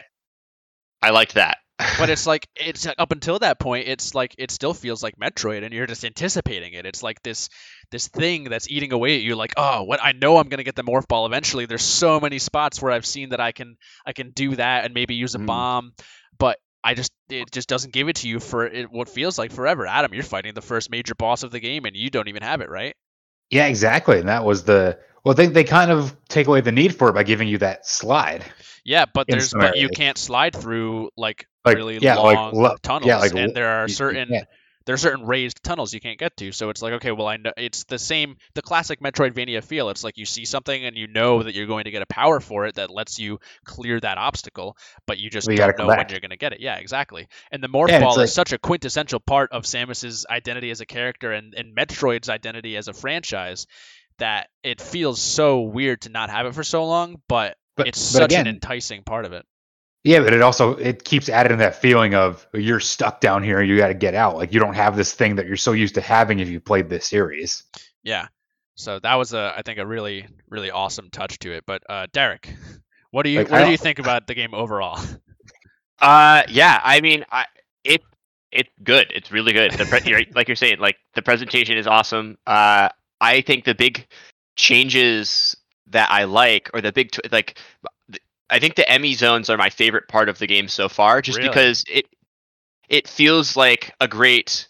I, 1.03 1.09
I 1.09 1.11
liked 1.11 1.35
that. 1.35 1.59
But 1.99 2.11
it's 2.11 2.27
like 2.27 2.49
it's 2.57 2.87
up 2.87 3.13
until 3.13 3.39
that 3.39 3.59
point 3.61 3.87
it's 3.87 4.15
like 4.15 4.35
it 4.39 4.51
still 4.51 4.75
feels 4.75 5.03
like 5.03 5.17
metroid 5.17 5.65
and 5.65 5.73
you're 5.73 5.87
just 5.87 6.05
anticipating 6.05 6.73
it 6.73 6.87
it's 6.87 7.03
like 7.03 7.23
this 7.23 7.49
this 7.93 8.09
thing 8.09 8.45
that's 8.45 8.69
eating 8.69 8.93
away 8.93 9.15
at 9.17 9.23
you 9.23 9.37
like 9.37 9.53
oh 9.57 9.85
what 9.85 10.01
i 10.03 10.13
know 10.13 10.39
i'm 10.39 10.49
going 10.49 10.59
to 10.59 10.65
get 10.65 10.75
the 10.75 10.83
morph 10.83 11.07
ball 11.07 11.25
eventually 11.27 11.67
there's 11.67 11.83
so 11.83 12.19
many 12.21 12.39
spots 12.39 12.83
where 12.83 12.91
i've 12.93 13.07
seen 13.07 13.29
that 13.31 13.41
i 13.41 13.53
can 13.53 13.77
i 14.05 14.13
can 14.13 14.31
do 14.31 14.57
that 14.57 14.85
and 14.85 14.95
maybe 14.95 15.15
use 15.15 15.35
a 15.35 15.39
Mm. 15.39 15.47
bomb 15.47 15.93
but 16.39 16.59
i 16.83 16.95
just 16.95 17.13
it 17.29 17.51
just 17.53 17.69
doesn't 17.69 17.93
give 17.93 18.09
it 18.09 18.17
to 18.17 18.29
you 18.29 18.41
for 18.41 18.67
it, 18.67 18.91
what 18.91 19.09
feels 19.09 19.39
like 19.39 19.53
forever 19.53 19.87
adam 19.87 20.13
you're 20.15 20.25
fighting 20.25 20.55
the 20.55 20.63
first 20.63 20.91
major 20.91 21.15
boss 21.15 21.43
of 21.45 21.51
the 21.53 21.61
game 21.61 21.85
and 21.85 21.95
you 21.97 22.11
don't 22.11 22.29
even 22.29 22.43
have 22.43 22.61
it 22.61 22.69
right 22.71 22.95
yeah, 23.51 23.67
exactly. 23.67 24.19
And 24.21 24.29
that 24.29 24.45
was 24.45 24.65
the 24.65 24.99
well, 25.25 25.35
they 25.35 25.47
they 25.47 25.65
kind 25.65 25.91
of 25.91 26.15
take 26.29 26.49
away 26.49 26.61
the 26.61 26.71
need 26.71 26.95
for 26.95 27.09
it 27.09 27.15
by 27.15 27.23
giving 27.23 27.49
you 27.49 27.57
that 27.59 27.87
slide. 27.87 28.45
yeah 28.85 29.07
but 29.07 29.27
there's 29.27 29.55
but 29.55 29.79
you 29.79 29.89
can't 29.89 30.19
slide 30.19 30.55
through 30.55 31.09
like, 31.17 31.47
Like 31.69 31.77
really 31.77 31.99
yeah, 31.99 32.17
like 32.17 32.37
long 32.37 32.55
lo- 32.55 32.77
tunnels 32.83 33.09
yeah, 33.09 33.19
like 33.19 33.35
and 33.35 33.55
there 33.55 33.69
are 33.69 33.89
certain 33.89 34.29
there 34.89 34.95
are 34.95 34.97
certain 34.97 35.27
raised 35.27 35.63
tunnels 35.63 35.93
you 35.93 36.01
can't 36.01 36.19
get 36.19 36.35
to. 36.39 36.51
So 36.51 36.71
it's 36.71 36.81
like, 36.81 36.95
okay, 36.95 37.13
well, 37.13 37.27
I 37.27 37.37
know 37.37 37.53
it's 37.59 37.85
the 37.85 37.99
same, 37.99 38.39
the 38.55 38.63
classic 38.63 39.01
Metroidvania 39.01 39.63
feel. 39.63 39.91
It's 39.91 40.03
like 40.03 40.17
you 40.17 40.25
see 40.25 40.47
something 40.47 40.83
and 40.83 40.97
you 40.97 41.07
know 41.07 41.43
that 41.43 41.55
you're 41.55 41.67
going 41.67 41.85
to 41.85 41.91
get 41.91 42.01
a 42.01 42.07
power 42.07 42.41
for 42.41 42.65
it 42.65 42.77
that 42.77 42.89
lets 42.89 43.19
you 43.19 43.39
clear 43.67 44.01
that 44.01 44.17
obstacle, 44.17 44.79
but 45.07 45.19
you 45.19 45.29
just 45.29 45.47
don't 45.47 45.77
know 45.77 45.89
when 45.89 46.09
you're 46.09 46.21
going 46.21 46.31
to 46.31 46.39
get 46.39 46.55
it. 46.55 46.61
Yeah, 46.61 46.77
exactly. 46.77 47.29
And 47.53 47.63
the 47.63 47.69
Morph 47.69 47.89
Yeah, 47.89 48.01
Ball 48.01 48.21
is 48.21 48.33
such 48.33 48.55
a 48.55 48.59
quintessential 48.59 49.21
part 49.21 49.53
of 49.53 49.65
Samus's 49.65 50.25
identity 50.31 50.71
as 50.71 50.81
a 50.81 50.87
character 50.87 51.33
and, 51.33 51.53
and 51.55 51.77
Metroid's 51.77 52.31
identity 52.31 52.79
as 52.79 52.89
a 52.89 52.95
franchise 52.95 53.67
that 54.17 54.49
it 54.63 54.81
feels 54.81 55.21
so 55.21 55.61
weird 55.61 56.01
to 56.01 56.09
not 56.09 56.31
have 56.31 56.47
it 56.47 56.55
for 56.55 56.65
so 56.65 56.87
long, 56.87 57.21
but, 57.29 57.59
But 57.77 57.89
it's 57.89 58.13
but 58.15 58.21
such 58.21 58.31
again, 58.33 58.47
an 58.47 58.55
enticing 58.55 59.03
part 59.03 59.27
of 59.27 59.35
it. 59.35 59.45
Yeah, 60.05 60.21
but 60.21 60.33
it 60.33 60.43
also 60.43 60.77
it 60.77 61.05
keeps 61.05 61.29
adding 61.29 61.59
that 61.59 61.75
feeling 61.75 62.15
of 62.15 62.47
you're 62.55 62.81
stuck 62.81 63.21
down 63.21 63.43
here 63.43 63.61
you 63.63 63.77
got 63.77 63.89
to 63.89 63.95
get 63.95 64.15
out. 64.15 64.37
Like 64.37 64.53
you 64.53 64.61
don't 64.61 64.75
have 64.75 64.97
this 64.97 65.13
thing 65.13 65.37
that 65.37 65.47
you're 65.47 65.57
so 65.57 65.73
used 65.73 65.95
to 65.97 66.01
having 66.01 66.39
if 66.39 66.49
you 66.49 66.61
played 66.61 66.89
this 66.89 67.07
series. 67.07 67.65
Yeah. 68.03 68.29
So 68.77 69.01
that 69.01 69.17
was 69.17 69.33
a 69.35 69.53
I 69.57 69.63
think 69.63 69.79
a 69.79 69.87
really 69.87 70.27
really 70.49 70.71
awesome 70.71 71.11
touch 71.11 71.39
to 71.41 71.53
it. 71.53 71.65
But 71.67 71.83
uh, 71.89 72.07
Derek, 72.13 72.55
what 73.11 73.25
do 73.25 73.31
you 73.31 73.41
Like, 73.41 73.51
what 73.51 73.65
do 73.65 73.71
you 73.71 73.77
think 73.77 73.99
about 73.99 74.27
the 74.27 74.35
game 74.35 74.55
overall? 74.55 75.01
Uh, 76.01 76.45
yeah. 76.49 76.81
I 76.85 77.01
mean, 77.01 77.25
I 77.33 77.47
it 77.83 78.03
it's 78.53 78.71
good. 78.83 79.11
It's 79.15 79.31
really 79.31 79.53
good. 79.53 79.73
The 79.73 79.85
pre- 79.85 80.09
you're, 80.09 80.23
like 80.35 80.49
you're 80.49 80.57
saying, 80.57 80.79
like 80.79 80.97
the 81.15 81.23
presentation 81.23 81.77
is 81.77 81.87
awesome. 81.87 82.39
Uh, 82.47 82.89
I 83.21 83.41
think 83.41 83.65
the 83.65 83.75
big 83.75 84.07
changes 84.57 85.57
that 85.89 86.11
I 86.11 86.25
like, 86.25 86.71
or 86.73 86.81
the 86.81 86.93
big 86.93 87.11
tw- 87.11 87.33
like, 87.33 87.59
th- 88.11 88.23
I 88.51 88.59
think 88.59 88.75
the 88.77 88.83
EMMI 88.85 89.15
zones 89.15 89.51
are 89.51 89.57
my 89.57 89.71
favorite 89.71 90.09
part 90.09 90.29
of 90.29 90.39
the 90.39 90.47
game 90.47 90.69
so 90.69 90.89
far, 90.89 91.21
just 91.23 91.39
Really? 91.39 91.49
because 91.51 91.85
it 91.89 92.07
it 92.89 93.07
feels 93.07 93.57
like 93.57 93.95
a 94.01 94.09
great 94.09 94.67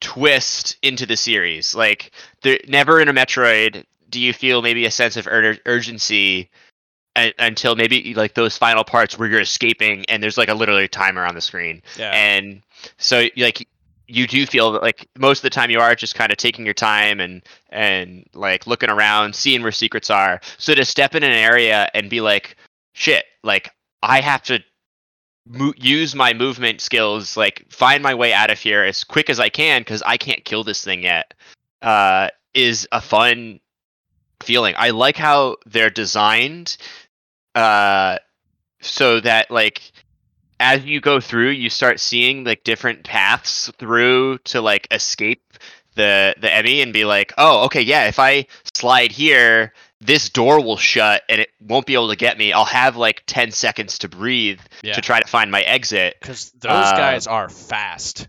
twist 0.00 0.76
into 0.82 1.06
the 1.06 1.16
series. 1.16 1.74
Like, 1.74 2.12
there 2.42 2.58
never 2.68 3.00
in 3.00 3.08
a 3.08 3.12
Metroid 3.12 3.84
do 4.08 4.20
you 4.20 4.32
feel 4.32 4.62
maybe 4.62 4.86
a 4.86 4.90
sense 4.90 5.16
of 5.16 5.26
ur- 5.26 5.58
urgency 5.66 6.48
un- 7.16 7.32
until 7.40 7.74
maybe 7.74 8.14
like 8.14 8.34
those 8.34 8.56
final 8.56 8.84
parts 8.84 9.18
where 9.18 9.28
you're 9.28 9.40
escaping 9.40 10.04
and 10.08 10.22
there's 10.22 10.38
like 10.38 10.48
a 10.48 10.54
literally 10.54 10.86
timer 10.86 11.24
on 11.24 11.34
the 11.34 11.40
screen 11.40 11.82
Yeah. 11.98 12.12
and 12.12 12.62
so 12.98 13.24
like 13.36 13.66
you 14.06 14.28
do 14.28 14.46
feel 14.46 14.70
that, 14.72 14.82
like 14.82 15.08
most 15.18 15.38
of 15.38 15.42
the 15.42 15.50
time 15.50 15.70
you 15.70 15.80
are 15.80 15.96
just 15.96 16.14
kind 16.14 16.30
of 16.30 16.38
taking 16.38 16.64
your 16.64 16.74
time 16.74 17.18
and 17.18 17.42
and 17.70 18.24
like 18.32 18.68
looking 18.68 18.90
around 18.90 19.34
seeing 19.34 19.62
where 19.62 19.72
secrets 19.72 20.08
are 20.08 20.40
so 20.58 20.72
to 20.72 20.84
step 20.84 21.16
in 21.16 21.24
an 21.24 21.32
area 21.32 21.88
and 21.94 22.08
be 22.08 22.20
like 22.20 22.54
shit 22.96 23.24
like 23.44 23.70
i 24.02 24.20
have 24.20 24.42
to 24.42 24.58
mo- 25.46 25.74
use 25.76 26.14
my 26.14 26.32
movement 26.32 26.80
skills 26.80 27.36
like 27.36 27.64
find 27.70 28.02
my 28.02 28.14
way 28.14 28.32
out 28.32 28.50
of 28.50 28.58
here 28.58 28.82
as 28.82 29.04
quick 29.04 29.28
as 29.30 29.38
i 29.38 29.48
can 29.48 29.80
because 29.82 30.02
i 30.02 30.16
can't 30.16 30.44
kill 30.44 30.64
this 30.64 30.82
thing 30.82 31.02
yet 31.02 31.34
uh 31.82 32.28
is 32.54 32.88
a 32.90 33.02
fun 33.02 33.60
feeling. 34.42 34.74
I 34.76 34.90
like 34.90 35.16
how 35.16 35.56
they're 35.66 35.90
designed 35.90 36.76
uh 37.54 38.18
so 38.80 39.20
that 39.20 39.50
like 39.50 39.92
as 40.60 40.84
you 40.84 41.00
go 41.00 41.20
through 41.20 41.50
you 41.50 41.70
start 41.70 41.98
seeing 41.98 42.44
like 42.44 42.62
different 42.64 43.02
paths 43.02 43.70
through 43.78 44.38
to 44.38 44.60
like 44.60 44.86
escape 44.90 45.42
the 45.94 46.34
the 46.38 46.48
EMMI 46.48 46.82
and 46.82 46.92
be 46.92 47.06
like 47.06 47.32
oh 47.38 47.64
okay 47.64 47.80
yeah 47.80 48.08
if 48.08 48.18
i 48.18 48.46
slide 48.74 49.10
here 49.10 49.72
this 50.00 50.28
door 50.28 50.62
will 50.62 50.76
shut 50.76 51.22
and 51.28 51.40
it 51.40 51.48
won't 51.60 51.86
be 51.86 51.94
able 51.94 52.08
to 52.10 52.16
get 52.16 52.36
me 52.36 52.52
i'll 52.52 52.64
have 52.66 52.96
like 52.96 53.22
10 53.26 53.50
seconds 53.50 53.98
to 53.98 54.08
breathe 54.08 54.60
Yeah. 54.82 54.92
to 54.94 55.00
try 55.00 55.20
to 55.20 55.26
find 55.28 55.50
my 55.50 55.62
exit 55.62 56.16
Because 56.20 56.50
those 56.52 56.70
uh, 56.70 56.96
guys 56.96 57.26
are 57.26 57.48
fast. 57.48 58.28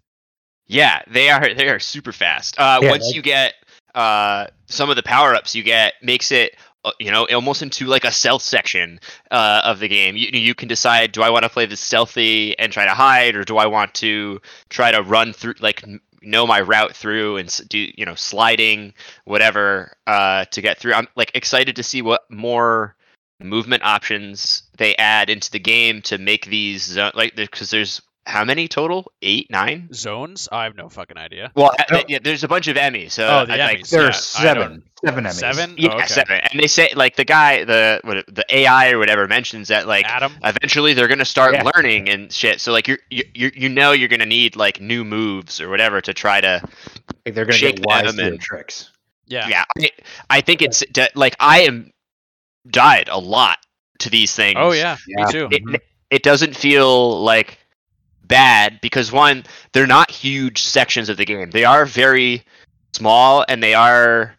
yeah, 0.68 1.02
they 1.08 1.30
are 1.30 1.54
they 1.54 1.70
are 1.70 1.80
super 1.80 2.12
fast. 2.12 2.58
Uh, 2.60 2.80
Yeah, 2.82 2.90
once 2.92 3.06
like- 3.06 3.16
you 3.16 3.22
get 3.22 3.54
uh, 3.96 4.48
some 4.68 4.90
of 4.90 4.96
the 4.96 5.04
power 5.04 5.34
ups 5.36 5.56
you 5.56 5.64
get, 5.64 5.94
makes 6.04 6.32
it 6.32 6.56
uh, 6.86 6.92
you 7.00 7.10
know 7.12 7.26
almost 7.34 7.62
into 7.64 7.86
like 7.86 8.04
a 8.06 8.12
stealth 8.12 8.44
section 8.44 9.00
uh, 9.32 9.62
of 9.64 9.80
the 9.80 9.88
game. 9.88 10.16
You 10.16 10.28
you 10.34 10.54
can 10.54 10.68
decide: 10.68 11.12
do 11.14 11.22
I 11.24 11.30
want 11.32 11.44
to 11.44 11.50
play 11.50 11.66
this 11.66 11.80
stealthy 11.80 12.58
and 12.60 12.72
try 12.72 12.86
to 12.86 12.92
hide, 12.94 13.36
or 13.36 13.44
do 13.44 13.58
I 13.58 13.66
want 13.66 13.94
to 13.96 14.40
try 14.70 14.92
to 14.92 15.02
run 15.02 15.34
through 15.34 15.56
like 15.60 15.84
m- 15.84 16.00
know 16.22 16.48
my 16.48 16.62
route 16.62 16.96
through 16.96 17.38
and 17.38 17.62
do 17.70 17.78
you 17.96 18.06
know 18.06 18.16
sliding 18.16 18.94
whatever 19.26 19.94
uh, 20.08 20.46
to 20.46 20.62
get 20.62 20.78
through. 20.78 20.94
I'm 20.94 21.08
like 21.16 21.32
excited 21.36 21.76
to 21.76 21.84
see 21.84 22.02
what 22.02 22.22
more 22.30 22.96
movement 23.40 23.84
options 23.84 24.64
they 24.78 24.96
add 24.96 25.30
into 25.30 25.52
the 25.52 25.60
game 25.60 26.02
to 26.02 26.18
make 26.18 26.46
these 26.46 26.84
zo- 26.84 27.12
like 27.14 27.36
because 27.36 27.70
there's 27.70 28.02
how 28.28 28.44
many 28.44 28.68
total? 28.68 29.12
Eight, 29.22 29.50
nine? 29.50 29.90
Zones? 29.94 30.48
I 30.52 30.66
have 30.66 30.76
no 30.76 30.90
fucking 30.90 31.18
idea. 31.18 31.52
Well, 31.56 31.72
uh, 31.80 31.84
No. 31.92 32.04
yeah, 32.08 32.20
there's 32.24 32.44
a 32.44 32.48
bunch 32.48 32.68
of 32.68 32.76
EMMIs. 32.78 33.12
So 33.12 33.26
Oh, 33.26 33.46
the 33.46 33.54
I, 33.54 33.66
like, 33.66 33.88
There 33.88 34.02
Yeah, 34.02 34.06
are 34.08 34.10
I 34.10 34.12
seven, 34.12 34.84
seven 35.04 35.24
EMMIs. 35.26 35.34
Seven? 35.34 35.76
Yeah, 35.78 35.90
Oh, 35.94 35.96
okay. 35.98 36.08
seven. 36.08 36.40
And 36.52 36.60
they 36.62 36.68
say 36.68 36.92
like 36.96 37.16
the 37.16 37.26
guy, 37.26 37.64
the 37.64 38.02
what, 38.04 38.26
the 38.28 38.44
AI 38.50 38.92
or 38.92 39.00
whatever 39.00 39.28
mentions 39.28 39.70
that 39.70 39.88
like 39.88 40.06
Adam? 40.06 40.34
eventually 40.44 40.94
they're 40.94 41.08
gonna 41.08 41.26
start 41.26 41.54
Yeah. 41.54 41.64
learning 41.74 42.10
and 42.10 42.32
shit. 42.32 42.60
So 42.62 42.72
like 42.72 42.88
you're 42.88 43.00
you 43.10 43.24
you 43.34 43.52
you 43.56 43.70
know 43.70 43.94
you're 43.94 44.10
gonna 44.10 44.26
need 44.26 44.56
like 44.56 44.82
new 44.82 45.04
moves 45.06 45.60
or 45.62 45.70
whatever 45.70 46.02
to 46.02 46.14
try 46.14 46.42
to 46.42 46.62
Like, 47.26 47.34
they're 47.36 47.46
gonna 47.46 47.58
Shake 47.58 47.78
get 47.78 47.86
wise 47.86 48.04
them 48.06 48.18
to 48.18 48.26
and- 48.34 48.40
tricks. 48.42 48.92
Yeah. 49.26 49.48
yeah. 49.50 49.66
I, 49.80 49.90
I 50.30 50.42
think 50.42 50.62
it's 50.62 50.84
de- 50.92 51.10
like 51.16 51.36
I 51.40 51.62
am 51.62 51.92
died 52.70 53.10
a 53.10 53.20
lot 53.20 53.58
to 54.00 54.10
these 54.10 54.36
things. 54.36 54.56
Oh 54.60 54.72
yeah, 54.72 54.98
Yeah. 55.08 55.26
me 55.26 55.32
too. 55.32 55.48
It 55.52 55.82
it 56.10 56.24
doesn't 56.24 56.56
feel 56.56 57.22
like 57.24 57.58
bad 58.28 58.80
because 58.82 59.12
one 59.12 59.44
they're 59.74 59.88
not 59.88 60.12
huge 60.12 60.62
sections 60.64 61.10
of 61.10 61.18
the 61.18 61.26
game. 61.26 61.52
They 61.52 61.66
are 61.66 61.86
very 61.86 62.44
small 62.94 63.46
and 63.48 63.62
they 63.62 63.74
are 63.74 64.36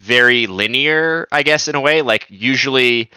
very 0.00 0.46
linear, 0.46 1.26
I 1.32 1.42
guess 1.42 1.68
in 1.68 1.74
a 1.74 1.80
way. 1.80 2.02
Like 2.02 2.26
usually 2.28 3.10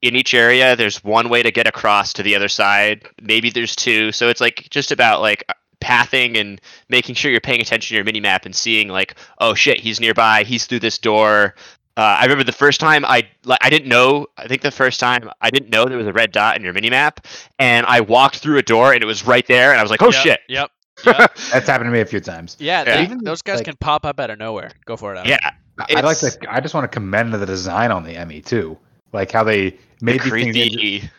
in 0.00 0.16
each 0.16 0.32
area 0.32 0.76
there's 0.76 1.04
one 1.04 1.28
way 1.28 1.42
to 1.42 1.50
get 1.50 1.66
across 1.66 2.12
to 2.14 2.22
the 2.22 2.34
other 2.34 2.48
side. 2.48 3.06
Maybe 3.20 3.50
there's 3.50 3.76
two. 3.76 4.12
So 4.12 4.28
it's 4.28 4.40
like 4.40 4.68
just 4.70 4.92
about 4.92 5.20
like 5.20 5.44
pathing 5.80 6.38
and 6.38 6.60
making 6.88 7.14
sure 7.14 7.30
you're 7.30 7.40
paying 7.40 7.60
attention 7.60 7.94
to 7.94 7.96
your 7.96 8.04
mini 8.04 8.20
map 8.20 8.46
and 8.46 8.54
seeing 8.54 8.88
like, 8.88 9.14
oh 9.38 9.54
shit, 9.54 9.80
he's 9.80 10.00
nearby, 10.00 10.42
he's 10.44 10.66
through 10.66 10.80
this 10.80 10.98
door. 10.98 11.54
Uh, 11.96 12.00
I 12.18 12.22
remember 12.24 12.42
the 12.44 12.52
first 12.52 12.80
time 12.80 13.04
I 13.04 13.28
like 13.44 13.60
I 13.62 13.70
didn't 13.70 13.88
know. 13.88 14.26
I 14.36 14.48
think 14.48 14.62
the 14.62 14.70
first 14.72 14.98
time 14.98 15.30
I 15.40 15.50
didn't 15.50 15.70
know 15.70 15.84
there 15.84 15.96
was 15.98 16.06
a 16.08 16.12
red 16.12 16.32
dot 16.32 16.56
in 16.56 16.62
your 16.64 16.72
mini 16.72 16.90
map, 16.90 17.26
and 17.58 17.86
I 17.86 18.00
walked 18.00 18.38
through 18.38 18.58
a 18.58 18.62
door 18.62 18.92
and 18.92 19.02
it 19.02 19.06
was 19.06 19.24
right 19.26 19.46
there, 19.46 19.70
and 19.70 19.78
I 19.78 19.82
was 19.82 19.90
like, 19.90 20.02
"Oh 20.02 20.06
Yep, 20.10 20.22
shit!" 20.22 20.40
Yep. 20.48 20.70
Yep. 21.06 21.34
That's 21.52 21.66
happened 21.68 21.88
to 21.88 21.92
me 21.92 22.00
a 22.00 22.06
few 22.06 22.20
times. 22.20 22.56
Yeah, 22.60 22.84
Yeah. 22.86 22.96
they- 22.96 23.02
Even, 23.02 23.18
those 23.24 23.42
guys 23.42 23.56
like- 23.58 23.64
can 23.66 23.76
pop 23.76 24.04
up 24.06 24.18
out 24.20 24.30
of 24.30 24.38
nowhere. 24.38 24.70
Go 24.86 24.96
for 24.96 25.14
it. 25.14 25.18
Adam. 25.18 25.30
Yeah, 25.30 25.50
I- 25.78 25.98
I'd 25.98 26.04
like 26.04 26.18
to. 26.18 26.36
I 26.48 26.60
just 26.60 26.72
want 26.74 26.84
to 26.84 26.88
commend 26.88 27.32
the 27.34 27.44
design 27.46 27.90
on 27.90 28.02
the 28.04 28.14
EMMI 28.14 28.44
too, 28.44 28.78
like 29.12 29.30
how 29.32 29.44
they 29.44 29.76
made 30.00 30.20
these 30.22 30.32
things 30.32 30.52
creepy. 30.56 31.10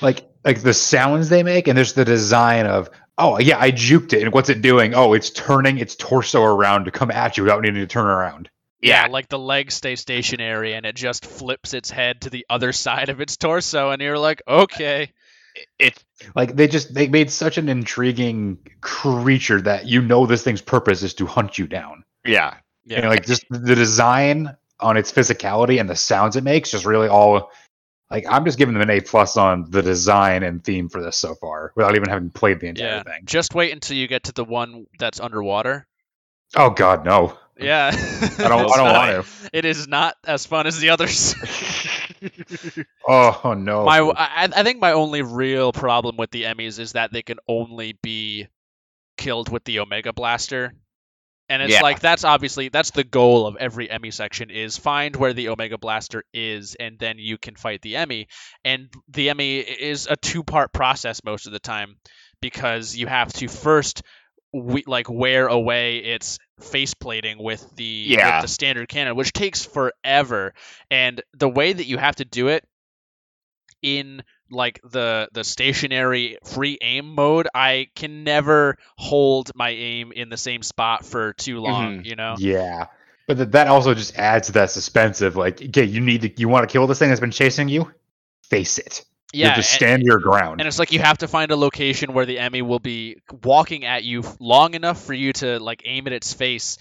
like 0.00 0.28
like 0.44 0.62
the 0.62 0.74
sounds 0.74 1.28
they 1.28 1.42
make, 1.42 1.66
and 1.68 1.76
there's 1.76 1.92
the 1.94 2.04
design 2.04 2.66
of 2.66 2.88
oh 3.18 3.38
yeah, 3.40 3.58
I 3.58 3.70
juked 3.72 4.12
it, 4.12 4.22
and 4.22 4.32
what's 4.32 4.48
it 4.48 4.62
doing? 4.62 4.94
Oh, 4.94 5.12
it's 5.12 5.30
turning 5.30 5.78
its 5.78 5.94
torso 5.96 6.42
around 6.44 6.84
to 6.84 6.90
come 6.90 7.10
at 7.10 7.36
you 7.36 7.42
without 7.44 7.62
needing 7.62 7.80
to 7.80 7.86
turn 7.86 8.06
around. 8.06 8.48
Yeah, 8.82 9.06
Yeah, 9.06 9.12
like 9.12 9.28
the 9.28 9.38
legs 9.38 9.74
stay 9.74 9.96
stationary 9.96 10.74
and 10.74 10.86
it 10.86 10.94
just 10.94 11.26
flips 11.26 11.74
its 11.74 11.90
head 11.90 12.22
to 12.22 12.30
the 12.30 12.46
other 12.48 12.72
side 12.86 13.08
of 13.08 13.20
its 13.20 13.36
torso, 13.36 13.90
and 13.90 14.00
you're 14.02 14.18
like, 14.18 14.42
okay. 14.48 15.12
it 15.78 16.02
Like 16.34 16.56
they 16.56 16.68
just 16.68 16.94
they 16.94 17.08
made 17.08 17.30
such 17.30 17.58
an 17.58 17.68
intriguing 17.68 18.58
creature 18.80 19.60
that 19.62 19.86
you 19.86 20.00
know 20.00 20.24
this 20.26 20.42
thing's 20.44 20.62
purpose 20.62 21.02
is 21.02 21.14
to 21.14 21.26
hunt 21.26 21.58
you 21.58 21.66
down. 21.66 22.04
yeah. 22.24 22.54
Yeah. 22.86 23.00
And 23.00 23.08
like 23.08 23.26
just 23.26 23.44
the 23.50 23.74
design 23.74 24.56
on 24.80 24.96
its 24.96 25.12
physicality 25.12 25.78
and 25.78 25.88
the 25.88 25.94
sounds 25.94 26.34
it 26.36 26.42
makes, 26.42 26.70
just 26.70 26.86
really 26.86 27.08
all 27.08 27.50
like 28.10 28.24
I'm 28.28 28.44
just 28.44 28.58
giving 28.58 28.72
them 28.74 28.82
an 28.82 28.90
A 28.90 29.00
plus 29.00 29.36
on 29.36 29.70
the 29.70 29.82
design 29.82 30.42
and 30.42 30.64
theme 30.64 30.88
for 30.88 31.02
this 31.02 31.16
so 31.16 31.34
far, 31.34 31.72
without 31.76 31.94
even 31.94 32.08
having 32.08 32.30
played 32.30 32.58
the 32.58 32.66
entire 32.68 32.86
Yeah. 32.86 33.02
thing. 33.02 33.22
Just 33.26 33.54
wait 33.54 33.72
until 33.72 33.96
you 33.96 34.08
get 34.08 34.24
to 34.24 34.32
the 34.32 34.44
one 34.44 34.86
that's 34.98 35.20
underwater. 35.20 35.86
Oh 36.56 36.70
God, 36.70 37.04
no! 37.04 37.36
Yeah. 37.60 37.90
I 37.92 38.48
don't. 38.48 38.70
I 38.70 38.76
don't 38.76 38.92
want 38.94 39.26
to. 39.26 39.50
It 39.52 39.64
is 39.64 39.88
not 39.88 40.16
as 40.24 40.46
fun 40.46 40.66
as 40.66 40.78
the 40.78 40.90
others. 40.90 41.34
Oh 43.08 43.54
no! 43.56 43.84
my 43.84 44.00
I, 44.00 44.48
I 44.54 44.62
think 44.62 44.80
my 44.80 44.92
only 44.92 45.22
real 45.22 45.72
problem 45.72 46.16
with 46.16 46.30
the 46.30 46.44
EMMIs 46.44 46.78
is 46.78 46.92
that 46.92 47.12
they 47.12 47.22
can 47.22 47.38
only 47.48 47.98
be 48.02 48.46
killed 49.16 49.50
with 49.50 49.64
the 49.64 49.80
Omega 49.80 50.12
Blaster. 50.12 50.74
And 51.48 51.62
it's 51.62 51.72
Yeah. 51.72 51.80
like 51.80 52.00
that's 52.00 52.24
obviously 52.24 52.68
that's 52.68 52.90
the 52.92 53.04
goal 53.04 53.46
of 53.46 53.56
every 53.56 53.88
EMMI 53.88 54.12
section 54.12 54.50
is 54.50 54.76
find 54.76 55.16
where 55.16 55.32
the 55.32 55.48
Omega 55.48 55.78
Blaster 55.78 56.24
is 56.32 56.76
and 56.78 56.98
then 56.98 57.16
you 57.18 57.38
can 57.38 57.56
fight 57.56 57.82
the 57.82 57.94
EMMI. 57.94 58.26
And 58.64 58.88
the 59.08 59.28
EMMI 59.28 59.64
is 59.78 60.06
a 60.08 60.16
two-part 60.16 60.72
process 60.72 61.24
most 61.24 61.46
of 61.46 61.52
the 61.52 61.58
time 61.58 61.96
because 62.40 62.94
you 62.94 63.06
have 63.08 63.32
to 63.34 63.48
first 63.48 64.02
we, 64.52 64.84
like 64.86 65.08
wear 65.08 65.46
away 65.48 65.98
its 65.98 66.38
face 66.60 66.94
plating 66.94 67.42
with 67.42 67.64
the 67.76 67.84
Yeah. 67.84 68.36
with 68.36 68.42
the 68.42 68.48
standard 68.48 68.88
cannon, 68.88 69.16
which 69.16 69.32
takes 69.32 69.64
forever. 69.64 70.54
And 70.90 71.22
the 71.34 71.48
way 71.48 71.72
that 71.72 71.84
you 71.86 71.98
have 71.98 72.16
to 72.16 72.24
do 72.24 72.48
it 72.48 72.64
in 73.82 74.22
like 74.50 74.80
the 74.90 75.28
the 75.32 75.44
stationary 75.44 76.36
free 76.44 76.78
aim 76.82 77.14
mode, 77.14 77.48
I 77.54 77.88
can 77.94 78.24
never 78.24 78.76
hold 78.96 79.52
my 79.54 79.70
aim 79.70 80.12
in 80.12 80.28
the 80.28 80.36
same 80.36 80.62
spot 80.62 81.04
for 81.04 81.32
too 81.34 81.60
long. 81.60 82.00
Mhm. 82.00 82.06
You 82.06 82.16
know? 82.16 82.34
Yeah, 82.38 82.86
but 83.26 83.36
th- 83.36 83.50
that 83.50 83.68
also 83.68 83.94
just 83.94 84.16
adds 84.16 84.48
to 84.48 84.52
that 84.54 84.70
suspense 84.70 85.20
of 85.22 85.36
like, 85.36 85.62
okay, 85.62 85.84
you 85.84 86.00
need 86.00 86.22
to, 86.22 86.40
you 86.40 86.48
want 86.48 86.68
to 86.68 86.72
kill 86.72 86.86
this 86.86 86.98
thing 86.98 87.08
that's 87.10 87.20
been 87.20 87.30
chasing 87.30 87.68
you, 87.68 87.92
face 88.42 88.78
it. 88.78 89.04
You 89.32 89.40
Yeah. 89.42 89.46
have 89.48 89.54
to 89.56 89.58
and- 89.60 89.64
stand 89.64 90.02
your 90.02 90.18
ground. 90.18 90.60
And 90.60 90.66
it's 90.68 90.78
like 90.78 90.92
you 90.92 90.98
have 91.00 91.18
to 91.18 91.28
find 91.28 91.50
a 91.50 91.56
location 91.56 92.12
where 92.14 92.26
the 92.26 92.36
EMMI 92.38 92.62
will 92.62 92.78
be 92.80 93.16
walking 93.44 93.84
at 93.84 94.02
you 94.04 94.24
long 94.40 94.74
enough 94.74 95.02
for 95.04 95.14
you 95.14 95.32
to 95.34 95.58
like 95.60 95.82
aim 95.84 96.06
at 96.06 96.12
its 96.12 96.32
face 96.34 96.78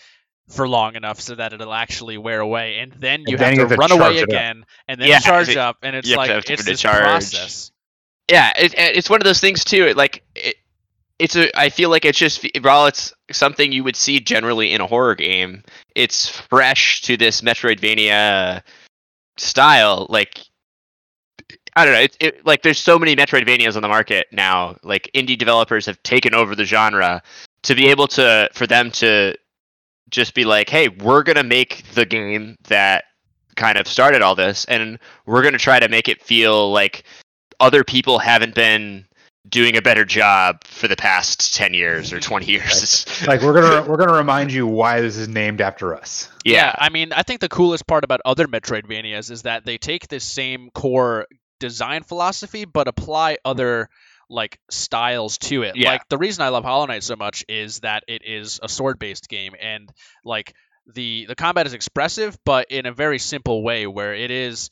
for 0.50 0.68
long 0.68 0.96
enough 0.96 1.22
so 1.22 1.36
that 1.36 1.54
it'll 1.54 1.74
actually 1.74 2.18
wear 2.18 2.40
away, 2.40 2.80
and 2.80 2.92
then 2.94 3.22
you 3.28 3.36
And 3.36 3.40
then 3.40 3.40
have 3.40 3.52
you 3.54 3.56
to 3.58 3.62
have 3.68 3.70
to 3.70 3.76
run 3.76 3.92
away 3.92 4.18
it 4.18 4.24
up. 4.24 4.30
again, 4.30 4.66
and 4.88 5.00
then 5.00 5.08
Yeah, 5.10 5.20
charge 5.20 5.50
it- 5.50 5.58
up, 5.58 5.78
and 5.84 5.96
it's 5.96 6.10
you 6.10 6.18
have 6.18 6.28
to 6.28 6.34
like 6.36 6.46
to 6.46 6.54
it's 6.54 6.64
put 6.64 6.72
this 6.72 6.82
charge. 6.82 7.04
process. 7.04 7.70
yeah, 8.32 8.52
it, 8.58 8.74
it- 8.74 8.96
it's 8.98 9.10
one 9.12 9.22
of 9.22 9.26
those 9.26 9.40
things 9.40 9.64
too. 9.64 9.86
It 9.86 9.96
like 9.98 10.24
it, 10.34 10.56
it's 11.20 11.36
a. 11.36 11.56
I 11.56 11.70
feel 11.70 11.92
like 11.92 12.04
it's 12.06 12.18
just 12.18 12.44
while 12.62 12.88
it's 12.88 13.14
something 13.32 13.72
you 13.72 13.84
would 13.84 13.96
see 13.96 14.20
generally 14.22 14.72
in 14.72 14.82
a 14.82 14.88
horror 14.88 15.14
game, 15.14 15.64
it's 15.94 16.30
fresh 16.30 17.02
to 17.04 17.16
this 17.16 17.42
Metroidvania 17.42 18.64
style. 19.38 20.08
Like 20.10 20.40
I 21.76 21.86
don't 21.86 21.94
know. 21.94 22.02
It, 22.02 22.18
it 22.20 22.46
like 22.46 22.62
there's 22.62 22.80
so 22.80 22.98
many 22.98 23.16
Metroidvanias 23.16 23.76
on 23.76 23.82
the 23.82 23.88
market 23.88 24.28
now. 24.32 24.76
Like 24.84 25.10
indie 25.14 25.38
developers 25.38 25.86
have 25.86 26.02
taken 26.04 26.34
over 26.34 26.56
the 26.56 26.66
genre 26.66 27.22
to 27.64 27.76
be 27.76 27.88
able 27.88 28.08
to 28.08 28.50
for 28.54 28.68
them 28.68 28.92
to 28.92 29.36
just 30.10 30.34
be 30.34 30.46
like, 30.46 30.70
hey, 30.70 30.90
we're 30.90 31.24
gonna 31.24 31.44
make 31.44 31.84
the 31.94 32.06
game 32.06 32.56
that 32.68 33.06
kind 33.56 33.78
of 33.78 33.88
started 33.88 34.22
all 34.22 34.36
this, 34.36 34.66
and 34.66 35.00
we're 35.26 35.44
gonna 35.44 35.58
try 35.58 35.80
to 35.80 35.90
make 35.90 36.08
it 36.08 36.22
feel 36.22 36.72
like 36.72 37.04
other 37.60 37.84
people 37.84 38.20
haven't 38.20 38.56
been 38.56 39.06
doing 39.48 39.78
a 39.78 39.82
better 39.82 40.06
job 40.06 40.64
for 40.66 40.88
the 40.88 40.96
past 40.96 41.56
10 41.56 41.74
years 41.74 42.14
or 42.14 42.20
20 42.20 42.46
years. 42.46 43.06
like 43.28 43.42
we're 43.42 43.54
gonna 43.54 43.88
we're 43.90 43.98
gonna 43.98 44.18
remind 44.18 44.52
you 44.52 44.68
why 44.68 45.02
this 45.02 45.18
is 45.18 45.28
named 45.28 45.62
after 45.62 45.96
us. 45.96 46.30
yeah. 46.46 46.74
I 46.78 46.90
mean, 46.90 47.14
I 47.14 47.24
think 47.24 47.40
the 47.42 47.50
coolest 47.50 47.88
part 47.88 48.04
about 48.04 48.22
other 48.26 48.48
Metroidvanias 48.48 49.32
is 49.32 49.44
that 49.44 49.66
they 49.66 49.78
take 49.78 50.08
this 50.08 50.24
same 50.24 50.70
core 50.72 51.26
design 51.60 52.04
philosophy 52.04 52.66
but 52.66 52.88
apply 52.88 53.38
other 53.46 53.90
like 54.30 54.60
styles 54.70 55.38
to 55.40 55.64
it. 55.64 55.76
Yeah. 55.76 55.92
Like 55.92 56.08
the 56.10 56.18
reason 56.18 56.44
I 56.44 56.50
love 56.50 56.64
Hollow 56.64 56.86
Knight 56.86 57.04
so 57.04 57.16
much 57.16 57.44
is 57.50 57.80
that 57.80 58.04
it 58.08 58.22
is 58.26 58.60
a 58.62 58.70
sword-based 58.70 59.28
game 59.28 59.54
and 59.60 59.90
like 60.24 60.54
the 60.94 61.26
the 61.28 61.36
combat 61.36 61.68
is 61.68 61.74
expressive 61.74 62.38
but 62.46 62.72
in 62.72 62.86
a 62.86 62.92
very 62.92 63.20
simple 63.20 63.64
way 63.64 63.86
where 63.88 64.14
it 64.16 64.32
is 64.32 64.70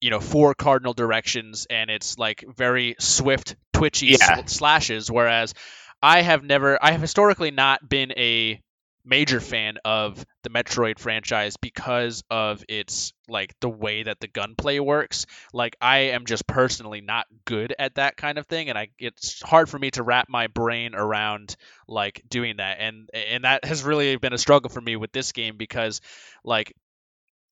you 0.00 0.10
know 0.10 0.20
four 0.20 0.54
cardinal 0.54 0.94
directions 0.94 1.66
and 1.70 1.90
it's 1.90 2.18
like 2.18 2.44
very 2.56 2.94
swift 3.00 3.56
twitchy 3.72 4.06
Yeah. 4.20 4.36
sl- 4.36 4.46
slashes 4.46 5.10
whereas 5.10 5.54
I 6.00 6.22
have 6.22 6.44
never 6.44 6.78
I 6.82 6.92
have 6.92 7.00
historically 7.00 7.50
not 7.50 7.88
been 7.88 8.12
a 8.12 8.60
major 9.08 9.40
fan 9.40 9.78
of 9.84 10.24
the 10.42 10.50
Metroid 10.50 10.98
franchise 10.98 11.56
because 11.56 12.22
of 12.30 12.62
its 12.68 13.12
like 13.28 13.58
the 13.60 13.68
way 13.68 14.02
that 14.02 14.20
the 14.20 14.28
gunplay 14.28 14.78
works. 14.78 15.26
Like 15.52 15.76
I 15.80 15.98
am 16.10 16.26
just 16.26 16.46
personally 16.46 17.00
not 17.00 17.26
good 17.44 17.74
at 17.78 17.96
that 17.96 18.16
kind 18.16 18.38
of 18.38 18.46
thing 18.46 18.68
and 18.68 18.78
I 18.78 18.88
it's 18.98 19.40
hard 19.42 19.68
for 19.68 19.78
me 19.78 19.90
to 19.92 20.02
wrap 20.02 20.28
my 20.28 20.46
brain 20.46 20.94
around 20.94 21.56
like 21.86 22.22
doing 22.28 22.58
that 22.58 22.78
and 22.80 23.08
and 23.12 23.44
that 23.44 23.64
has 23.64 23.82
really 23.82 24.16
been 24.16 24.32
a 24.32 24.38
struggle 24.38 24.70
for 24.70 24.80
me 24.80 24.96
with 24.96 25.12
this 25.12 25.32
game 25.32 25.56
because 25.56 26.00
like 26.44 26.74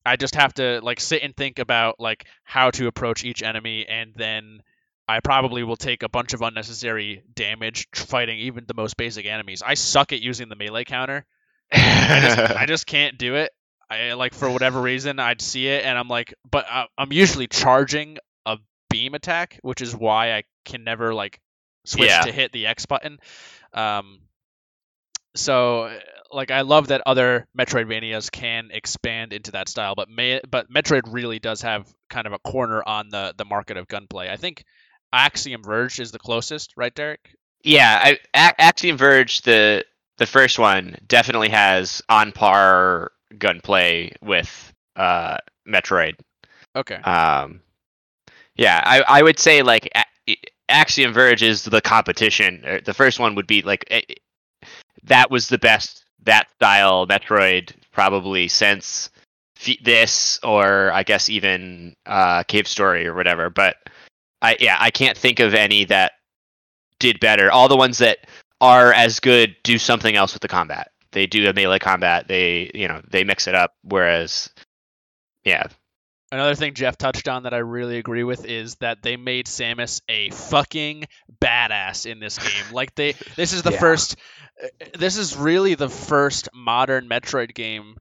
I 0.05 0.15
just 0.15 0.35
have 0.35 0.53
to 0.55 0.79
like 0.81 0.99
sit 0.99 1.23
and 1.23 1.35
think 1.35 1.59
about 1.59 1.99
like 1.99 2.25
how 2.43 2.71
to 2.71 2.87
approach 2.87 3.25
each 3.25 3.43
enemy 3.43 3.85
and 3.87 4.13
then 4.15 4.61
I 5.09 5.21
probably 5.21 5.63
will 5.63 5.77
take 5.77 6.03
a 6.03 6.09
bunch 6.09 6.33
of 6.33 6.41
unnecessary 6.41 7.23
damage 7.33 7.87
fighting 7.93 8.39
even 8.39 8.65
the 8.67 8.73
most 8.73 8.97
basic 8.97 9.25
enemies. 9.25 9.63
I 9.65 9.75
suck 9.75 10.11
at 10.11 10.21
using 10.21 10.49
the 10.49 10.55
melee 10.55 10.83
counter. 10.83 11.25
I 11.73 12.21
just 12.21 12.55
I 12.57 12.65
just 12.67 12.85
can't 12.87 13.17
do 13.17 13.35
it. 13.35 13.51
I 13.89 14.13
like 14.13 14.33
for 14.33 14.49
whatever 14.49 14.81
reason 14.81 15.19
I'd 15.19 15.41
see 15.41 15.67
it 15.67 15.85
and 15.85 15.97
I'm 15.97 16.09
like, 16.09 16.33
but 16.49 16.65
I, 16.69 16.87
I'm 16.97 17.13
usually 17.13 17.47
charging 17.47 18.17
a 18.45 18.57
beam 18.89 19.13
attack, 19.13 19.59
which 19.61 19.81
is 19.81 19.95
why 19.95 20.33
I 20.33 20.43
can 20.65 20.83
never 20.83 21.13
like 21.13 21.39
switch 21.85 22.09
Yeah. 22.09 22.21
to 22.23 22.31
hit 22.31 22.51
the 22.51 22.67
X 22.67 22.85
button. 22.85 23.17
Um, 23.73 24.19
so 25.35 25.97
like 26.31 26.51
I 26.51 26.61
love 26.61 26.87
that 26.87 27.01
other 27.05 27.47
Metroidvanias 27.57 28.31
can 28.31 28.69
expand 28.71 29.33
into 29.33 29.51
that 29.51 29.69
style, 29.69 29.95
but 29.95 30.09
May, 30.09 30.41
but 30.49 30.69
Metroid 30.71 31.03
really 31.05 31.39
does 31.39 31.61
have 31.61 31.87
kind 32.09 32.27
of 32.27 32.33
a 32.33 32.39
corner 32.39 32.83
on 32.85 33.09
the 33.09 33.33
the 33.37 33.45
market 33.45 33.77
of 33.77 33.87
gunplay. 33.87 34.29
I 34.29 34.35
think 34.37 34.63
Axiom 35.13 35.63
Verge 35.63 35.99
is 35.99 36.11
the 36.11 36.19
closest, 36.19 36.73
right, 36.75 36.93
Derek? 36.93 37.33
Yeah, 37.63 37.97
I, 38.03 38.19
A- 38.33 38.61
Axiom 38.61 38.97
Verge, 38.97 39.41
the 39.43 39.85
the 40.17 40.25
first 40.25 40.59
one, 40.59 40.97
definitely 41.07 41.49
has 41.49 42.01
on 42.09 42.31
par 42.31 43.11
gunplay 43.37 44.11
with 44.21 44.73
uh, 44.95 45.37
Metroid. 45.67 46.15
Okay. 46.75 46.95
Um, 46.95 47.61
yeah, 48.55 48.81
I 48.83 49.19
I 49.19 49.21
would 49.21 49.39
say 49.39 49.61
like 49.61 49.89
A- 49.95 50.37
Axiom 50.69 51.13
Verge 51.13 51.43
is 51.43 51.63
the 51.63 51.81
competition. 51.81 52.63
Uh, 52.65 52.79
The 52.83 52.93
first 52.93 53.19
one 53.19 53.35
would 53.35 53.47
be 53.47 53.61
like 53.61 53.85
eh, 53.89 54.01
that 55.03 55.29
was 55.31 55.47
the 55.47 55.57
best 55.57 56.03
that 56.23 56.49
style 56.55 57.07
Metroid 57.07 57.71
probably 57.91 58.47
since 58.47 59.09
this 59.81 60.39
or 60.43 60.91
I 60.91 61.03
guess 61.03 61.29
even 61.29 61.95
uh, 62.05 62.43
Cave 62.43 62.67
Story 62.67 63.07
or 63.07 63.13
whatever. 63.13 63.49
But 63.49 63.77
I 64.41 64.57
yeah 64.59 64.77
I 64.79 64.91
can't 64.91 65.17
think 65.17 65.39
of 65.39 65.53
any 65.53 65.85
that 65.85 66.13
did 66.99 67.19
better. 67.19 67.51
All 67.51 67.67
the 67.67 67.77
ones 67.77 67.99
that 67.99 68.19
are 68.61 68.91
as 68.93 69.19
good 69.19 69.55
do 69.63 69.77
something 69.77 70.15
else 70.15 70.33
with 70.33 70.41
the 70.41 70.47
combat. 70.47 70.91
They 71.11 71.27
do 71.27 71.49
a 71.49 71.53
melee 71.53 71.79
combat. 71.79 72.27
They 72.27 72.71
you 72.73 72.87
know 72.87 73.01
they 73.09 73.23
mix 73.23 73.47
it 73.47 73.55
up. 73.55 73.73
Whereas 73.83 74.49
yeah 75.43 75.67
Another 76.29 76.55
thing 76.55 76.73
Jeff 76.73 76.97
touched 76.97 77.29
on 77.29 77.43
that 77.43 77.53
I 77.53 77.59
really 77.59 77.97
agree 77.97 78.25
with 78.25 78.43
is 78.45 78.75
that 78.75 79.01
they 79.01 79.15
made 79.15 79.45
Samus 79.45 80.01
a 80.09 80.29
fucking 80.31 81.05
badass 81.41 82.05
in 82.05 82.19
this 82.19 82.37
game. 82.49 82.73
Like 82.73 82.93
they 82.95 83.13
this 83.37 83.53
is 83.53 83.63
the 83.63 83.71
Yeah. 83.71 83.79
first 83.79 84.17
uh, 84.61 84.67
this 84.99 85.17
is 85.17 85.37
really 85.37 85.75
the 85.75 85.87
first 85.87 86.49
modern 86.53 87.07
Metroid 87.07 87.53
game 87.53 87.95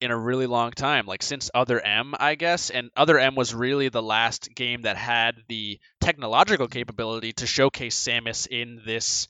in 0.00 0.12
a 0.12 0.16
really 0.16 0.46
long 0.46 0.70
time, 0.70 1.06
like 1.06 1.24
since 1.24 1.50
Other 1.52 1.80
M, 1.80 2.14
I 2.20 2.36
guess. 2.36 2.70
And 2.70 2.90
Other 2.96 3.18
M 3.18 3.34
was 3.34 3.52
really 3.52 3.88
the 3.88 4.02
last 4.02 4.54
game 4.54 4.82
that 4.82 4.96
had 4.96 5.34
the 5.48 5.80
technological 6.00 6.68
capability 6.68 7.32
to 7.32 7.46
showcase 7.48 7.98
Samus 7.98 8.46
in 8.46 8.80
this 8.86 9.26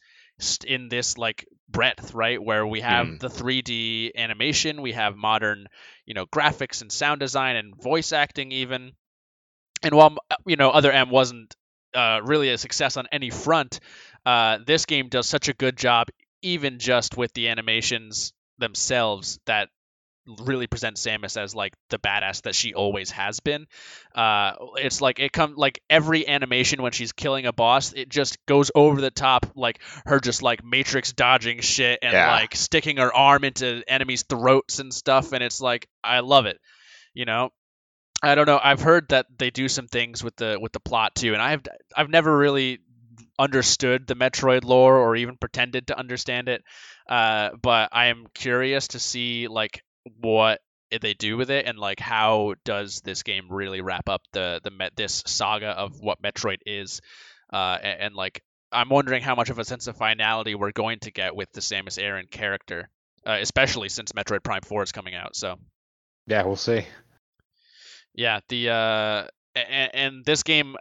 in 0.64 0.89
this 0.89 1.18
like 1.18 1.47
breadth, 1.68 2.14
right? 2.14 2.43
Where 2.43 2.66
we 2.66 2.80
have 2.80 3.07
Mm. 3.09 3.18
the 3.20 3.30
3D 3.30 4.12
animation, 4.16 4.82
we 4.82 4.93
have 4.93 5.16
modern, 5.16 5.68
you 6.07 6.14
know, 6.14 6.26
graphics 6.26 6.82
and 6.82 6.91
sound 6.93 7.20
design 7.20 7.57
and 7.57 7.74
voice 7.80 8.12
acting 8.12 8.53
even. 8.53 8.93
And 9.82 9.95
while 9.95 10.16
you 10.47 10.57
know 10.57 10.70
Other 10.70 10.93
M 10.93 11.11
wasn't 11.11 11.55
uh, 11.95 12.20
really 12.24 12.51
a 12.51 12.59
success 12.59 12.97
on 12.97 13.07
any 13.12 13.30
front, 13.30 13.80
uh, 14.26 14.59
this 14.66 14.86
game 14.86 15.09
does 15.09 15.28
such 15.28 15.49
a 15.49 15.55
good 15.55 15.76
job, 15.76 16.09
even 16.43 16.78
just 16.78 17.16
with 17.16 17.32
the 17.34 17.49
animations 17.49 18.32
themselves, 18.59 19.39
that 19.47 19.68
really 20.45 20.66
present 20.66 20.97
Samus 20.97 21.37
as 21.37 21.55
like 21.55 21.74
the 21.91 21.99
badass 21.99 22.43
that 22.43 22.55
she 22.55 22.74
always 22.74 23.11
has 23.11 23.41
been. 23.41 23.66
Uh, 24.14 24.53
it's 24.76 25.01
like 25.01 25.18
it 25.18 25.33
come 25.33 25.55
like 25.57 25.81
every 25.89 26.29
animation 26.29 26.83
when 26.83 26.93
she's 26.93 27.12
killing 27.12 27.47
a 27.47 27.53
boss, 27.53 27.93
it 27.93 28.09
just 28.09 28.45
goes 28.47 28.70
over 28.74 29.01
the 29.01 29.11
top, 29.11 29.47
like 29.55 29.81
her 30.07 30.20
just 30.20 30.43
like 30.43 30.64
matrix 30.64 31.12
dodging 31.12 31.61
shit 31.61 32.01
and 32.03 32.12
Yeah. 32.12 32.33
like 32.33 32.55
sticking 32.55 32.99
her 32.99 33.12
arm 33.14 33.45
into 33.45 33.83
enemies' 33.89 34.24
throats 34.24 34.79
and 34.79 34.93
stuff, 34.93 35.33
and 35.33 35.43
it's 35.43 35.61
like 35.61 35.89
I 36.03 36.20
love 36.20 36.47
it, 36.47 36.59
you 37.14 37.24
know. 37.24 37.51
I 38.22 38.35
don't 38.35 38.47
know. 38.47 38.59
I've 38.62 38.81
heard 38.81 39.11
that 39.11 39.26
they 39.39 39.51
do 39.51 39.68
some 39.68 39.87
things 39.87 40.24
with 40.24 40.35
the 40.37 40.59
with 40.61 40.72
the 40.72 40.81
plot 40.81 41.14
too, 41.14 41.35
and 41.35 41.43
I've 41.43 41.62
I've 41.97 42.11
never 42.11 42.37
really 42.37 42.81
understood 43.39 44.07
the 44.07 44.14
Metroid 44.16 44.64
lore 44.64 44.97
or 44.97 45.14
even 45.14 45.37
pretended 45.37 45.87
to 45.89 45.99
understand 45.99 46.49
it. 46.49 46.64
Uh, 47.09 47.51
but 47.62 47.91
I 47.93 48.07
am 48.07 48.26
curious 48.35 48.89
to 48.89 48.99
see 48.99 49.47
like 49.47 49.85
what 50.20 50.61
they 51.00 51.14
do 51.14 51.36
with 51.36 51.50
it 51.50 51.66
and 51.66 51.78
like 51.78 52.00
how 52.00 52.54
does 52.64 53.00
this 53.02 53.22
game 53.22 53.48
really 53.50 53.80
wrap 53.80 54.09
up 54.09 54.22
the 54.32 54.61
the 54.64 54.70
met 54.70 54.96
this 54.96 55.22
saga 55.26 55.68
of 55.68 56.00
what 56.00 56.22
Metroid 56.22 56.59
is, 56.64 57.00
uh, 57.52 57.78
and, 57.82 58.00
and 58.00 58.14
like 58.14 58.42
I'm 58.72 58.88
wondering 58.88 59.22
how 59.22 59.34
much 59.34 59.50
of 59.50 59.59
a 59.59 59.64
sense 59.64 59.86
of 59.86 59.96
finality 59.96 60.54
we're 60.54 60.72
going 60.72 60.98
to 61.00 61.11
get 61.11 61.34
with 61.34 61.50
the 61.52 61.61
Samus 61.61 62.02
Aran 62.02 62.26
character, 62.26 62.88
uh, 63.26 63.38
especially 63.40 63.88
since 63.88 64.12
Metroid 64.12 64.42
Prime 64.42 64.62
Four 64.62 64.82
is 64.82 64.92
coming 64.92 65.14
out. 65.14 65.36
So. 65.36 65.56
Yeah, 66.26 66.44
we'll 66.44 66.56
see. 66.56 66.84
Yeah, 68.14 68.40
the 68.48 68.68
uh, 68.68 69.26
and, 69.54 69.94
and 69.94 70.24
this 70.24 70.42
game 70.42 70.76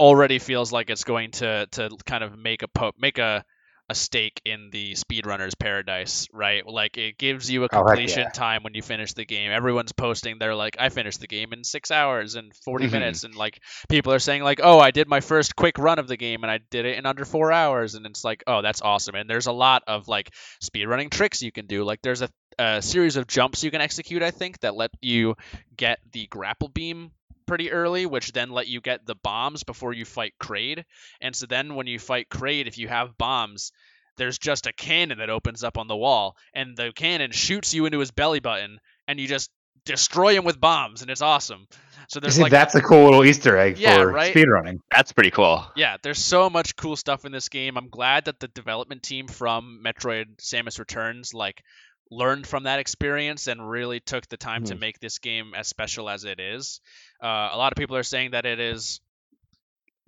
already 0.00 0.38
feels 0.38 0.72
like 0.72 0.90
it's 0.90 1.04
going 1.04 1.30
to 1.30 1.66
to 1.72 1.90
kind 2.04 2.24
of 2.24 2.36
make 2.36 2.62
a 2.62 2.68
po- 2.68 2.92
make 2.98 3.18
a 3.18 3.44
a 3.90 3.94
stake 3.94 4.40
in 4.44 4.70
the 4.70 4.92
speedrunners 4.94 5.58
paradise, 5.58 6.26
right? 6.32 6.66
Like 6.66 6.96
it 6.96 7.18
gives 7.18 7.50
you 7.50 7.64
a 7.64 7.68
Oh, 7.72 7.82
completion 7.84 8.04
yeah. 8.06 8.30
time 8.30 8.62
when 8.62 8.74
you 8.74 8.82
finish 8.82 9.12
the 9.12 9.26
game. 9.26 9.50
Everyone's 9.50 9.92
posting 9.92 10.38
they're 10.38 10.54
like 10.54 10.76
I 10.78 10.88
finished 10.88 11.20
the 11.20 11.26
game 11.26 11.52
in 11.52 11.64
6 11.64 11.90
hours 11.90 12.34
and 12.34 12.54
40 12.64 12.86
Mhm. 12.86 12.88
minutes 12.88 13.24
and 13.24 13.34
like 13.34 13.60
people 13.90 14.12
are 14.12 14.18
saying 14.18 14.42
like, 14.42 14.60
"Oh, 14.62 14.78
I 14.78 14.90
did 14.90 15.06
my 15.08 15.20
first 15.20 15.54
quick 15.54 15.76
run 15.78 15.98
of 15.98 16.08
the 16.08 16.16
game 16.16 16.44
and 16.44 16.50
I 16.50 16.60
did 16.70 16.86
it 16.86 16.96
in 16.98 17.04
under 17.06 17.24
4 17.26 17.52
hours." 17.52 17.94
And 17.94 18.06
it's 18.06 18.24
like, 18.24 18.42
"Oh, 18.46 18.62
that's 18.62 18.80
awesome." 18.80 19.14
And 19.14 19.28
there's 19.28 19.46
a 19.48 19.52
lot 19.52 19.82
of 19.86 20.08
like 20.08 20.30
speedrunning 20.62 21.10
tricks 21.10 21.42
you 21.42 21.52
can 21.52 21.66
do. 21.66 21.84
Like 21.84 22.00
there's 22.02 22.22
a 22.22 22.28
a 22.56 22.80
series 22.80 23.16
of 23.16 23.26
jumps 23.26 23.64
you 23.64 23.70
can 23.72 23.80
execute, 23.80 24.22
I 24.22 24.30
think, 24.30 24.60
that 24.60 24.76
let 24.76 24.92
you 25.02 25.34
get 25.76 25.98
the 26.12 26.26
grapple 26.28 26.68
beam 26.68 27.10
pretty 27.46 27.70
early, 27.72 28.06
which 28.06 28.32
then 28.32 28.50
let 28.50 28.68
you 28.68 28.80
get 28.80 29.06
the 29.06 29.14
bombs 29.14 29.62
before 29.64 29.92
you 29.92 30.04
fight 30.04 30.34
Kraid. 30.40 30.84
And 31.20 31.34
so 31.34 31.46
then 31.46 31.74
when 31.74 31.86
you 31.86 31.98
fight 31.98 32.28
Kraid, 32.28 32.66
if 32.66 32.78
you 32.78 32.88
have 32.88 33.16
bombs, 33.18 33.72
there's 34.16 34.38
just 34.38 34.66
a 34.66 34.72
cannon 34.72 35.18
that 35.18 35.30
opens 35.30 35.64
up 35.64 35.76
on 35.78 35.88
the 35.88 35.96
wall, 35.96 36.36
and 36.54 36.76
the 36.76 36.92
cannon 36.94 37.32
shoots 37.32 37.74
you 37.74 37.86
into 37.86 37.98
his 37.98 38.10
belly 38.12 38.40
button, 38.40 38.78
and 39.08 39.18
you 39.18 39.26
just 39.26 39.50
destroy 39.84 40.34
him 40.36 40.44
with 40.44 40.60
bombs, 40.60 41.02
and 41.02 41.10
it's 41.10 41.20
awesome. 41.22 41.66
So 42.08 42.20
there's 42.20 42.36
see, 42.36 42.42
like 42.42 42.52
that's 42.52 42.74
a 42.74 42.80
cool 42.82 43.04
little 43.04 43.24
Easter 43.24 43.56
egg 43.56 43.78
Yeah, 43.78 43.96
for 43.98 44.12
right? 44.12 44.34
speedrunning. 44.34 44.78
that's 44.90 45.12
pretty 45.12 45.30
cool. 45.30 45.64
yeah, 45.74 45.96
there's 46.02 46.18
so 46.18 46.48
much 46.50 46.76
cool 46.76 46.96
stuff 46.96 47.24
in 47.24 47.32
this 47.32 47.48
game. 47.48 47.76
I'm 47.76 47.88
glad 47.88 48.26
that 48.26 48.38
the 48.40 48.48
development 48.48 49.02
team 49.02 49.26
from 49.26 49.82
Metroid 49.84 50.36
Samus 50.38 50.78
Returns 50.78 51.34
like 51.34 51.62
learned 52.10 52.46
from 52.46 52.64
that 52.64 52.78
experience 52.78 53.46
and 53.46 53.68
really 53.68 54.00
took 54.00 54.26
the 54.28 54.36
time 54.36 54.64
to 54.64 54.74
Mhm. 54.74 54.80
make 54.80 55.00
this 55.00 55.18
game 55.18 55.54
as 55.54 55.68
special 55.68 56.08
as 56.08 56.24
it 56.24 56.38
is. 56.38 56.80
Uh, 57.22 57.50
a 57.52 57.56
lot 57.56 57.72
of 57.72 57.76
people 57.76 57.96
are 57.96 58.02
saying 58.02 58.32
that 58.32 58.46
it 58.46 58.60
is 58.60 59.00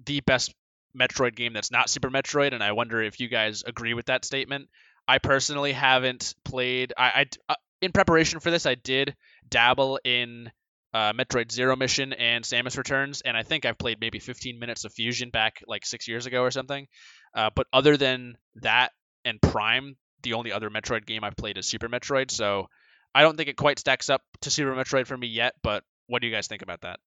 the 0.04 0.20
best 0.20 0.54
Metroid 0.96 1.34
game 1.34 1.52
that's 1.52 1.70
not 1.70 1.90
Super 1.90 2.10
Metroid, 2.10 2.52
and 2.52 2.62
I 2.62 2.72
wonder 2.72 3.02
if 3.02 3.20
you 3.20 3.28
guys 3.28 3.62
agree 3.64 3.94
with 3.94 4.06
that 4.06 4.24
statement. 4.24 4.68
I 5.08 5.18
personally 5.18 5.72
haven't 5.72 6.34
played. 6.44 6.92
I, 6.96 7.26
I 7.48 7.52
uh, 7.52 7.56
in 7.80 7.92
preparation 7.92 8.40
for 8.40 8.50
this, 8.50 8.66
I 8.66 8.74
did 8.74 9.14
dabble 9.48 10.00
in 10.04 10.50
uh, 10.94 11.12
Metroid 11.12 11.52
Zero 11.52 11.76
Mission 11.76 12.12
and 12.14 12.42
Samus 12.44 12.78
Returns, 12.78 13.20
and 13.20 13.36
I 13.36 13.42
think 13.42 13.66
I've 13.66 13.76
played 13.78 14.00
maybe 14.00 14.18
15 14.18 14.58
minutes 14.58 14.84
of 14.84 14.92
Fusion 14.94 15.28
back 15.30 15.62
like 15.66 15.84
six 15.84 16.08
years 16.08 16.24
ago 16.24 16.42
or 16.42 16.50
something. 16.50 16.86
Uh, 17.34 17.50
but 17.54 17.66
other 17.72 17.98
than 17.98 18.38
that 18.56 18.92
and 19.24 19.40
Prime, 19.42 19.96
the 20.22 20.34
only 20.34 20.52
other 20.52 20.70
Metroid 20.70 21.06
game 21.06 21.24
I've 21.24 21.36
played 21.36 21.58
is 21.58 21.66
Super 21.66 21.88
Metroid. 21.88 22.30
So 22.30 22.68
I 23.14 23.22
don't 23.22 23.36
think 23.36 23.48
it 23.48 23.56
quite 23.56 23.78
stacks 23.78 24.10
up 24.10 24.22
to 24.42 24.50
Super 24.50 24.74
Metroid 24.74 25.06
for 25.06 25.16
me 25.16 25.26
yet. 25.28 25.54
But 25.62 25.84
what 26.06 26.20
do 26.22 26.28
you 26.28 26.34
guys 26.34 26.46
think 26.46 26.62
about 26.62 26.82
that? 26.82 26.98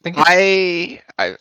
I 0.00 0.02
think, 0.02 0.16
I 0.18 1.02
I 1.18 1.36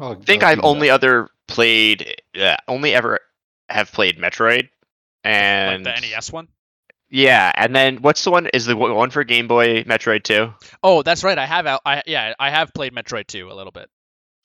I'll- 0.00 0.20
think 0.20 0.42
I'll 0.42 0.50
I've 0.50 0.64
only 0.64 0.88
that. 0.88 0.94
other 0.94 1.28
played 1.48 2.20
uh, 2.38 2.56
only 2.68 2.94
ever 2.94 3.20
have 3.68 3.90
played 3.92 4.18
Metroid 4.18 4.68
and 5.24 5.84
like 5.84 6.00
the 6.00 6.08
NES 6.08 6.32
one? 6.32 6.48
Yeah, 7.08 7.50
and 7.56 7.74
then 7.74 8.02
what's 8.02 8.22
the 8.22 8.30
one? 8.30 8.46
Is 8.54 8.66
the 8.66 8.76
one 8.76 8.94
one 8.94 9.10
for 9.10 9.24
Game 9.24 9.48
Boy 9.48 9.82
Metroid 9.84 10.22
2? 10.22 10.52
Oh, 10.82 11.02
that's 11.02 11.24
right. 11.24 11.36
I 11.38 11.46
have 11.46 11.66
out. 11.66 11.80
I 11.84 12.02
yeah, 12.06 12.34
I 12.38 12.50
have 12.50 12.72
played 12.74 12.94
Metroid 12.94 13.26
2 13.26 13.50
a 13.50 13.54
little 13.54 13.72
bit. 13.72 13.88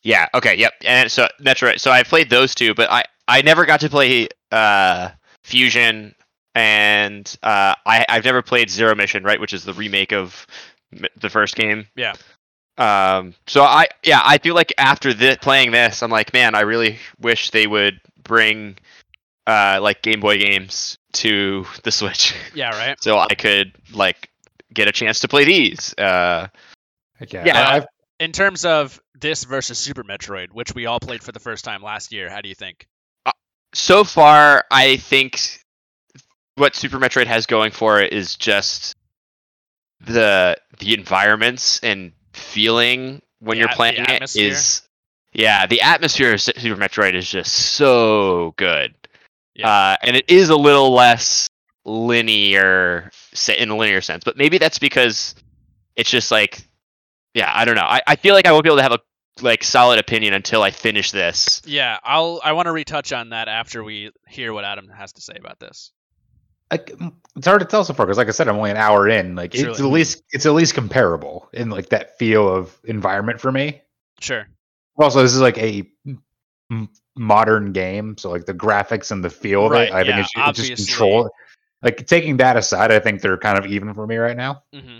Yeah. 0.03 0.27
Okay. 0.33 0.55
Yep. 0.55 0.73
And 0.85 1.11
so 1.11 1.27
Metroid. 1.41 1.79
So 1.79 1.91
I 1.91 2.03
played 2.03 2.29
those 2.29 2.55
two, 2.55 2.73
but 2.73 2.89
I 2.91 3.03
I 3.27 3.41
never 3.41 3.65
got 3.65 3.81
to 3.81 3.89
play 3.89 4.29
uh 4.51 5.09
Fusion, 5.45 6.15
and 6.55 7.37
uh 7.43 7.75
I 7.85 8.05
I've 8.09 8.25
never 8.25 8.41
played 8.41 8.69
Zero 8.69 8.95
Mission, 8.95 9.23
right, 9.23 9.39
which 9.39 9.53
is 9.53 9.63
the 9.63 9.73
remake 9.73 10.11
of 10.11 10.45
the 11.21 11.29
first 11.29 11.55
game. 11.55 11.87
Yeah. 11.95 12.13
Um. 12.77 13.35
So 13.47 13.63
I 13.63 13.87
yeah 14.03 14.21
I 14.23 14.37
feel 14.39 14.55
like 14.55 14.73
after 14.77 15.13
this 15.13 15.37
playing 15.37 15.71
this, 15.71 16.01
I'm 16.03 16.11
like, 16.11 16.33
man, 16.33 16.55
I 16.55 16.61
really 16.61 16.97
wish 17.19 17.51
they 17.51 17.67
would 17.67 17.99
bring 18.23 18.77
uh 19.47 19.79
like 19.81 20.01
Game 20.01 20.19
Boy 20.19 20.39
games 20.39 20.97
to 21.13 21.65
the 21.83 21.91
Switch, 21.91 22.33
Yeah, 22.55 22.71
right. 22.71 23.01
so 23.01 23.17
I 23.17 23.35
could 23.35 23.71
like 23.93 24.29
get 24.73 24.87
a 24.87 24.91
chance 24.91 25.19
to 25.21 25.27
play 25.27 25.45
these. 25.45 25.93
Uh. 25.97 26.47
Heck 27.17 27.31
yeah, 27.31 27.45
yeah, 27.45 27.69
I've, 27.69 27.85
In 28.19 28.33
terms 28.33 28.65
of 28.65 28.99
this 29.13 29.45
versus 29.45 29.77
Super 29.77 30.03
Metroid, 30.03 30.47
which 30.51 30.75
we 30.75 30.85
all 30.85 30.99
played 30.99 31.23
for 31.23 31.31
the 31.31 31.39
first 31.39 31.63
time 31.63 31.81
last 31.81 32.11
year, 32.11 32.29
how 32.29 32.41
do 32.41 32.49
you 32.49 32.55
think? 32.55 32.87
So 33.75 34.03
far, 34.03 34.63
I 34.71 34.97
think 34.97 35.39
what 36.55 36.75
Super 36.75 36.97
Metroid 36.97 37.27
has 37.27 37.45
going 37.45 37.71
for 37.71 37.99
it 37.99 38.13
is 38.13 38.35
just 38.35 38.95
the 40.01 40.55
the 40.79 40.93
environments 40.93 41.79
and 41.83 42.11
feeling 42.33 43.21
when 43.39 43.55
The 43.57 43.59
you're 43.61 43.69
at- 43.69 43.75
playing 43.75 43.95
it 44.01 44.09
atmosphere? 44.09 44.51
is 44.51 44.81
yeah 45.33 45.65
the 45.65 45.81
atmosphere 45.81 46.33
of 46.33 46.41
Super 46.41 46.75
Metroid 46.79 47.13
is 47.15 47.29
just 47.29 47.51
so 47.53 48.53
good. 48.57 48.93
Yeah. 49.55 49.69
uh, 49.69 49.97
and 50.03 50.15
it 50.17 50.25
is 50.29 50.49
a 50.49 50.55
little 50.55 50.91
less 50.93 51.47
linear 51.85 53.09
in 53.57 53.69
a 53.69 53.75
linear 53.77 54.01
sense. 54.01 54.23
But 54.23 54.37
maybe 54.37 54.57
that's 54.57 54.79
because 54.79 55.33
it's 55.95 56.09
just 56.09 56.29
like, 56.29 56.67
yeah, 57.33 57.51
I 57.53 57.63
don't 57.63 57.75
know. 57.75 57.83
I, 57.83 58.01
I 58.05 58.15
feel 58.17 58.33
like 58.35 58.47
I 58.47 58.51
won't 58.51 58.63
be 58.65 58.69
able 58.69 58.77
to 58.77 58.83
have 58.83 58.91
a 58.91 58.99
like 59.41 59.63
solid 59.63 59.99
opinion 59.99 60.33
until 60.33 60.61
I 60.61 60.71
finish 60.71 61.11
this. 61.11 61.61
Yeah, 61.65 61.99
I'll 62.03 62.39
I 62.43 62.53
want 62.53 62.67
to 62.67 62.71
retouch 62.71 63.11
on 63.13 63.29
that 63.29 63.47
after 63.47 63.83
we 63.83 64.11
hear 64.27 64.53
what 64.53 64.63
Adam 64.65 64.89
has 64.89 65.13
to 65.13 65.21
say 65.21 65.35
about 65.37 65.59
this. 65.59 65.91
Like, 66.71 66.87
mm, 66.87 67.13
it's 67.35 67.45
hard 67.45 67.59
to 67.59 67.65
tell 67.65 67.83
so 67.83 67.93
far 67.93 68.05
because, 68.05 68.17
like 68.17 68.27
I 68.27 68.31
said, 68.31 68.47
I'm 68.47 68.55
only 68.55 68.71
an 68.71 68.77
hour 68.77 69.07
in. 69.07 69.35
Like, 69.35 69.53
it's 69.53 69.79
at 69.79 69.85
least 69.85 70.23
it's 70.31 70.45
at 70.45 70.53
least 70.53 70.73
comparable 70.73 71.47
in 71.53 71.69
like 71.69 71.89
that 71.89 72.17
feel 72.17 72.47
of 72.47 72.77
environment 72.85 73.39
for 73.39 73.51
me. 73.51 73.81
Sure. 74.19 74.47
Also, 74.97 75.21
this 75.21 75.33
is 75.33 75.41
like 75.41 75.57
a 75.57 75.89
modern 77.15 77.73
game, 77.73 78.17
so 78.17 78.31
like 78.31 78.45
the 78.45 78.53
graphics 78.53 79.11
and 79.11 79.23
the 79.23 79.29
feel 79.29 79.65
of 79.65 79.71
Right, 79.71 79.89
it, 79.89 79.93
I 79.93 80.03
think 80.03 80.27
yeah, 80.35 80.49
it's, 80.49 80.59
it's 80.59 80.69
just 80.69 80.89
control. 80.89 81.29
Like 81.81 82.07
taking 82.07 82.37
that 82.37 82.57
aside, 82.57 82.91
I 82.91 82.99
think 82.99 83.21
they're 83.21 83.37
kind 83.37 83.59
of 83.59 83.65
even 83.67 83.93
for 83.93 84.07
me 84.07 84.15
right 84.17 84.37
now. 84.37 84.63
hmm 84.73 84.99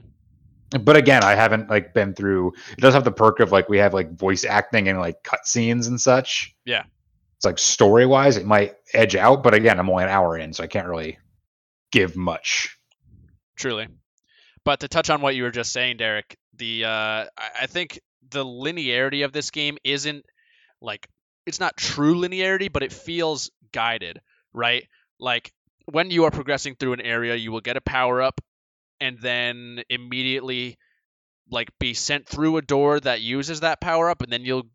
But 0.69 0.97
again, 0.97 1.23
I 1.23 1.35
haven't 1.35 1.69
like 1.69 1.93
been 1.93 2.13
through. 2.13 2.53
It 2.71 2.81
does 2.81 2.93
have 2.93 3.03
the 3.03 3.11
perk 3.11 3.39
of 3.39 3.51
like 3.51 3.69
we 3.69 3.77
have 3.77 3.93
like 3.93 4.11
voice 4.17 4.43
acting 4.43 4.87
and 4.87 4.99
like 4.99 5.23
cutscenes 5.23 5.87
and 5.87 5.99
such. 5.99 6.55
Yeah. 6.65 6.83
It's 7.37 7.45
like 7.45 7.59
story 7.59 8.05
wise, 8.05 8.37
it 8.37 8.45
might 8.45 8.75
edge 8.93 9.15
out, 9.15 9.43
but 9.43 9.53
again, 9.53 9.79
I'm 9.79 9.89
only 9.89 10.03
an 10.03 10.09
hour 10.09 10.37
in, 10.37 10.53
so 10.53 10.63
I 10.63 10.67
can't 10.67 10.87
really 10.87 11.19
give 11.91 12.15
much. 12.15 12.77
Truly. 13.55 13.87
But 14.63 14.79
to 14.79 14.87
touch 14.87 15.09
on 15.09 15.21
what 15.21 15.35
you 15.35 15.43
were 15.43 15.51
just 15.51 15.71
saying, 15.71 15.97
Derek, 15.97 16.37
the 16.57 16.85
uh, 16.85 16.89
I 16.89 17.27
I 17.61 17.67
think 17.67 17.99
the 18.31 18.43
linearity 18.43 19.23
of 19.23 19.31
this 19.31 19.51
game 19.51 19.77
isn't 19.83 20.25
like 20.81 21.07
it's 21.45 21.59
not 21.59 21.77
true 21.77 22.15
linearity, 22.15 22.71
but 22.71 22.83
it 22.83 22.91
feels 22.91 23.51
guided, 23.71 24.19
right? 24.53 24.87
Like 25.19 25.51
when 25.85 26.09
you 26.09 26.23
are 26.23 26.31
progressing 26.31 26.75
through 26.75 26.93
an 26.93 27.01
area, 27.01 27.35
you 27.35 27.51
will 27.51 27.61
get 27.61 27.77
a 27.77 27.81
power 27.81 28.21
up 28.21 28.41
and 28.99 29.19
then 29.19 29.83
immediately 29.89 30.77
like 31.49 31.69
be 31.79 31.93
sent 31.93 32.27
through 32.27 32.57
a 32.57 32.61
door 32.61 32.99
that 32.99 33.21
uses 33.21 33.61
that 33.61 33.81
power 33.81 34.09
up 34.09 34.21
and 34.21 34.31
then 34.31 34.43
you'll 34.43 34.67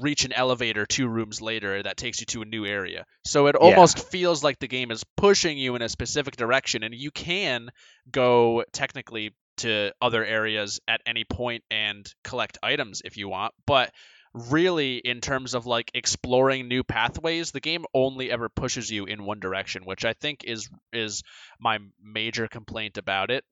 reach 0.00 0.24
an 0.24 0.32
elevator 0.32 0.86
two 0.86 1.06
rooms 1.06 1.40
later 1.40 1.82
that 1.82 1.96
takes 1.96 2.20
you 2.20 2.26
to 2.26 2.42
a 2.42 2.44
new 2.44 2.64
area. 2.64 3.04
So 3.24 3.46
it 3.46 3.56
Yeah. 3.60 3.62
almost 3.62 4.08
feels 4.10 4.42
like 4.42 4.58
the 4.58 4.68
game 4.68 4.90
is 4.90 5.04
pushing 5.16 5.58
you 5.58 5.76
in 5.76 5.82
a 5.82 5.88
specific 5.88 6.36
direction 6.36 6.82
and 6.82 6.94
you 6.94 7.10
can 7.10 7.70
go 8.10 8.64
technically 8.72 9.34
to 9.58 9.92
other 10.00 10.24
areas 10.24 10.80
at 10.88 11.00
any 11.06 11.24
point 11.24 11.62
and 11.70 12.12
collect 12.24 12.58
items 12.62 13.02
if 13.04 13.16
you 13.16 13.28
want, 13.28 13.54
but 13.66 13.92
really 14.32 14.96
in 14.96 15.20
terms 15.20 15.54
of 15.54 15.64
like 15.66 15.92
exploring 15.94 16.66
new 16.66 16.82
pathways, 16.82 17.52
the 17.52 17.60
game 17.60 17.84
only 17.94 18.32
ever 18.32 18.48
pushes 18.48 18.90
you 18.90 19.04
in 19.04 19.24
one 19.24 19.38
direction, 19.38 19.84
which 19.84 20.04
I 20.04 20.12
think 20.14 20.42
is 20.44 20.68
is 20.92 21.22
my 21.60 21.78
major 22.02 22.48
complaint 22.48 22.98
about 22.98 23.30
it. 23.30 23.44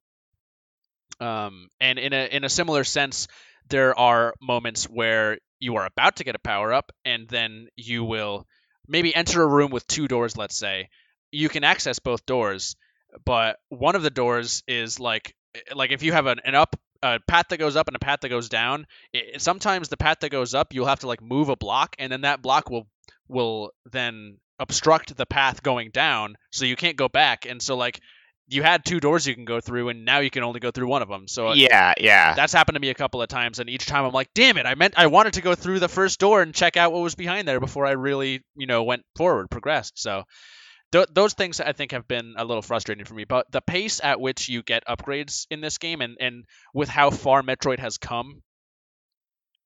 Um, 1.20 1.68
and 1.80 1.98
in 1.98 2.12
a 2.12 2.26
in 2.26 2.44
a 2.44 2.48
similar 2.48 2.84
sense, 2.84 3.28
there 3.68 3.98
are 3.98 4.34
moments 4.40 4.84
where 4.84 5.38
you 5.60 5.76
are 5.76 5.86
about 5.86 6.16
to 6.16 6.24
get 6.24 6.34
a 6.34 6.40
power 6.40 6.72
up, 6.72 6.92
and 7.04 7.28
then 7.28 7.68
you 7.76 8.04
will 8.04 8.46
maybe 8.88 9.14
enter 9.14 9.42
a 9.42 9.46
room 9.46 9.70
with 9.70 9.86
two 9.86 10.08
doors. 10.08 10.36
Let's 10.36 10.56
say 10.56 10.88
you 11.30 11.48
can 11.48 11.64
access 11.64 11.98
both 11.98 12.26
doors, 12.26 12.76
but 13.24 13.56
one 13.68 13.96
of 13.96 14.02
the 14.02 14.10
doors 14.10 14.62
is 14.66 14.98
like 14.98 15.34
like 15.74 15.92
if 15.92 16.02
you 16.02 16.12
have 16.12 16.26
an, 16.26 16.40
an 16.44 16.54
up 16.54 16.76
a 17.02 17.18
path 17.26 17.46
that 17.48 17.58
goes 17.58 17.76
up 17.76 17.88
and 17.88 17.96
a 17.96 18.00
path 18.00 18.20
that 18.20 18.28
goes 18.28 18.48
down. 18.48 18.86
It, 19.12 19.42
sometimes 19.42 19.88
the 19.88 19.96
path 19.96 20.18
that 20.20 20.30
goes 20.30 20.54
up, 20.54 20.72
you'll 20.72 20.86
have 20.86 21.00
to 21.00 21.08
like 21.08 21.20
move 21.20 21.48
a 21.48 21.56
block, 21.56 21.96
and 21.98 22.12
then 22.12 22.22
that 22.22 22.42
block 22.42 22.70
will 22.70 22.86
will 23.28 23.72
then 23.90 24.38
obstruct 24.58 25.16
the 25.16 25.26
path 25.26 25.62
going 25.62 25.90
down, 25.90 26.36
so 26.50 26.64
you 26.64 26.76
can't 26.76 26.96
go 26.96 27.08
back. 27.08 27.46
And 27.46 27.60
so 27.60 27.76
like 27.76 28.00
you 28.48 28.62
had 28.62 28.84
two 28.84 29.00
doors 29.00 29.26
you 29.26 29.34
can 29.34 29.44
go 29.44 29.60
through, 29.60 29.88
and 29.88 30.04
now 30.04 30.18
you 30.20 30.30
can 30.30 30.42
only 30.42 30.60
go 30.60 30.70
through 30.70 30.88
one 30.88 31.02
of 31.02 31.08
them. 31.08 31.28
So 31.28 31.48
uh, 31.48 31.54
Yeah, 31.54 31.94
yeah. 31.98 32.34
that's 32.34 32.52
happened 32.52 32.74
to 32.76 32.80
me 32.80 32.90
a 32.90 32.94
couple 32.94 33.22
of 33.22 33.28
times, 33.28 33.58
and 33.58 33.70
each 33.70 33.86
time 33.86 34.04
I'm 34.04 34.12
like, 34.12 34.28
damn 34.34 34.58
it, 34.58 34.66
I 34.66 34.74
meant 34.74 34.94
I 34.96 35.06
wanted 35.06 35.34
to 35.34 35.42
go 35.42 35.54
through 35.54 35.78
the 35.78 35.88
first 35.88 36.18
door 36.20 36.42
and 36.42 36.54
check 36.54 36.76
out 36.76 36.92
what 36.92 37.02
was 37.02 37.14
behind 37.14 37.46
there 37.48 37.60
before 37.60 37.86
I 37.86 37.92
really, 37.92 38.42
you 38.56 38.66
know, 38.66 38.82
went 38.82 39.02
forward, 39.16 39.50
progressed. 39.50 39.98
So 39.98 40.24
th- 40.92 41.08
those 41.12 41.34
things 41.34 41.60
I 41.60 41.72
think 41.72 41.92
have 41.92 42.06
been 42.08 42.34
a 42.36 42.44
little 42.44 42.62
frustrating 42.62 43.04
for 43.04 43.14
me. 43.14 43.24
But 43.24 43.50
the 43.50 43.60
pace 43.62 44.00
at 44.02 44.20
which 44.20 44.48
you 44.48 44.62
get 44.62 44.84
upgrades 44.86 45.46
in 45.50 45.60
this 45.60 45.78
game, 45.78 46.00
and 46.00 46.16
and 46.20 46.44
with 46.74 46.88
how 46.88 47.10
far 47.10 47.42
Metroid 47.42 47.78
has 47.78 47.96
come, 47.98 48.42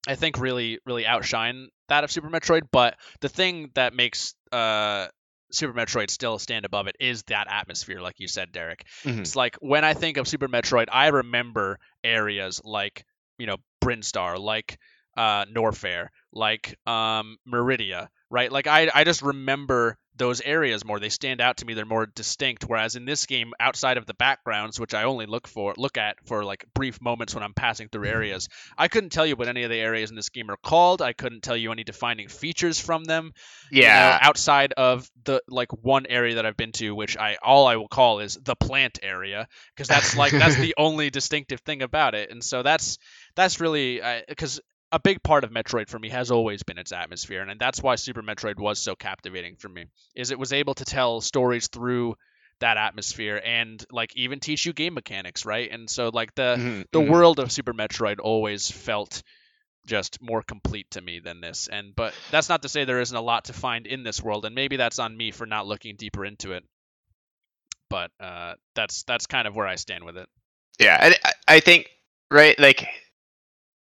I 0.08 0.14
think 0.14 0.38
really 0.38 0.78
really 0.86 1.06
outshine 1.06 1.68
that 1.88 2.04
of 2.04 2.10
Super 2.10 2.28
Metroid. 2.30 2.62
But 2.70 2.96
the 3.20 3.28
thing 3.28 3.70
that 3.74 3.94
makes 3.94 4.34
uh 4.52 5.08
Super 5.50 5.72
Metroid 5.72 6.10
still 6.10 6.38
stand 6.38 6.64
above 6.64 6.86
it 6.86 6.96
is 7.00 7.22
that 7.24 7.46
atmosphere, 7.50 8.00
like 8.00 8.18
you 8.18 8.28
said, 8.28 8.52
Derek. 8.52 8.84
Mhm. 9.04 9.20
It's 9.20 9.36
like 9.36 9.56
when 9.60 9.84
I 9.84 9.94
think 9.94 10.16
of 10.16 10.26
Super 10.28 10.48
Metroid, 10.48 10.86
I 10.90 11.08
remember 11.08 11.78
areas 12.02 12.60
like 12.64 13.04
you 13.38 13.46
know 13.46 13.56
Brinstar, 13.82 14.38
like 14.38 14.78
uh, 15.16 15.44
Norfair, 15.46 16.08
like 16.32 16.76
um, 16.86 17.38
Maridia, 17.48 18.08
right? 18.30 18.50
Like 18.50 18.66
I 18.66 18.90
I 18.94 19.04
just 19.04 19.22
remember 19.22 19.98
those 20.16 20.40
areas 20.40 20.84
more. 20.84 20.98
They 20.98 21.10
stand 21.10 21.40
out 21.40 21.58
to 21.58 21.66
me. 21.66 21.74
They're 21.74 21.84
more 21.84 22.06
distinct. 22.06 22.64
Whereas 22.64 22.96
in 22.96 23.04
this 23.04 23.26
game, 23.26 23.52
outside 23.60 23.98
of 23.98 24.06
the 24.06 24.14
backgrounds, 24.14 24.80
which 24.80 24.94
I 24.94 25.04
only 25.04 25.26
look 25.26 25.46
for 25.46 25.74
look 25.76 25.98
at 25.98 26.16
for 26.26 26.44
like 26.44 26.64
brief 26.74 27.00
moments 27.00 27.34
when 27.34 27.44
I'm 27.44 27.54
passing 27.54 27.88
through 27.88 28.06
mm-hmm. 28.06 28.16
areas, 28.16 28.48
I 28.78 28.88
couldn't 28.88 29.10
tell 29.10 29.26
you 29.26 29.36
what 29.36 29.48
any 29.48 29.62
of 29.64 29.70
the 29.70 29.76
areas 29.76 30.10
in 30.10 30.16
this 30.16 30.30
game 30.30 30.50
are 30.50 30.56
called. 30.56 31.02
I 31.02 31.12
couldn't 31.12 31.42
tell 31.42 31.56
you 31.56 31.70
any 31.72 31.84
defining 31.84 32.28
features 32.28 32.80
from 32.80 33.04
them 33.04 33.32
you 33.70 33.82
know, 33.82 33.88
Yeah. 33.88 34.18
outside 34.20 34.72
of 34.72 35.10
the 35.24 35.42
like 35.48 35.72
one 35.72 36.06
area 36.06 36.36
that 36.36 36.46
I've 36.46 36.56
been 36.56 36.72
to, 36.72 36.94
which 36.94 37.16
I 37.16 37.36
all 37.42 37.66
I 37.66 37.76
will 37.76 37.88
call 37.88 38.20
is 38.20 38.38
the 38.42 38.56
plant 38.56 38.98
area, 39.02 39.48
because 39.74 39.88
that's 39.88 40.16
like 40.16 40.32
that's 40.32 40.56
the 40.56 40.74
only 40.76 41.10
distinctive 41.10 41.60
thing 41.60 41.82
about 41.82 42.14
it, 42.14 42.30
and 42.30 42.42
so 42.42 42.62
that's 42.62 42.98
that's 43.34 43.60
really 43.60 44.00
because 44.28 44.60
a 44.96 44.98
big 44.98 45.22
part 45.22 45.44
of 45.44 45.50
Metroid 45.50 45.90
for 45.90 45.98
me 45.98 46.08
has 46.08 46.30
always 46.30 46.62
been 46.62 46.78
its 46.78 46.90
atmosphere, 46.90 47.42
and, 47.42 47.50
and 47.50 47.60
that's 47.60 47.82
why 47.82 47.96
Super 47.96 48.22
Metroid 48.22 48.58
was 48.58 48.78
so 48.78 48.94
captivating 48.94 49.56
for 49.56 49.68
me, 49.68 49.84
is 50.14 50.30
it 50.30 50.38
was 50.38 50.54
able 50.54 50.72
to 50.72 50.86
tell 50.86 51.20
stories 51.20 51.68
through 51.68 52.14
that 52.60 52.78
atmosphere 52.78 53.38
and 53.44 53.84
like 53.90 54.16
even 54.16 54.40
teach 54.40 54.64
you 54.64 54.72
game 54.72 54.94
mechanics, 54.94 55.44
right? 55.44 55.70
And 55.70 55.90
so 55.90 56.08
like 56.08 56.34
the 56.34 56.56
Mhm, 56.56 56.86
the 56.92 57.02
mhm. 57.02 57.10
world 57.10 57.40
of 57.40 57.52
Super 57.52 57.74
Metroid 57.74 58.20
always 58.20 58.70
felt 58.70 59.22
just 59.86 60.22
more 60.22 60.42
complete 60.42 60.90
to 60.92 61.02
me 61.02 61.20
than 61.20 61.42
this. 61.42 61.68
And 61.70 61.94
but 61.94 62.14
that's 62.30 62.48
not 62.48 62.62
to 62.62 62.70
say 62.70 62.86
there 62.86 63.02
isn't 63.02 63.16
a 63.16 63.20
lot 63.20 63.44
to 63.44 63.52
find 63.52 63.86
in 63.86 64.02
this 64.02 64.22
world, 64.22 64.46
and 64.46 64.54
maybe 64.54 64.78
that's 64.78 64.98
on 64.98 65.14
me 65.14 65.30
for 65.30 65.44
not 65.44 65.66
looking 65.66 65.96
deeper 65.96 66.24
into 66.24 66.52
it. 66.52 66.64
But 67.90 68.12
uh, 68.18 68.54
that's 68.74 69.02
that's 69.02 69.26
kind 69.26 69.46
of 69.46 69.54
where 69.54 69.66
I 69.66 69.74
stand 69.74 70.04
with 70.04 70.16
it. 70.16 70.28
Yeah, 70.78 70.96
I, 70.98 71.32
I 71.46 71.60
think 71.60 71.90
right, 72.30 72.58
like 72.58 72.88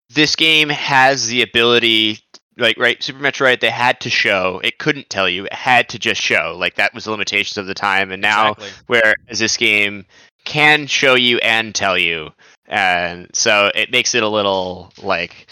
this 0.10 0.36
game 0.36 0.70
has 0.70 1.28
the 1.28 1.42
ability, 1.42 2.20
like 2.58 2.78
right, 2.78 3.02
Super 3.02 3.20
Metroid. 3.20 3.60
They 3.60 3.70
had 3.70 4.00
to 4.02 4.10
show. 4.10 4.62
It 4.64 4.78
couldn't 4.78 5.10
tell 5.10 5.28
you. 5.28 5.46
It 5.46 5.54
had 5.54 5.90
to 5.90 6.00
just 6.00 6.22
show. 6.22 6.56
Like 6.58 6.76
that 6.76 6.94
was 6.94 7.06
the 7.06 7.12
limitations 7.12 7.58
of 7.58 7.68
the 7.68 7.74
time. 7.74 8.12
And 8.12 8.22
now, 8.22 8.52
exactly. 8.52 8.84
whereas 8.88 9.40
this 9.40 9.58
game 9.58 10.06
can 10.46 10.88
show 10.88 11.16
you 11.16 11.38
and 11.40 11.74
tell 11.74 11.98
you, 11.98 12.32
and 12.68 13.30
so 13.34 13.72
it 13.74 13.92
makes 13.92 14.16
it 14.16 14.24
a 14.24 14.30
little 14.30 14.92
like 15.02 15.48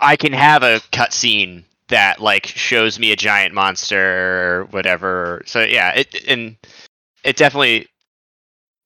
I 0.00 0.16
can 0.16 0.32
have 0.32 0.62
a 0.62 0.80
cutscene 0.92 1.64
that 1.88 2.20
like 2.20 2.46
shows 2.46 2.98
me 2.98 3.12
a 3.12 3.16
giant 3.16 3.54
monster 3.54 4.60
or 4.60 4.64
whatever. 4.66 5.42
So 5.46 5.60
yeah, 5.60 5.92
it 5.94 6.24
and 6.26 6.56
it 7.24 7.36
definitely. 7.36 7.88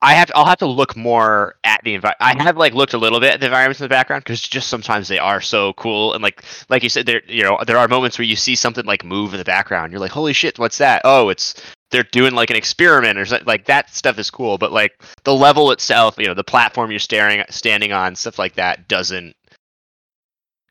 I 0.02 0.14
have. 0.14 0.28
To, 0.28 0.36
I'll 0.36 0.46
have 0.46 0.58
to 0.58 0.66
look 0.66 0.96
more 0.96 1.56
at 1.64 1.82
the 1.84 1.94
environment. 1.94 2.16
I 2.20 2.32
mm-hmm. 2.32 2.40
have 2.42 2.56
like 2.56 2.74
looked 2.74 2.94
a 2.94 2.98
little 2.98 3.20
bit 3.20 3.34
at 3.34 3.40
the 3.40 3.46
environments 3.46 3.80
in 3.80 3.84
the 3.84 3.88
background 3.88 4.24
because 4.24 4.40
just 4.40 4.68
sometimes 4.68 5.08
they 5.08 5.18
are 5.18 5.40
so 5.40 5.74
cool 5.74 6.14
and 6.14 6.22
like 6.22 6.42
like 6.68 6.82
you 6.82 6.88
said 6.88 7.06
there 7.06 7.22
you 7.26 7.42
know 7.42 7.58
there 7.66 7.76
are 7.76 7.86
moments 7.88 8.18
where 8.18 8.24
you 8.24 8.36
see 8.36 8.54
something 8.54 8.86
like 8.86 9.04
move 9.04 9.34
in 9.34 9.38
the 9.38 9.44
background. 9.44 9.92
You're 9.92 10.00
like, 10.00 10.10
holy 10.10 10.32
shit, 10.32 10.58
what's 10.58 10.78
that? 10.78 11.02
Oh, 11.04 11.28
it's 11.28 11.54
they're 11.90 12.02
doing 12.04 12.34
like 12.34 12.50
an 12.50 12.56
experiment 12.56 13.18
or 13.18 13.26
something 13.26 13.46
like 13.46 13.66
that 13.66 13.90
stuff 13.94 14.18
is 14.18 14.30
cool. 14.30 14.58
But 14.58 14.72
like 14.72 15.02
the 15.24 15.34
level 15.34 15.70
itself, 15.70 16.16
you 16.18 16.26
know, 16.26 16.34
the 16.34 16.44
platform 16.44 16.90
you're 16.90 17.00
staring 17.00 17.44
standing 17.50 17.92
on, 17.92 18.16
stuff 18.16 18.38
like 18.38 18.54
that 18.54 18.88
doesn't 18.88 19.36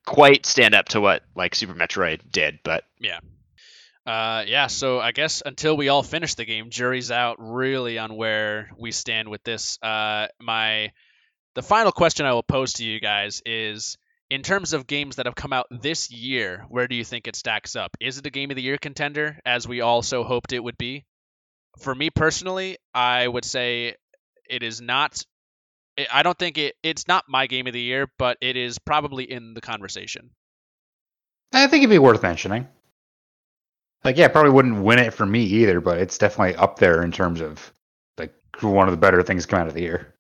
quite 0.06 0.46
stand 0.46 0.74
up 0.74 0.88
to 0.90 1.02
what 1.02 1.24
like 1.36 1.54
Super 1.54 1.76
Metroid 1.76 2.20
did. 2.32 2.60
But 2.64 2.86
Uh, 4.10 4.44
yeah, 4.48 4.66
so 4.66 5.00
I 5.00 5.12
guess 5.12 5.44
until 5.46 5.78
we 5.78 5.90
all 5.90 6.02
finish 6.02 6.34
the 6.34 6.44
game, 6.44 6.72
jury's 6.72 7.12
out 7.12 7.36
really 7.38 8.00
on 8.00 8.16
where 8.16 8.72
we 8.76 8.92
stand 8.92 9.30
with 9.30 9.44
this. 9.44 9.78
Uh, 9.84 10.26
my 10.42 10.92
the 11.54 11.62
final 11.62 11.92
question 11.92 12.26
I 12.26 12.34
will 12.34 12.42
pose 12.42 12.74
to 12.74 12.84
you 12.84 13.00
guys 13.00 13.44
is 13.46 13.98
in 14.32 14.42
terms 14.42 14.74
of 14.74 14.88
games 14.88 15.18
that 15.18 15.28
have 15.28 15.36
come 15.36 15.54
out 15.54 15.68
this 15.70 16.10
year, 16.10 16.66
where 16.70 16.88
do 16.88 16.96
you 16.96 17.04
think 17.04 17.28
it 17.28 17.36
stacks 17.36 17.76
up? 17.76 17.92
Is 18.00 18.18
it 18.18 18.26
a 18.26 18.32
game 18.32 18.50
of 18.50 18.56
the 18.56 18.64
year 18.64 18.80
contender, 18.80 19.38
as 19.46 19.68
we 19.68 19.82
also 19.82 20.24
hoped 20.24 20.54
it 20.54 20.64
would 20.64 20.78
be? 20.80 21.06
For 21.78 21.94
me 21.94 22.10
personally, 22.10 22.78
I 22.92 23.28
would 23.28 23.46
say 23.46 23.94
it 24.50 24.64
is 24.64 24.82
not. 24.82 25.22
I- 26.00 26.08
I 26.12 26.24
don't 26.24 26.38
think 26.40 26.58
it. 26.58 26.74
It's 26.82 27.08
not 27.08 27.26
my 27.30 27.46
game 27.46 27.68
of 27.68 27.74
the 27.74 27.82
year, 27.82 28.08
but 28.18 28.40
it 28.42 28.58
is 28.58 28.80
probably 28.80 29.32
in 29.32 29.54
the 29.54 29.62
conversation. 29.62 30.32
I 31.54 31.68
think 31.68 31.84
it'd 31.84 31.92
be 31.92 32.00
worth 32.00 32.24
mentioning. 32.24 32.68
Like, 34.04 34.18
yeah, 34.18 34.28
probably 34.28 34.52
wouldn't 34.52 34.82
win 34.82 35.00
it 35.00 35.14
for 35.14 35.26
me 35.26 35.44
either, 35.44 35.82
but 35.82 35.98
it's 35.98 36.18
definitely 36.18 36.56
up 36.56 36.80
there 36.80 37.04
in 37.04 37.12
terms 37.12 37.42
of 37.42 37.74
like 38.18 38.34
one 38.62 38.88
of 38.88 38.92
the 38.92 38.98
better 38.98 39.22
things 39.24 39.46
come 39.46 39.60
out 39.60 39.68
of 39.68 39.74
the 39.74 39.82
year. 39.82 40.14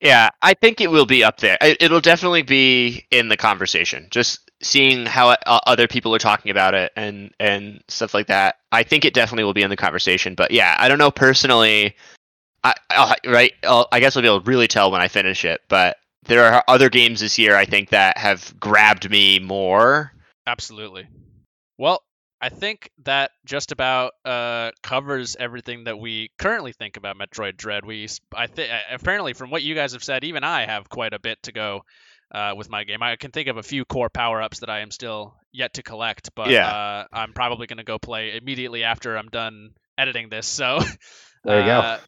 Yeah, 0.00 0.30
I 0.42 0.54
think 0.54 0.80
it 0.80 0.90
will 0.90 1.06
be 1.06 1.22
up 1.22 1.38
there. 1.38 1.56
It, 1.60 1.80
it'll 1.80 2.00
definitely 2.00 2.42
be 2.42 3.06
in 3.10 3.28
the 3.28 3.36
conversation. 3.36 4.08
Just 4.10 4.50
seeing 4.60 5.06
how 5.06 5.30
uh, 5.30 5.60
other 5.66 5.86
people 5.86 6.14
are 6.14 6.18
talking 6.18 6.50
about 6.50 6.74
it 6.74 6.90
and 6.96 7.32
and 7.38 7.82
stuff 7.86 8.12
like 8.12 8.26
that. 8.26 8.56
I 8.72 8.82
think 8.82 9.04
it 9.04 9.14
definitely 9.14 9.44
will 9.44 9.54
be 9.54 9.62
in 9.62 9.70
the 9.70 9.76
conversation. 9.76 10.34
But 10.34 10.50
yeah, 10.50 10.76
I 10.78 10.88
don't 10.88 10.98
know 10.98 11.12
personally. 11.12 11.94
I 12.64 12.74
I'll, 12.90 13.14
right. 13.26 13.52
I'll, 13.62 13.86
I 13.92 14.00
guess 14.00 14.16
I'll 14.16 14.22
be 14.22 14.28
able 14.28 14.40
to 14.40 14.50
really 14.50 14.68
tell 14.68 14.90
when 14.90 15.00
I 15.00 15.06
finish 15.06 15.44
it. 15.44 15.60
But 15.68 15.98
there 16.24 16.44
are 16.44 16.64
other 16.66 16.88
games 16.88 17.20
this 17.20 17.38
year 17.38 17.54
I 17.56 17.64
think 17.64 17.90
that 17.90 18.18
have 18.18 18.58
grabbed 18.58 19.08
me 19.08 19.38
more. 19.38 20.12
Absolutely. 20.46 21.06
Well, 21.78 22.02
I 22.42 22.48
think 22.48 22.90
that 23.04 23.30
just 23.44 23.70
about 23.70 24.12
uh, 24.24 24.72
covers 24.82 25.36
everything 25.38 25.84
that 25.84 25.98
we 25.98 26.30
currently 26.38 26.72
think 26.72 26.96
about 26.96 27.16
Metroid 27.16 27.56
Dread. 27.56 27.84
We, 27.84 28.08
I 28.36 28.48
think, 28.48 28.68
apparently 28.90 29.32
from 29.32 29.50
what 29.50 29.62
you 29.62 29.76
guys 29.76 29.92
have 29.92 30.02
said, 30.02 30.24
even 30.24 30.42
I 30.42 30.66
have 30.66 30.88
quite 30.88 31.14
a 31.14 31.20
bit 31.20 31.40
to 31.44 31.52
go 31.52 31.82
uh, 32.34 32.54
with 32.56 32.68
my 32.68 32.82
game. 32.82 33.00
I 33.00 33.14
can 33.14 33.30
think 33.30 33.46
of 33.48 33.58
a 33.58 33.62
few 33.62 33.84
core 33.84 34.10
power 34.10 34.42
ups 34.42 34.58
that 34.60 34.70
I 34.70 34.80
am 34.80 34.90
still 34.90 35.36
yet 35.52 35.74
to 35.74 35.84
collect, 35.84 36.30
but 36.34 36.50
Yeah. 36.50 36.68
uh, 36.68 37.06
I'm 37.12 37.32
probably 37.32 37.68
going 37.68 37.78
to 37.78 37.84
go 37.84 37.98
play 37.98 38.36
immediately 38.36 38.82
after 38.82 39.16
I'm 39.16 39.28
done 39.28 39.70
editing 39.96 40.28
this. 40.28 40.46
So 40.46 40.80
There 41.44 41.60
you 41.60 41.66
go. 41.66 41.80
uh, 41.80 41.98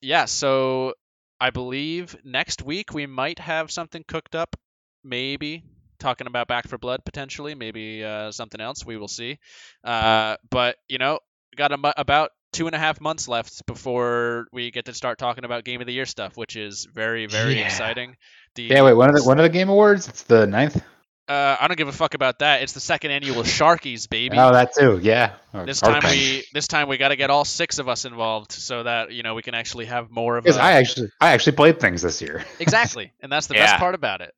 Yeah, 0.00 0.24
so 0.24 0.94
I 1.38 1.50
believe 1.50 2.16
next 2.24 2.62
week 2.62 2.94
we 2.94 3.06
might 3.06 3.40
have 3.40 3.70
something 3.70 4.04
cooked 4.08 4.34
up, 4.34 4.56
maybe 5.04 5.64
talking 6.02 6.26
about 6.26 6.48
Back 6.48 6.68
4 6.68 6.78
Blood 6.78 7.04
potentially, 7.04 7.54
maybe 7.54 8.04
uh, 8.04 8.30
something 8.32 8.60
else. 8.60 8.84
We 8.84 8.96
will 8.98 9.08
see. 9.08 9.38
Uh, 9.82 10.36
but 10.50 10.76
you 10.88 10.98
know, 10.98 11.20
got 11.56 11.72
a, 11.72 12.00
about 12.00 12.30
two 12.52 12.66
and 12.66 12.76
a 12.76 12.78
half 12.78 13.00
months 13.00 13.28
left 13.28 13.64
before 13.66 14.46
we 14.52 14.70
get 14.70 14.84
to 14.84 14.92
start 14.94 15.18
talking 15.18 15.44
about 15.44 15.64
Game 15.64 15.80
of 15.80 15.86
the 15.86 15.92
Year 15.94 16.04
stuff, 16.06 16.36
which 16.36 16.56
is 16.56 16.86
very 16.92 17.26
very 17.26 17.54
Yeah. 17.58 17.66
exciting. 17.66 18.16
The, 18.56 18.64
Yeah, 18.64 18.82
wait, 18.82 18.92
one 18.94 19.08
of 19.08 19.16
the 19.16 19.22
when 19.24 19.38
are 19.38 19.42
the 19.42 19.48
game 19.48 19.70
awards? 19.70 20.08
It's 20.08 20.24
the 20.24 20.46
ninth. 20.46 20.82
Uh, 21.28 21.56
I 21.58 21.68
don't 21.68 21.76
give 21.78 21.88
a 21.88 21.92
fuck 21.92 22.14
about 22.14 22.40
that. 22.40 22.62
It's 22.62 22.72
the 22.72 22.80
second 22.80 23.12
annual 23.12 23.42
Sharkies, 23.44 24.10
baby. 24.10 24.36
Oh, 24.36 24.52
that 24.52 24.74
too. 24.74 24.98
Yeah. 25.00 25.34
This 25.64 25.78
Shark 25.78 25.92
time 25.92 26.02
Tank. 26.02 26.14
we 26.14 26.44
this 26.52 26.66
time 26.68 26.88
we 26.88 26.98
got 26.98 27.08
to 27.08 27.16
get 27.16 27.30
all 27.30 27.44
six 27.44 27.78
of 27.78 27.88
us 27.88 28.04
involved 28.04 28.52
so 28.52 28.82
that 28.82 29.12
you 29.12 29.22
know 29.22 29.34
we 29.34 29.40
can 29.42 29.54
actually 29.54 29.86
have 29.86 30.10
more 30.10 30.36
of 30.36 30.44
because 30.44 30.58
a 30.58 30.62
I 30.62 30.72
actually 30.72 31.08
I 31.20 31.30
actually 31.32 31.52
played 31.52 31.80
things 31.80 32.02
this 32.02 32.20
year. 32.20 32.44
exactly, 32.58 33.12
and 33.22 33.30
that's 33.32 33.46
the 33.46 33.54
best 33.54 33.76
part 33.76 33.94
about 33.94 34.20
it. 34.20 34.34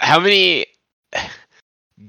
How 0.00 0.18
many 0.18 0.66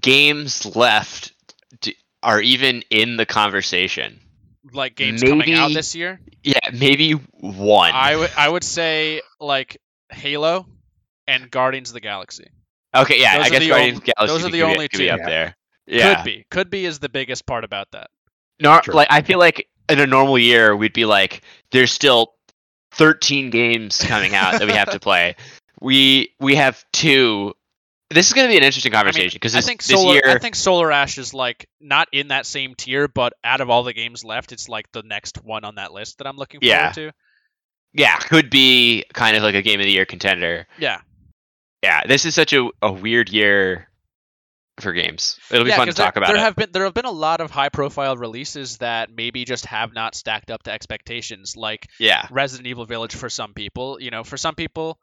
games 0.02 0.66
left 0.76 1.34
d 1.82 1.96
are 2.24 2.42
even 2.42 2.84
in 2.90 3.18
the 3.18 3.26
conversation? 3.26 4.20
Like 4.74 4.96
games 4.96 5.22
coming 5.22 5.54
out 5.54 5.74
this 5.74 5.94
year, 5.96 6.20
Yeah, 6.44 6.58
maybe 6.74 7.12
one. 7.12 7.92
I 7.94 8.16
would 8.16 8.32
I 8.36 8.50
would 8.50 8.64
say 8.64 9.22
like 9.40 9.78
Halo 10.12 10.66
and 11.28 11.50
Guardians 11.52 11.90
of 11.90 11.94
the 11.94 12.00
Galaxy. 12.00 12.48
okay, 12.96 13.20
yeah, 13.22 13.38
those 13.38 13.44
I 13.46 13.48
are 13.48 13.52
guess 13.52 13.60
the 13.60 13.70
Guardians 13.70 13.98
of 14.00 14.06
the 14.06 14.14
Galaxy 14.18 14.34
those 14.34 14.46
are 14.46 14.52
the 14.52 14.58
be- 14.58 14.64
only 14.64 14.88
be 14.92 14.98
two. 14.98 15.10
up 15.10 15.20
Yeah. 15.20 15.30
there. 15.30 15.56
Yeah, 15.88 16.16
Could 16.16 16.26
be, 16.26 16.46
could 16.50 16.70
be 16.72 16.86
is 16.88 16.98
the 16.98 17.10
biggest 17.10 17.46
part 17.46 17.64
about 17.64 17.92
that. 17.92 18.10
Nor- 18.60 18.82
True. 18.82 18.96
like 18.96 19.08
I 19.12 19.22
feel 19.22 19.38
like 19.38 19.68
in 19.88 20.00
a 20.00 20.08
normal 20.08 20.40
year 20.40 20.76
we'd 20.76 20.94
be 20.94 21.06
like, 21.06 21.44
there's 21.72 21.92
still 21.92 22.34
13 22.94 23.52
games 23.52 24.04
coming 24.04 24.34
out 24.34 24.54
that 24.54 24.66
we 24.66 24.74
have 24.74 24.90
to 24.92 25.00
play. 25.10 25.36
We 25.80 26.34
we 26.40 26.56
have 26.56 26.84
two. 26.92 27.54
This 28.12 28.28
is 28.28 28.34
going 28.34 28.48
to 28.48 28.52
be 28.52 28.58
an 28.58 28.64
interesting 28.64 28.92
conversation 28.92 29.36
because 29.36 29.56
I 29.56 29.60
this, 29.60 29.66
think 29.66 29.84
this 29.84 30.00
Solar 30.00 30.14
year, 30.14 30.24
I 30.28 30.38
think 30.38 30.56
Solar 30.56 30.92
Ash 30.92 31.18
is 31.18 31.34
like 31.34 31.68
not 31.82 32.08
in 32.12 32.28
that 32.28 32.46
same 32.46 32.76
tier, 32.76 33.08
but 33.08 33.34
out 33.44 33.62
of 33.62 33.70
all 33.70 33.84
the 33.84 33.94
games 33.94 34.24
left, 34.24 34.52
it's 34.52 34.70
like 34.70 34.92
the 34.92 35.02
next 35.04 35.44
one 35.44 35.64
on 35.64 35.76
that 35.76 35.92
list 35.92 36.20
that 36.20 36.28
I'm 36.28 36.38
looking 36.38 36.60
Yeah. 36.62 36.92
forward 36.92 37.12
to. 37.12 37.18
yeah, 37.94 38.18
could 38.18 38.50
be 38.52 39.06
kind 39.14 39.36
of 39.36 39.42
like 39.44 39.56
a 39.56 39.62
game 39.64 39.80
of 39.80 39.86
the 39.86 39.92
year 39.92 40.06
contender. 40.06 40.68
Yeah. 40.78 41.02
Yeah, 41.82 42.06
this 42.08 42.26
is 42.26 42.36
such 42.36 42.54
a, 42.54 42.70
a 42.82 42.92
weird 42.92 43.30
year 43.30 43.90
for 44.80 44.92
games. 44.94 45.40
It'll 45.52 45.64
be 45.64 45.70
yeah, 45.72 45.78
fun 45.78 45.88
to 45.88 45.94
there, 45.94 46.06
talk 46.06 46.16
about 46.16 46.28
there 46.28 46.36
it. 46.36 46.42
have 46.42 46.56
been 46.56 46.70
there 46.74 46.84
have 46.84 46.94
been 46.94 47.06
a 47.06 47.12
lot 47.12 47.42
of 47.42 47.50
high 47.50 47.70
profile 47.70 48.18
releases 48.18 48.78
that 48.80 49.10
maybe 49.12 49.46
just 49.46 49.66
have 49.68 49.94
not 49.94 50.16
stacked 50.16 50.52
up 50.52 50.64
to 50.64 50.72
expectations, 50.72 51.56
like 51.56 51.88
yeah, 52.00 52.28
Resident 52.30 52.68
Evil 52.68 52.86
Village 52.86 53.16
for 53.16 53.30
some 53.30 53.54
people. 53.54 54.00
You 54.02 54.12
know, 54.12 54.24
for 54.24 54.36
some 54.38 54.56
people, 54.56 55.00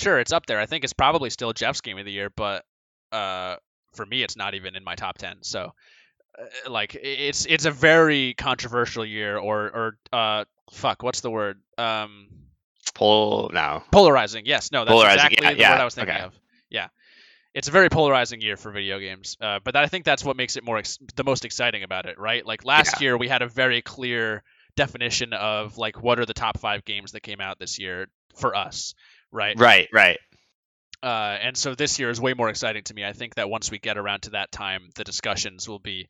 sure, 0.00 0.18
it's 0.18 0.32
up 0.32 0.46
there. 0.46 0.58
I 0.58 0.66
think 0.66 0.84
it's 0.84 0.92
probably 0.92 1.30
still 1.30 1.52
Jeff's 1.52 1.80
game 1.80 1.98
of 1.98 2.04
the 2.04 2.12
year, 2.12 2.30
but 2.30 2.64
uh, 3.12 3.56
for 3.92 4.06
me, 4.06 4.22
it's 4.22 4.36
not 4.36 4.54
even 4.54 4.76
in 4.76 4.84
my 4.84 4.94
top 4.94 5.18
ten. 5.18 5.38
So, 5.42 5.72
uh, 6.38 6.70
like, 6.70 6.96
it's 7.00 7.46
it's 7.46 7.64
a 7.64 7.70
very 7.70 8.34
controversial 8.34 9.04
year, 9.04 9.36
or 9.36 9.64
or 9.64 9.98
uh, 10.12 10.44
fuck, 10.72 11.02
what's 11.02 11.20
the 11.20 11.30
word? 11.30 11.60
Um, 11.78 12.28
pull 12.94 13.50
no. 13.52 13.82
polarizing. 13.90 14.46
Yes, 14.46 14.72
no, 14.72 14.84
that's 14.84 14.92
Polarizing, 14.92 15.26
exactly 15.26 15.46
yeah, 15.46 15.52
the 15.52 15.60
yeah, 15.60 15.72
word 15.72 15.80
I 15.80 15.84
was 15.84 15.94
thinking 15.94 16.14
okay. 16.14 16.24
of. 16.24 16.40
Yeah, 16.70 16.88
it's 17.54 17.68
a 17.68 17.72
very 17.72 17.88
polarizing 17.88 18.40
year 18.40 18.56
for 18.56 18.70
video 18.70 18.98
games. 18.98 19.36
Uh, 19.40 19.58
but 19.62 19.76
I 19.76 19.86
think 19.86 20.04
that's 20.04 20.24
what 20.24 20.36
makes 20.36 20.56
it 20.56 20.64
more 20.64 20.78
ex- 20.78 20.98
the 21.16 21.24
most 21.24 21.44
exciting 21.44 21.82
about 21.82 22.06
it, 22.06 22.18
right? 22.18 22.44
Like 22.44 22.64
last 22.64 23.00
year, 23.00 23.16
we 23.16 23.28
had 23.28 23.42
a 23.42 23.48
very 23.48 23.82
clear 23.82 24.42
definition 24.76 25.32
of 25.32 25.78
like 25.78 26.02
what 26.02 26.20
are 26.20 26.26
the 26.26 26.34
top 26.34 26.58
five 26.58 26.84
games 26.84 27.12
that 27.12 27.22
came 27.22 27.40
out 27.40 27.58
this 27.58 27.78
year 27.78 28.06
for 28.36 28.54
us, 28.54 28.94
right? 29.32 29.58
Right, 29.58 29.88
right. 29.92 30.18
Uh, 31.02 31.38
and 31.40 31.56
so 31.56 31.74
this 31.74 31.98
year 31.98 32.10
is 32.10 32.20
way 32.20 32.34
more 32.34 32.50
exciting 32.50 32.82
to 32.84 32.94
me. 32.94 33.04
I 33.04 33.12
think 33.12 33.36
that 33.36 33.48
once 33.48 33.70
we 33.70 33.78
get 33.78 33.96
around 33.96 34.22
to 34.22 34.30
that 34.30 34.52
time, 34.52 34.90
the 34.96 35.04
discussions 35.04 35.68
will 35.68 35.78
be 35.78 36.08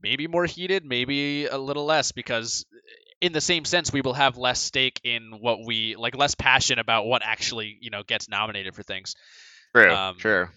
maybe 0.00 0.28
more 0.28 0.44
heated, 0.44 0.84
maybe 0.84 1.46
a 1.46 1.58
little 1.58 1.84
less, 1.84 2.12
because 2.12 2.64
in 3.20 3.32
the 3.32 3.40
same 3.40 3.64
sense, 3.64 3.92
we 3.92 4.00
will 4.00 4.14
have 4.14 4.36
less 4.36 4.60
stake 4.60 5.00
in 5.02 5.32
what 5.40 5.58
we 5.66 5.96
like, 5.96 6.16
less 6.16 6.34
passion 6.34 6.78
about 6.78 7.06
what 7.06 7.22
actually 7.24 7.78
you 7.80 7.90
know 7.90 8.02
gets 8.02 8.28
nominated 8.28 8.74
for 8.74 8.82
things. 8.82 9.16
True, 9.74 9.92
Um, 9.92 10.16
true. 10.18 10.48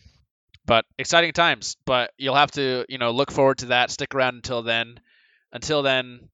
But 0.65 0.85
exciting 0.99 1.33
times. 1.33 1.75
But 1.85 2.11
you'll 2.17 2.35
have 2.35 2.51
to 2.51 2.85
you 2.87 2.99
know 2.99 3.11
look 3.11 3.31
forward 3.31 3.59
to 3.59 3.67
that. 3.67 3.89
Stick 3.89 4.13
around 4.13 4.35
until 4.35 4.61
then. 4.61 4.99
Until 5.51 5.81
then. 5.81 6.29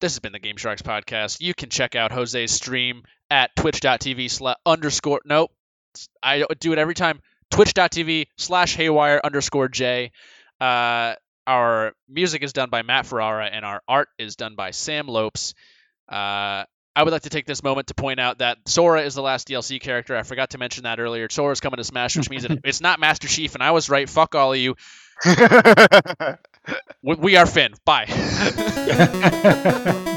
This 0.00 0.12
has 0.12 0.20
been 0.20 0.32
the 0.32 0.38
Game 0.38 0.56
Sharks 0.56 0.82
podcast. 0.82 1.40
You 1.40 1.54
can 1.54 1.70
check 1.70 1.96
out 1.96 2.12
Jose's 2.12 2.52
stream 2.52 3.02
at 3.30 3.54
twitch.tv 3.56 4.30
slash 4.30 4.56
underscore 4.64 5.20
nope. 5.24 5.50
I 6.22 6.44
do 6.60 6.72
it 6.72 6.78
every 6.78 6.94
time. 6.94 7.20
Twitch.tv 7.50 8.26
slash 8.36 8.76
haywire 8.76 9.20
underscore 9.22 9.68
J. 9.68 10.12
Uh, 10.60 11.14
our 11.46 11.94
music 12.08 12.42
is 12.42 12.52
done 12.52 12.70
by 12.70 12.82
Matt 12.82 13.06
Ferrara 13.06 13.46
and 13.46 13.64
our 13.64 13.82
art 13.88 14.08
is 14.18 14.36
done 14.36 14.54
by 14.54 14.70
Sam 14.70 15.08
Lopes. 15.08 15.54
Uh, 16.08 16.64
I 16.94 17.02
would 17.02 17.12
like 17.12 17.22
to 17.22 17.30
take 17.30 17.46
this 17.46 17.62
moment 17.62 17.88
to 17.88 17.94
point 17.94 18.20
out 18.20 18.38
that 18.38 18.58
Sora 18.66 19.02
is 19.02 19.14
the 19.14 19.22
last 19.22 19.48
DLC 19.48 19.80
character. 19.80 20.16
I 20.16 20.22
forgot 20.22 20.50
to 20.50 20.58
mention 20.58 20.84
that 20.84 21.00
earlier. 21.00 21.28
Sora's 21.28 21.60
coming 21.60 21.78
to 21.78 21.84
Smash, 21.84 22.16
which 22.16 22.30
means 22.30 22.44
it, 22.44 22.60
it's 22.64 22.80
not 22.80 23.00
Master 23.00 23.26
Chief, 23.28 23.54
and 23.54 23.62
I 23.62 23.70
was 23.72 23.88
right. 23.88 24.08
Fuck 24.08 24.34
all 24.34 24.52
of 24.52 24.58
you. 24.58 24.76
We, 27.02 27.36
are 27.36 27.46
Finn. 27.46 27.74
Bye. 27.84 28.06